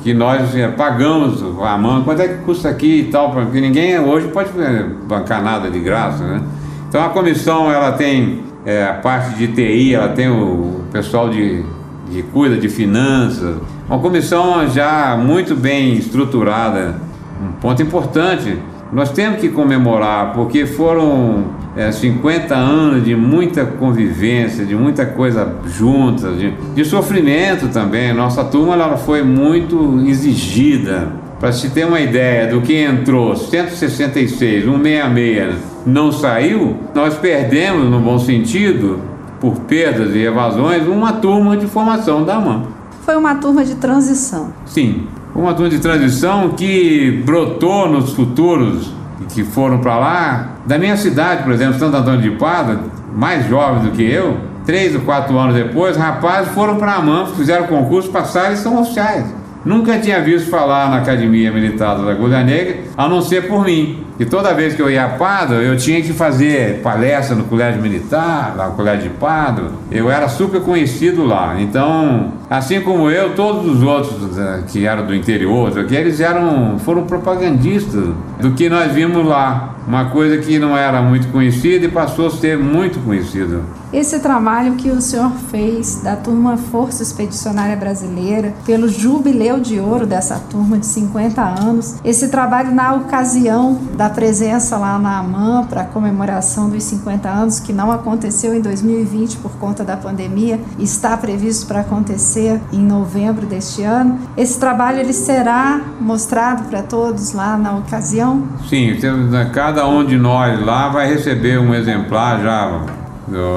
que 0.03 0.15
nós 0.15 0.55
é, 0.57 0.69
pagamos 0.69 1.43
a 1.63 1.77
mão, 1.77 2.03
quanto 2.03 2.23
é 2.23 2.29
que 2.29 2.45
custa 2.45 2.69
aqui 2.69 3.01
e 3.01 3.05
tal, 3.05 3.33
porque 3.33 3.61
ninguém 3.61 3.99
hoje 3.99 4.29
pode 4.29 4.51
é, 4.59 4.85
bancar 5.07 5.43
nada 5.43 5.71
de 5.71 5.81
graça, 5.81 6.25
né? 6.25 6.43
Então 6.89 7.05
a 7.05 7.11
comissão 7.11 7.71
ela 7.71 7.93
tem 7.93 8.41
é, 8.65 8.85
a 8.85 8.95
parte 8.95 9.37
de 9.37 9.49
TI, 9.49 9.95
ela 9.95 10.09
tem 10.09 10.31
o 10.31 10.85
pessoal 10.91 11.29
de, 11.29 11.63
de 12.11 12.23
cuida 12.23 12.57
de 12.57 12.69
finanças, 12.69 13.57
uma 13.89 13.99
comissão 13.99 14.69
já 14.69 15.17
muito 15.17 15.55
bem 15.55 15.95
estruturada, 15.95 16.97
um 17.43 17.53
ponto 17.61 17.83
importante. 17.83 18.59
Nós 18.93 19.11
temos 19.11 19.41
que 19.41 19.51
comemorar, 19.51 20.33
porque 20.33 20.65
foram 20.65 21.45
é, 21.77 21.93
50 21.93 22.55
anos 22.55 23.05
de 23.05 23.15
muita 23.15 23.67
convivência, 23.67 24.65
de 24.65 24.75
muita 24.75 25.05
coisa 25.05 25.57
junta, 25.67 26.33
de, 26.33 26.51
de 26.75 26.85
sofrimento 26.85 27.69
também. 27.69 28.15
Nossa 28.15 28.45
turma 28.45 28.75
ela 28.75 28.97
foi 28.97 29.23
muito 29.23 30.03
exigida. 30.07 31.13
Para 31.39 31.53
se 31.53 31.71
ter 31.71 31.87
uma 31.87 32.01
ideia 32.01 32.49
do 32.49 32.61
que 32.63 32.75
entrou 32.75 33.37
166, 33.37 34.65
166, 34.65 35.55
não 35.87 36.11
saiu, 36.11 36.77
nós 36.95 37.15
perdemos, 37.15 37.89
no 37.89 38.01
bom 38.01 38.19
sentido, 38.19 39.01
por 39.41 39.61
perdas 39.61 40.15
e 40.17 40.19
evasões, 40.19 40.87
uma 40.89 41.13
turma 41.13 41.57
de 41.57 41.67
formação 41.67 42.25
da 42.25 42.37
AMAN. 42.37 42.63
Foi 43.05 43.17
uma 43.17 43.37
turma 43.37 43.65
de 43.65 43.77
transição. 43.77 44.53
Sim, 44.67 45.07
uma 45.35 45.55
turma 45.55 45.71
de 45.71 45.79
transição 45.79 46.51
que 46.51 47.23
brotou 47.25 47.89
nos 47.89 48.13
futuros 48.13 48.93
que 49.29 49.45
foram 49.45 49.79
para 49.79 49.99
lá, 49.99 50.49
da 50.67 50.79
minha 50.79 50.97
cidade, 50.97 51.43
por 51.43 51.53
exemplo, 51.53 51.79
Santo 51.79 51.97
Antônio 51.97 52.23
de 52.23 52.31
Pádua, 52.33 52.81
mais 53.15 53.47
jovens 53.49 53.83
do 53.83 53.91
que 53.91 54.03
eu, 54.03 54.39
três 54.65 54.95
ou 54.95 55.03
quatro 55.03 55.39
anos 55.39 55.55
depois, 55.55 55.97
rapazes 55.97 56.53
foram 56.53 56.77
para 56.77 56.95
a 56.95 57.03
MAN, 57.03 57.27
fizeram 57.37 57.67
concurso, 57.67 58.11
passaram 58.11 58.55
e 58.55 58.57
são 58.57 58.81
oficiais. 58.81 59.27
Nunca 59.65 59.99
tinha 59.99 60.21
visto 60.21 60.49
falar 60.49 60.89
na 60.89 60.99
Academia 60.99 61.51
Militar 61.53 61.97
da 61.97 62.13
Agulha 62.13 62.43
Negra, 62.43 62.77
a 62.97 63.09
não 63.09 63.21
ser 63.21 63.49
por 63.49 63.65
mim. 63.65 64.05
E 64.19 64.25
toda 64.25 64.55
vez 64.55 64.75
que 64.75 64.81
eu 64.81 64.91
ia 64.91 65.05
a 65.05 65.09
Pado, 65.11 65.55
eu 65.55 65.77
tinha 65.77 66.01
que 66.01 66.13
fazer 66.13 66.81
palestra 66.81 67.37
no 67.37 67.45
Colégio 67.45 67.83
Militar, 67.83 68.55
lá 68.57 68.69
no 68.69 68.75
Colégio 68.75 69.11
de 69.11 69.17
Pado. 69.17 69.73
Eu 69.91 70.11
era 70.11 70.29
super 70.29 70.61
conhecido 70.63 71.25
lá. 71.25 71.57
Então, 71.61 72.33
assim 72.49 72.81
como 72.81 73.11
eu, 73.11 73.35
todos 73.35 73.77
os 73.77 73.83
outros 73.83 74.39
eh, 74.39 74.63
que 74.69 74.87
eram 74.87 75.07
do 75.07 75.15
interior, 75.15 75.73
que 75.85 75.95
eles 75.95 76.21
eram, 76.21 76.79
foram 76.79 77.05
propagandistas 77.05 78.15
do 78.41 78.53
que 78.53 78.69
nós 78.69 78.93
vimos 78.93 79.27
lá. 79.27 79.75
Uma 79.87 80.11
coisa 80.11 80.37
que 80.37 80.59
não 80.59 80.77
era 80.77 81.01
muito 81.01 81.29
conhecida 81.29 81.87
e 81.87 81.89
passou 81.89 82.27
a 82.27 82.31
ser 82.31 82.59
muito 82.59 83.03
conhecida. 83.05 83.63
Esse 83.91 84.19
trabalho 84.19 84.75
que 84.75 84.91
o 84.91 85.01
senhor 85.01 85.33
fez 85.51 86.03
da 86.03 86.15
turma 86.15 86.59
Força 86.59 87.03
Expedicionária 87.03 87.75
Brasileira, 87.75 88.53
pelo 88.67 88.87
jubileu 88.87 89.59
de 89.59 89.81
ouro 89.81 90.07
dessa 90.07 90.39
turma 90.39 90.77
de 90.77 90.85
50 90.85 91.41
anos, 91.41 91.97
esse 92.05 92.29
trabalho 92.29 92.75
na 92.75 92.97
ocasião 92.97 93.81
da 93.97 94.11
presença 94.11 94.77
lá 94.77 94.99
na 94.99 95.21
AMAN 95.21 95.65
para 95.65 95.81
a 95.81 95.87
comemoração 95.87 96.69
dos 96.69 96.85
50 96.85 97.31
anos, 97.31 97.61
que 97.61 97.73
não 97.73 97.91
aconteceu 97.91 98.55
em 98.55 98.61
2020 98.61 99.39
por 99.39 99.53
conta 99.53 99.83
da 99.83 99.97
pandemia, 99.97 100.61
está 100.79 101.17
previsto 101.17 101.67
para 101.67 101.81
acontecer 101.81 102.38
em 102.73 102.81
novembro 102.81 103.47
deste 103.47 103.83
ano. 103.83 104.19
Esse 104.37 104.59
trabalho 104.59 105.01
ele 105.01 105.13
será 105.13 105.81
mostrado 106.01 106.65
para 106.65 106.83
todos 106.83 107.33
lá 107.33 107.57
na 107.57 107.77
ocasião? 107.77 108.45
Sim, 108.69 108.99
né, 109.31 109.51
cada 109.53 109.87
um 109.87 110.05
de 110.05 110.17
nós 110.17 110.65
lá 110.65 110.89
vai 110.89 111.09
receber 111.09 111.59
um 111.59 111.75
exemplar 111.75 112.41
já 112.43 112.81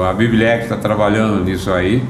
a 0.08 0.12
Biblioteca 0.12 0.64
está 0.64 0.76
trabalhando 0.76 1.44
nisso 1.44 1.70
aí. 1.72 2.02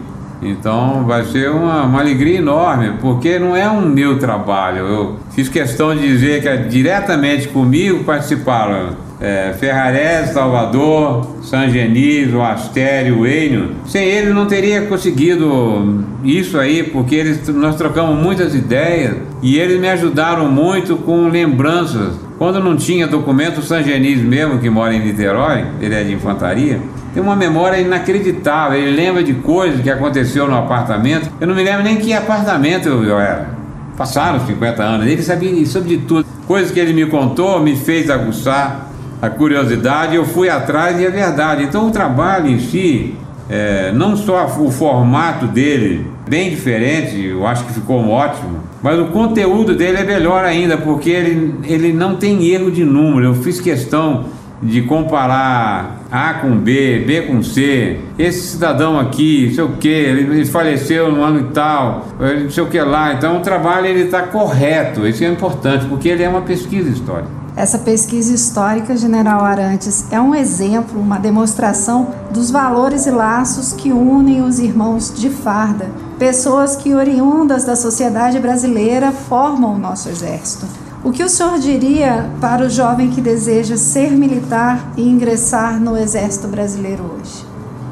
Então 0.43 1.05
vai 1.05 1.25
ser 1.25 1.51
uma, 1.51 1.85
uma, 1.85 2.01
alegria 2.01 2.39
enorme, 2.39 2.95
porque 3.01 3.39
não 3.39 3.55
é 3.55 3.71
um 3.71 3.81
meu 3.81 4.19
trabalho. 4.19 4.79
Eu 4.79 5.17
fiz 5.31 5.49
questão 5.49 5.95
de 5.95 6.03
dizer 6.03 6.43
que 6.43 6.49
é 6.49 6.57
diretamente 6.57 7.47
comigo 7.49 8.03
participaram 8.03 8.97
é, 9.23 9.55
Ferrarés, 9.57 10.31
Salvador, 10.31 11.25
San 11.43 11.71
Genis, 11.71 12.35
o 12.35 12.43
Astério, 12.43 13.21
o 13.21 13.27
Enio. 13.27 13.71
Sem 13.87 14.05
eles 14.05 14.35
não 14.35 14.47
teria 14.47 14.83
conseguido 14.83 16.05
isso 16.25 16.59
aí, 16.59 16.83
porque 16.83 17.15
eles, 17.15 17.49
nós 17.49 17.77
trocamos 17.77 18.21
muitas 18.21 18.53
ideias 18.53 19.15
e 19.41 19.57
eles 19.57 19.81
me 19.81 19.89
ajudaram 19.89 20.51
muito 20.51 20.97
com 20.97 21.29
lembranças. 21.29 22.15
Quando 22.37 22.59
não 22.59 22.77
tinha 22.77 23.07
documento, 23.07 23.59
o 23.59 23.63
San 23.63 23.85
Genis 23.85 24.21
mesmo, 24.21 24.59
que 24.59 24.69
mora 24.69 24.93
em 24.93 25.05
Niterói, 25.05 25.67
ele 25.81 25.95
é 25.95 26.03
de 26.03 26.13
infantaria, 26.13 26.81
tem 27.15 27.23
uma 27.23 27.37
memória 27.37 27.79
inacreditável. 27.79 28.77
Ele 28.77 28.97
lembra 28.97 29.23
de 29.23 29.35
coisas 29.35 29.81
que 29.81 29.91
aconteceu 29.91 30.49
no 30.49 30.57
apartamento. 30.57 31.31
Eu 31.41 31.47
não 31.47 31.55
me 31.55 31.63
lembro 31.63 31.85
nem 31.85 31.97
que 31.97 32.13
apartamento 32.13 32.89
eu 32.89 33.21
era. 33.21 33.51
Passaram 33.97 34.45
50 34.45 34.83
anos. 34.83 35.07
Ele 35.07 35.23
sabia 35.23 35.65
sobre 35.67 35.99
tudo. 35.99 36.27
Coisas 36.49 36.73
que 36.73 36.81
ele 36.81 36.93
me 36.93 37.07
contou 37.07 37.61
me 37.61 37.77
fez 37.77 38.11
aguçar 38.11 38.92
a 39.23 39.31
curiosidade. 39.31 40.17
Eu 40.17 40.25
fui 40.25 40.49
atrás 40.49 40.99
e 41.01 41.07
é 41.07 41.11
verdade. 41.11 41.63
Então 41.63 41.87
o 41.87 41.91
trabalho 41.93 42.49
em 42.49 42.59
si, 42.59 43.15
é, 43.49 43.93
não 43.93 44.17
só 44.17 44.45
o 44.59 44.71
formato 44.73 45.47
dele, 45.47 46.05
bem 46.29 46.51
diferente, 46.51 47.25
eu 47.25 47.47
acho 47.47 47.65
que 47.65 47.73
ficou 47.73 48.09
ótimo, 48.09 48.61
mas 48.83 48.99
o 48.99 49.07
conteúdo 49.07 49.77
dele 49.77 49.99
é 49.99 50.05
melhor 50.05 50.45
ainda, 50.45 50.77
porque 50.77 51.11
ele, 51.11 51.55
ele 51.65 51.93
não 51.93 52.17
tem 52.17 52.45
erro 52.49 52.71
de 52.71 52.85
número. 52.85 53.27
Eu 53.27 53.35
fiz 53.35 53.61
questão 53.61 54.25
de 54.61 54.83
comparar 54.83 56.03
A 56.11 56.35
com 56.35 56.57
B, 56.57 57.01
B 57.05 57.23
com 57.23 57.43
C, 57.43 57.99
esse 58.17 58.53
cidadão 58.53 58.99
aqui, 58.99 59.51
sei 59.55 59.65
o 59.65 59.71
que, 59.71 59.89
ele 59.89 60.45
faleceu 60.45 61.11
no 61.11 61.23
ano 61.23 61.41
e 61.41 61.53
tal, 61.53 62.07
não 62.19 62.51
sei 62.51 62.63
o 62.63 62.67
que 62.67 62.81
lá. 62.81 63.13
Então 63.13 63.39
o 63.39 63.41
trabalho 63.41 63.87
ele 63.87 64.03
está 64.03 64.23
correto, 64.23 65.07
isso 65.07 65.25
é 65.25 65.29
importante, 65.29 65.87
porque 65.87 66.09
ele 66.09 66.23
é 66.23 66.29
uma 66.29 66.43
pesquisa 66.43 66.89
histórica. 66.89 67.42
Essa 67.55 67.79
pesquisa 67.79 68.35
histórica, 68.35 68.97
General 68.97 69.45
Arantes, 69.45 70.07
é 70.11 70.19
um 70.19 70.35
exemplo, 70.35 70.99
uma 70.99 71.19
demonstração 71.19 72.09
dos 72.31 72.51
valores 72.51 73.07
e 73.07 73.11
laços 73.11 73.75
que 73.75 73.93
unem 73.93 74.43
os 74.43 74.59
irmãos 74.59 75.13
de 75.15 75.29
farda, 75.29 75.91
pessoas 76.19 76.77
que, 76.77 76.95
oriundas 76.95 77.65
da 77.65 77.77
sociedade 77.77 78.39
brasileira, 78.39 79.13
formam 79.13 79.75
o 79.75 79.79
nosso 79.79 80.09
exército. 80.09 80.67
O 81.05 81.11
que 81.11 81.23
o 81.23 81.29
senhor 81.29 81.59
diria 81.59 82.31
para 82.41 82.65
o 82.65 82.71
jovem 82.71 83.11
que 83.11 83.21
deseja 83.21 83.77
ser 83.77 84.13
militar 84.13 84.93
e 84.97 85.03
ingressar 85.03 85.79
no 85.79 85.97
Exército 85.97 86.47
Brasileiro 86.47 87.03
hoje? 87.03 87.45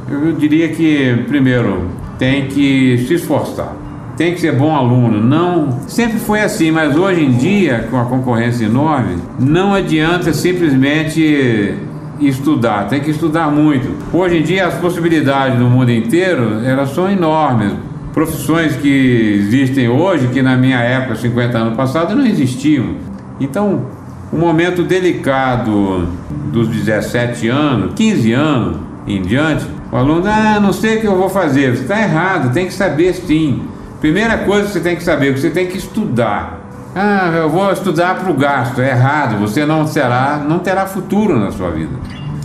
Eu 0.08 0.32
diria 0.32 0.72
que, 0.72 1.24
primeiro, 1.28 1.90
tem 2.18 2.48
que 2.48 3.04
se 3.06 3.14
esforçar, 3.14 3.74
tem 4.20 4.34
que 4.34 4.40
ser 4.42 4.52
bom 4.52 4.76
aluno. 4.76 5.18
Não, 5.18 5.80
sempre 5.88 6.18
foi 6.18 6.42
assim, 6.42 6.70
mas 6.70 6.94
hoje 6.94 7.24
em 7.24 7.32
dia, 7.32 7.88
com 7.90 7.98
a 7.98 8.04
concorrência 8.04 8.66
enorme, 8.66 9.16
não 9.38 9.72
adianta 9.72 10.30
simplesmente 10.34 11.74
estudar, 12.20 12.86
tem 12.86 13.00
que 13.00 13.12
estudar 13.12 13.50
muito. 13.50 13.88
Hoje 14.14 14.36
em 14.36 14.42
dia 14.42 14.66
as 14.66 14.74
possibilidades 14.74 15.58
no 15.58 15.70
mundo 15.70 15.90
inteiro, 15.90 16.60
elas 16.62 16.90
são 16.90 17.10
enormes 17.10 17.72
profissões 18.12 18.76
que 18.76 19.38
existem 19.38 19.88
hoje, 19.88 20.28
que 20.28 20.42
na 20.42 20.54
minha 20.54 20.80
época, 20.80 21.16
50 21.16 21.56
anos 21.56 21.74
passados, 21.74 22.14
não 22.14 22.26
existiam. 22.26 22.96
Então, 23.40 23.86
um 24.30 24.36
momento 24.36 24.82
delicado 24.82 26.06
dos 26.52 26.68
17 26.68 27.48
anos, 27.48 27.94
15 27.94 28.32
anos 28.34 28.76
em 29.06 29.22
diante, 29.22 29.64
o 29.90 29.96
aluno, 29.96 30.24
ah, 30.26 30.60
não 30.60 30.74
sei 30.74 30.98
o 30.98 31.00
que 31.00 31.06
eu 31.06 31.16
vou 31.16 31.30
fazer. 31.30 31.72
Está 31.72 31.98
errado, 32.02 32.52
tem 32.52 32.66
que 32.66 32.74
saber 32.74 33.14
sim. 33.14 33.62
Primeira 34.01 34.38
coisa 34.38 34.66
que 34.66 34.72
você 34.72 34.80
tem 34.80 34.96
que 34.96 35.05
saber, 35.05 35.38
você 35.38 35.51
tem 35.51 35.66
que 35.66 35.76
estudar. 35.76 36.61
Ah, 36.94 37.32
eu 37.36 37.51
vou 37.51 37.70
estudar 37.70 38.18
para 38.18 38.30
o 38.30 38.34
gasto. 38.34 38.80
É 38.80 38.90
errado, 38.90 39.38
você 39.38 39.64
não 39.66 39.86
será, 39.86 40.42
não 40.48 40.59
terá 40.59 40.86
futuro 40.86 41.38
na 41.38 41.51
sua 41.51 41.70
vida. 41.70 41.92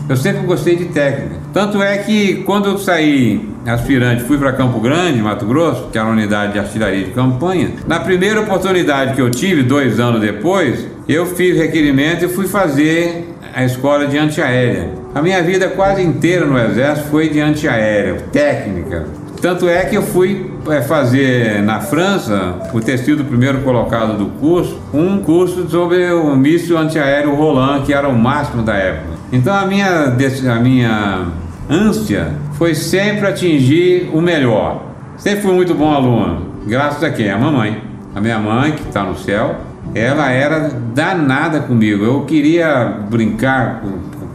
Eu 0.07 0.15
sempre 0.15 0.45
gostei 0.45 0.75
de 0.75 0.85
técnica. 0.85 1.35
Tanto 1.51 1.81
é 1.81 1.97
que 1.97 2.43
quando 2.43 2.67
eu 2.67 2.77
saí 2.77 3.49
aspirante, 3.65 4.23
fui 4.23 4.37
para 4.37 4.53
Campo 4.53 4.79
Grande, 4.79 5.19
Mato 5.19 5.45
Grosso, 5.45 5.87
que 5.91 5.97
era 5.97 6.05
uma 6.05 6.13
unidade 6.13 6.53
de 6.53 6.59
artilharia 6.59 7.05
de 7.05 7.11
campanha. 7.11 7.71
Na 7.87 7.99
primeira 7.99 8.41
oportunidade 8.41 9.15
que 9.15 9.21
eu 9.21 9.31
tive, 9.31 9.63
dois 9.63 9.99
anos 9.99 10.21
depois, 10.21 10.85
eu 11.07 11.25
fiz 11.25 11.57
requerimento 11.57 12.25
e 12.25 12.27
fui 12.27 12.47
fazer 12.47 13.33
a 13.55 13.63
escola 13.63 14.05
de 14.05 14.17
antiaérea. 14.17 14.91
A 15.15 15.21
minha 15.21 15.41
vida 15.41 15.69
quase 15.69 16.03
inteira 16.03 16.45
no 16.45 16.59
Exército 16.59 17.07
foi 17.09 17.29
de 17.29 17.39
antiaérea, 17.39 18.15
técnica. 18.31 19.07
Tanto 19.41 19.67
é 19.67 19.85
que 19.85 19.95
eu 19.95 20.03
fui 20.03 20.51
é, 20.71 20.81
fazer 20.81 21.61
na 21.61 21.79
França, 21.79 22.55
por 22.71 22.83
ter 22.83 22.97
sido 22.97 23.21
o 23.21 23.25
primeiro 23.25 23.59
colocado 23.59 24.17
do 24.17 24.25
curso, 24.39 24.79
um 24.93 25.19
curso 25.19 25.69
sobre 25.69 26.11
o 26.11 26.35
míssil 26.35 26.77
antiaéreo 26.77 27.35
Roland, 27.35 27.83
que 27.83 27.93
era 27.93 28.07
o 28.07 28.17
máximo 28.17 28.63
da 28.63 28.73
época. 28.75 29.15
Então 29.31 29.53
a 29.53 29.65
minha, 29.65 30.05
a 30.07 30.59
minha 30.59 31.25
ânsia 31.69 32.31
foi 32.53 32.73
sempre 32.73 33.27
atingir 33.27 34.09
o 34.13 34.21
melhor. 34.21 34.83
Sempre 35.17 35.41
fui 35.41 35.53
muito 35.53 35.73
bom 35.73 35.93
aluno, 35.93 36.45
graças 36.67 37.03
a 37.03 37.09
quem? 37.09 37.31
A 37.31 37.37
mamãe. 37.37 37.81
a 38.13 38.21
minha 38.21 38.39
mãe, 38.39 38.71
que 38.71 38.81
está 38.81 39.03
no 39.03 39.17
céu, 39.17 39.55
ela 39.93 40.31
era 40.31 40.69
danada 40.93 41.59
comigo. 41.59 42.03
Eu 42.03 42.21
queria 42.21 42.97
brincar, 43.09 43.83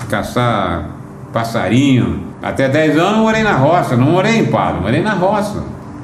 caçar 0.08 0.90
passarinho. 1.32 2.28
Até 2.42 2.68
10 2.68 2.98
anos 2.98 3.18
eu 3.18 3.22
morei 3.24 3.42
na 3.42 3.52
roça, 3.52 3.96
não 3.96 4.12
morei 4.12 4.38
em 4.38 4.46
Pado, 4.46 4.80
morei 4.80 5.02
na 5.02 5.12
roça. 5.12 5.62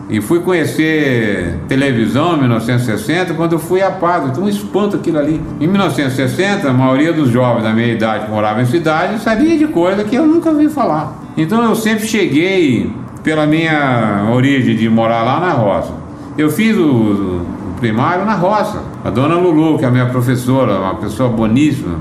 E 0.09 0.21
fui 0.21 0.41
conhecer 0.41 1.59
televisão 1.67 2.37
em 2.37 2.41
1960 2.41 3.35
quando 3.35 3.55
eu 3.55 3.59
fui 3.59 3.83
a 3.83 3.91
Pado. 3.91 4.41
Um 4.41 4.49
espanto 4.49 4.97
aquilo 4.97 5.19
ali. 5.19 5.41
Em 5.61 5.67
1960, 5.67 6.69
a 6.69 6.73
maioria 6.73 7.13
dos 7.13 7.29
jovens 7.29 7.65
da 7.65 7.73
minha 7.73 7.89
idade 7.89 8.27
que 8.27 8.31
moravam 8.31 8.63
em 8.63 8.67
cidade 8.67 9.21
sabia 9.21 9.59
de 9.59 9.67
coisa 9.67 10.05
que 10.05 10.15
eu 10.15 10.27
nunca 10.27 10.51
ouvi 10.51 10.69
falar. 10.69 11.13
Então 11.37 11.63
eu 11.65 11.75
sempre 11.75 12.07
cheguei 12.07 12.93
pela 13.25 13.47
minha 13.47 14.29
origem 14.33 14.77
de 14.77 14.89
morar 14.89 15.23
lá 15.23 15.41
na 15.41 15.51
roça. 15.51 15.93
Eu 16.39 16.51
fiz 16.51 16.77
o, 16.77 17.45
primário 17.81 18.25
na 18.25 18.35
roça. 18.35 18.83
A 19.05 19.11
dona 19.11 19.35
Lulu, 19.37 19.79
que 19.79 19.85
é 19.85 19.89
a 19.89 19.91
minha 19.91 20.07
professora, 20.07 20.79
uma 20.79 20.95
pessoa 20.95 21.29
boníssima, 21.29 21.99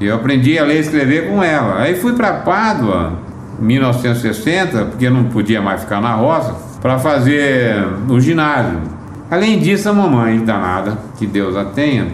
eu 0.00 0.14
aprendi 0.14 0.58
a 0.58 0.64
ler 0.64 0.76
e 0.76 0.80
escrever 0.80 1.28
com 1.28 1.42
ela. 1.42 1.80
Aí 1.80 1.96
fui 1.96 2.12
para 2.12 2.32
Pádua, 2.34 3.14
em 3.60 3.64
1960, 3.64 4.84
porque 4.86 5.10
não 5.10 5.24
podia 5.24 5.60
mais 5.60 5.82
ficar 5.82 6.00
na 6.00 6.14
roça, 6.14 6.54
para 6.80 6.98
fazer 6.98 7.84
o 8.08 8.20
ginásio. 8.20 8.80
Além 9.30 9.58
disso, 9.58 9.88
a 9.88 9.92
mamãe 9.92 10.38
danada, 10.38 10.96
que 11.18 11.26
Deus 11.26 11.54
a 11.56 11.64
tenha, 11.64 12.06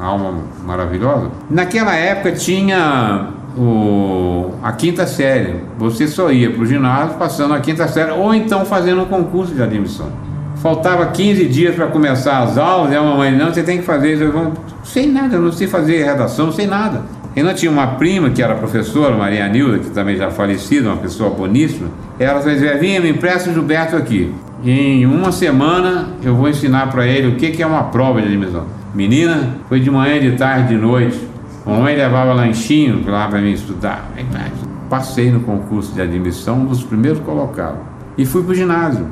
alma 0.00 0.34
maravilhosa, 0.64 1.30
naquela 1.48 1.94
época 1.94 2.32
tinha 2.32 3.28
o, 3.56 4.52
a 4.62 4.72
quinta 4.72 5.06
série. 5.06 5.56
Você 5.78 6.06
só 6.06 6.30
ia 6.30 6.50
para 6.50 6.62
o 6.62 6.66
ginásio 6.66 7.16
passando 7.16 7.54
a 7.54 7.60
quinta 7.60 7.86
série 7.88 8.10
ou 8.10 8.34
então 8.34 8.64
fazendo 8.64 9.02
um 9.02 9.06
concurso 9.06 9.54
de 9.54 9.62
admissão. 9.62 10.10
Faltava 10.56 11.06
15 11.06 11.46
dias 11.46 11.74
para 11.74 11.86
começar 11.86 12.42
as 12.42 12.58
aulas 12.58 12.92
e 12.92 12.96
a 12.96 13.02
mamãe, 13.02 13.34
não, 13.34 13.52
você 13.52 13.62
tem 13.62 13.78
que 13.78 13.84
fazer 13.84 14.14
isso. 14.14 14.24
Eu 14.24 14.52
sei 14.84 15.10
nada, 15.10 15.36
eu 15.36 15.40
não 15.40 15.52
sei 15.52 15.66
fazer 15.66 16.04
redação, 16.04 16.52
sei 16.52 16.66
nada. 16.66 17.02
E 17.34 17.42
não 17.42 17.54
tinha 17.54 17.70
uma 17.70 17.86
prima 17.86 18.30
que 18.30 18.42
era 18.42 18.54
professora, 18.54 19.16
Maria 19.16 19.48
Nilda, 19.48 19.78
que 19.78 19.90
também 19.90 20.16
já 20.16 20.30
falecida, 20.30 20.88
uma 20.88 20.96
pessoa 20.96 21.30
boníssima. 21.30 21.88
Ela 22.18 22.40
dizia: 22.40 22.76
Vinha, 22.76 23.00
me 23.00 23.10
empresta 23.10 23.50
o 23.50 23.52
Gilberto 23.52 23.96
aqui. 23.96 24.32
Em 24.64 25.06
uma 25.06 25.32
semana 25.32 26.08
eu 26.22 26.34
vou 26.34 26.48
ensinar 26.48 26.90
para 26.90 27.06
ele 27.06 27.28
o 27.28 27.36
que, 27.36 27.50
que 27.50 27.62
é 27.62 27.66
uma 27.66 27.84
prova 27.84 28.20
de 28.20 28.28
admissão. 28.28 28.66
Menina, 28.94 29.56
foi 29.68 29.80
de 29.80 29.90
manhã, 29.90 30.20
de 30.20 30.32
tarde, 30.32 30.74
de 30.74 30.76
noite. 30.76 31.18
Mamãe 31.64 31.94
levava 31.94 32.32
lanchinho 32.32 33.02
lá 33.08 33.28
para 33.28 33.40
mim 33.40 33.52
estudar. 33.52 34.10
Passei 34.88 35.30
no 35.30 35.40
concurso 35.40 35.94
de 35.94 36.02
admissão, 36.02 36.58
um 36.58 36.66
dos 36.66 36.82
primeiros 36.82 37.20
colocados. 37.20 37.78
E 38.18 38.26
fui 38.26 38.42
para 38.42 38.52
o 38.52 38.54
ginásio. 38.54 39.06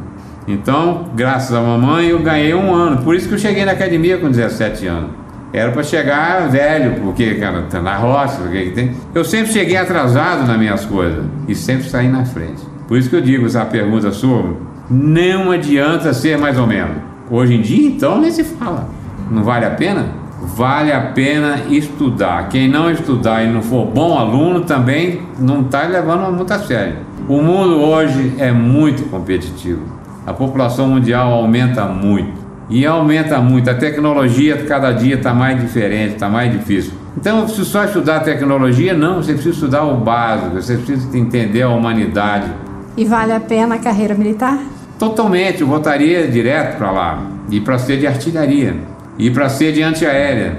Então, 0.47 1.11
graças 1.14 1.55
à 1.55 1.61
mamãe, 1.61 2.09
eu 2.09 2.19
ganhei 2.19 2.55
um 2.55 2.75
ano. 2.75 3.03
Por 3.03 3.14
isso 3.14 3.29
que 3.29 3.35
eu 3.35 3.39
cheguei 3.39 3.64
na 3.64 3.73
academia 3.73 4.19
com 4.19 4.31
17 4.31 4.87
anos. 4.87 5.11
Era 5.53 5.72
para 5.72 5.82
chegar 5.82 6.49
velho, 6.51 7.01
porque, 7.01 7.36
cara, 7.36 7.62
tá 7.62 7.80
na 7.80 7.96
roça, 7.96 8.42
porque 8.42 8.70
tem. 8.70 8.92
Eu 9.14 9.24
sempre 9.24 9.53
cheguei 9.53 9.76
atrasado 9.76 10.46
nas 10.46 10.59
minhas 10.59 10.84
coisas 10.84 11.24
e 11.46 11.55
sempre 11.55 11.88
saí 11.88 12.09
na 12.09 12.24
frente. 12.24 12.62
Por 12.86 12.99
isso 12.99 13.09
que 13.09 13.16
eu 13.16 13.20
digo 13.20 13.46
essa 13.46 13.64
pergunta 13.64 14.11
sua, 14.11 14.57
não 14.90 15.51
adianta 15.51 16.12
ser 16.12 16.36
mais 16.36 16.59
ou 16.59 16.66
menos. 16.66 16.96
Hoje 17.30 17.55
em 17.55 17.62
dia, 17.62 17.88
então, 17.88 18.20
nem 18.20 18.30
se 18.30 18.44
fala. 18.44 18.88
Não 19.30 19.42
vale 19.42 19.64
a 19.64 19.70
pena? 19.70 20.07
Vale 20.40 20.92
a 20.92 21.01
pena 21.01 21.62
estudar. 21.68 22.49
Quem 22.49 22.68
não 22.68 22.90
estudar 22.90 23.42
e 23.42 23.49
não 23.49 23.61
for 23.61 23.86
bom 23.86 24.18
aluno 24.18 24.62
também 24.62 25.22
não 25.38 25.62
está 25.62 25.82
levando 25.82 26.34
muito 26.34 26.53
a 26.53 26.59
sério. 26.59 26.96
O 27.28 27.42
mundo 27.42 27.80
hoje 27.80 28.34
é 28.38 28.53
muito 28.53 29.11
competitivo. 29.11 29.82
A 30.26 30.32
população 30.32 30.88
mundial 30.88 31.32
aumenta 31.32 31.84
muito 31.84 32.47
e 32.71 32.85
aumenta 32.85 33.41
muito. 33.41 33.69
A 33.71 33.75
tecnologia 33.75 34.64
cada 34.64 34.93
dia 34.93 35.16
está 35.16 35.33
mais 35.33 35.61
diferente, 35.61 36.14
está 36.14 36.29
mais 36.29 36.53
difícil. 36.53 36.93
Então, 37.16 37.49
se 37.49 37.64
só 37.64 37.85
estudar 37.85 38.21
tecnologia, 38.21 38.95
não, 38.95 39.16
você 39.16 39.33
precisa 39.33 39.55
estudar 39.55 39.85
o 39.85 39.97
básico, 39.97 40.51
você 40.57 40.77
precisa 40.77 41.16
entender 41.16 41.62
a 41.62 41.69
humanidade. 41.69 42.51
E 42.97 43.05
vale 43.05 43.33
a 43.33 43.41
pena 43.41 43.77
a 43.77 43.79
carreira 43.79 44.14
militar? 44.14 44.59
Totalmente, 44.99 45.61
eu 45.61 45.66
voltaria 45.66 46.27
direto 46.29 46.77
para 46.77 46.91
lá, 46.91 47.23
e 47.51 47.61
para 47.61 47.79
ser 47.79 47.99
de 47.99 48.07
artilharia, 48.07 48.77
e 49.19 49.31
para 49.31 49.49
ser 49.49 49.73
de 49.73 49.83
antiaérea. 49.83 50.59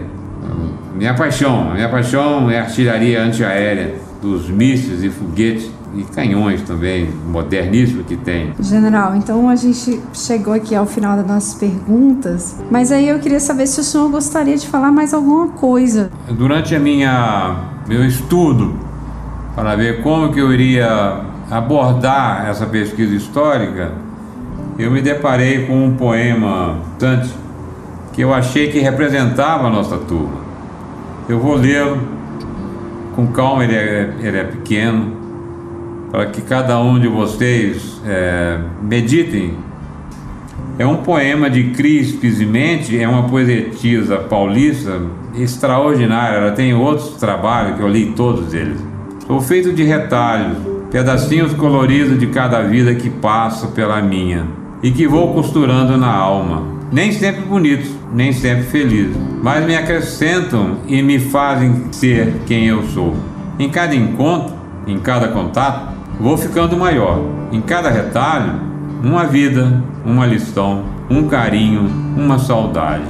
Minha 0.96 1.14
paixão, 1.14 1.74
minha 1.74 1.88
paixão 1.88 2.50
é 2.50 2.60
artilharia 2.60 3.22
antiaérea, 3.22 3.96
dos 4.22 4.50
mísseis 4.50 5.02
e 5.02 5.10
foguetes 5.10 5.72
e 5.96 6.04
canhões 6.04 6.62
também, 6.62 7.10
moderníssimo 7.28 8.04
que 8.04 8.16
tem. 8.16 8.54
General, 8.60 9.16
então 9.16 9.50
a 9.50 9.56
gente 9.56 10.00
chegou 10.14 10.54
aqui 10.54 10.76
ao 10.76 10.86
final 10.86 11.16
das 11.18 11.26
nossas 11.26 11.54
perguntas, 11.56 12.56
mas 12.70 12.92
aí 12.92 13.08
eu 13.08 13.20
queria 13.20 13.40
saber 13.40 13.68
se 13.68 13.80
o 13.80 13.84
senhor 13.84 14.10
gostaria 14.10 14.58
de 14.58 14.68
falar 14.68 14.92
mais 14.92 15.14
alguma 15.14 15.48
coisa. 15.50 16.12
Durante 16.30 16.76
a 16.76 16.80
minha 16.80 17.56
meu 17.88 18.06
estudo 18.06 18.76
para 19.56 19.76
ver 19.76 20.04
como 20.04 20.32
que 20.32 20.40
eu 20.40 20.54
iria 20.54 21.22
abordar 21.50 22.48
essa 22.48 22.66
pesquisa 22.66 23.16
histórica, 23.16 23.92
eu 24.78 24.92
me 24.92 25.02
deparei 25.02 25.66
com 25.66 25.86
um 25.86 25.96
poema 25.96 26.78
Dante 27.00 27.34
que 28.14 28.22
eu 28.22 28.34
achei 28.34 28.72
que 28.72 28.80
representava 28.80 29.68
a 29.68 29.70
nossa 29.70 29.98
turma. 29.98 30.40
Eu 31.28 31.40
vou 31.40 31.56
lê-lo 31.56 32.00
com 33.16 33.28
calma, 33.28 33.64
ele 33.64 33.76
é, 33.76 34.14
ele 34.22 34.38
é 34.38 34.44
pequeno, 34.44 35.19
para 36.12 36.26
que 36.28 36.42
cada 36.42 36.80
um 36.80 37.00
de 37.00 37.08
vocês 37.08 38.02
é, 38.06 38.60
meditem. 38.82 39.54
É 40.78 40.86
um 40.86 40.98
poema 40.98 41.50
de 41.50 41.72
Cris 41.72 42.14
Pisimente, 42.14 42.98
é 42.98 43.08
uma 43.08 43.24
poetisa 43.24 44.18
paulista 44.18 45.02
extraordinária. 45.36 46.38
Ela 46.38 46.52
tem 46.52 46.74
outros 46.74 47.10
trabalhos 47.18 47.76
que 47.76 47.84
eu 47.84 47.88
li 47.88 48.14
todos 48.16 48.54
eles. 48.54 48.80
Sou 49.28 49.42
feito 49.42 49.74
de 49.74 49.84
retalhos, 49.84 50.58
pedacinhos 50.90 51.54
coloridos 51.54 52.18
de 52.18 52.28
cada 52.28 52.62
vida 52.62 52.96
que 52.96 53.10
passa 53.10 53.68
pela 53.68 54.02
minha 54.02 54.48
e 54.82 54.92
que 54.92 55.08
vou 55.08 55.34
costurando 55.34 55.98
na 55.98 56.12
alma. 56.12 56.64
Nem 56.92 57.12
sempre 57.12 57.42
bonitos, 57.42 57.92
nem 58.12 58.34
sempre 58.34 58.64
felizes, 58.64 59.16
mas 59.44 59.64
me 59.66 59.76
acrescentam 59.76 60.78
e 60.88 61.04
me 61.04 61.20
fazem 61.20 61.84
ser 61.92 62.34
quem 62.48 62.66
eu 62.66 62.82
sou. 62.84 63.16
Em 63.60 63.70
cada 63.70 63.94
encontro, 63.94 64.56
em 64.88 64.98
cada 64.98 65.28
contato, 65.28 65.99
Vou 66.20 66.38
ficando 66.38 66.76
maior. 66.76 67.22
Em 67.50 67.62
cada 67.62 67.90
retalho, 67.90 68.60
uma 69.02 69.26
vida, 69.26 69.82
uma 70.06 70.26
lição, 70.26 70.84
um 71.10 71.28
carinho, 71.28 71.90
uma 72.18 72.38
saudade, 72.38 73.06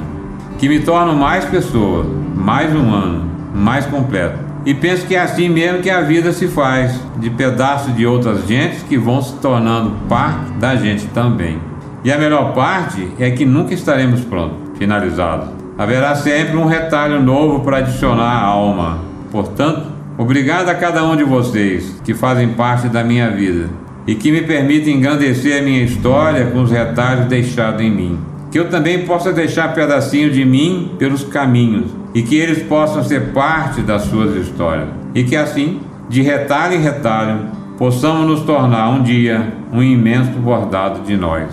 que 0.60 0.70
me 0.70 0.80
tornam 0.80 1.16
mais 1.16 1.44
pessoa, 1.46 2.06
mais 2.36 2.74
humano, 2.74 3.28
mais 3.54 3.86
completo. 3.88 4.38
E 4.64 4.76
penso 4.76 5.08
que 5.08 5.16
é 5.16 5.22
assim 5.22 5.50
mesmo 5.50 5.82
que 5.82 5.90
a 5.90 6.02
vida 6.02 6.32
se 6.32 6.48
faz, 6.48 7.00
de 7.18 7.32
pedaços 7.32 7.96
de 7.96 8.06
outras 8.06 8.48
gentes 8.48 8.84
que 8.84 8.98
vão 8.98 9.22
se 9.22 9.34
tornando 9.38 9.92
parte 10.08 10.52
da 10.60 10.76
gente 10.76 11.08
também. 11.08 11.60
E 12.04 12.12
a 12.12 12.18
melhor 12.18 12.54
parte 12.54 13.10
é 13.18 13.32
que 13.32 13.46
nunca 13.46 13.74
estaremos 13.74 14.22
prontos, 14.22 14.78
finalizados. 14.78 15.50
Haverá 15.78 16.14
sempre 16.14 16.58
um 16.58 16.66
retalho 16.66 17.24
novo 17.24 17.62
para 17.62 17.78
adicionar 17.78 18.44
à 18.44 18.46
alma. 18.46 19.00
Portanto, 19.32 19.89
Obrigado 20.20 20.68
a 20.68 20.76
cada 20.76 21.02
um 21.06 21.16
de 21.16 21.24
vocês 21.24 21.96
que 22.04 22.14
fazem 22.14 22.50
parte 22.50 22.90
da 22.90 23.06
minha 23.06 23.32
vida 23.32 23.70
e 24.06 24.14
que 24.14 24.34
me 24.34 24.42
permitem 24.42 24.98
engrandecer 24.98 25.58
a 25.58 25.64
minha 25.64 25.82
história 25.82 26.46
com 26.48 26.62
os 26.62 26.70
retalhos 26.70 27.28
deixados 27.28 27.82
em 27.82 27.90
mim. 27.90 28.20
Que 28.52 28.60
eu 28.60 28.70
também 28.70 29.06
possa 29.06 29.32
deixar 29.32 29.74
pedacinho 29.74 30.30
de 30.30 30.44
mim 30.44 30.94
pelos 31.00 31.24
caminhos 31.24 31.90
e 32.14 32.22
que 32.22 32.36
eles 32.36 32.62
possam 32.64 33.02
ser 33.02 33.32
parte 33.32 33.80
das 33.80 34.02
suas 34.02 34.36
histórias. 34.36 34.90
E 35.16 35.24
que 35.24 35.38
assim, 35.38 35.80
de 36.10 36.22
retalho 36.22 36.74
em 36.74 36.82
retalho, 36.82 37.52
possamos 37.78 38.28
nos 38.28 38.42
tornar 38.42 38.90
um 38.90 39.02
dia 39.02 39.54
um 39.72 39.82
imenso 39.82 40.32
bordado 40.32 41.00
de 41.00 41.16
nós. 41.16 41.48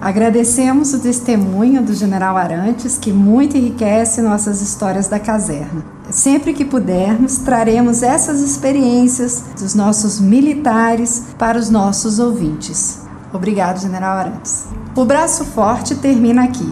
Agradecemos 0.00 0.94
o 0.94 1.02
testemunho 1.02 1.82
do 1.82 1.94
General 1.94 2.36
Arantes, 2.36 2.96
que 2.96 3.12
muito 3.12 3.56
enriquece 3.56 4.22
nossas 4.22 4.62
histórias 4.62 5.08
da 5.08 5.18
caserna. 5.18 5.82
Sempre 6.12 6.52
que 6.52 6.62
pudermos, 6.62 7.38
traremos 7.38 8.02
essas 8.02 8.40
experiências 8.40 9.42
dos 9.58 9.74
nossos 9.74 10.20
militares 10.20 11.22
para 11.38 11.58
os 11.58 11.70
nossos 11.70 12.18
ouvintes. 12.18 13.00
Obrigado, 13.32 13.80
General 13.80 14.18
Arantes. 14.18 14.66
O 14.94 15.06
Braço 15.06 15.46
Forte 15.46 15.94
termina 15.94 16.44
aqui. 16.44 16.70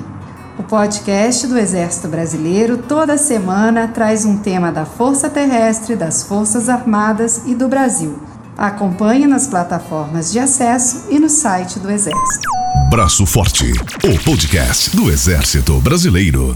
O 0.58 0.62
podcast 0.62 1.46
do 1.46 1.58
Exército 1.58 2.06
Brasileiro 2.06 2.76
toda 2.76 3.16
semana 3.16 3.88
traz 3.88 4.26
um 4.26 4.36
tema 4.36 4.70
da 4.70 4.84
Força 4.84 5.30
Terrestre, 5.30 5.96
das 5.96 6.22
Forças 6.22 6.68
Armadas 6.68 7.42
e 7.46 7.54
do 7.54 7.66
Brasil. 7.66 8.18
Acompanhe 8.58 9.26
nas 9.26 9.46
plataformas 9.46 10.30
de 10.30 10.38
acesso 10.38 11.06
e 11.08 11.18
no 11.18 11.30
site 11.30 11.78
do 11.78 11.90
Exército. 11.90 12.46
Braço 12.90 13.24
Forte, 13.24 13.72
o 14.04 14.22
podcast 14.22 14.94
do 14.94 15.10
Exército 15.10 15.80
Brasileiro. 15.80 16.54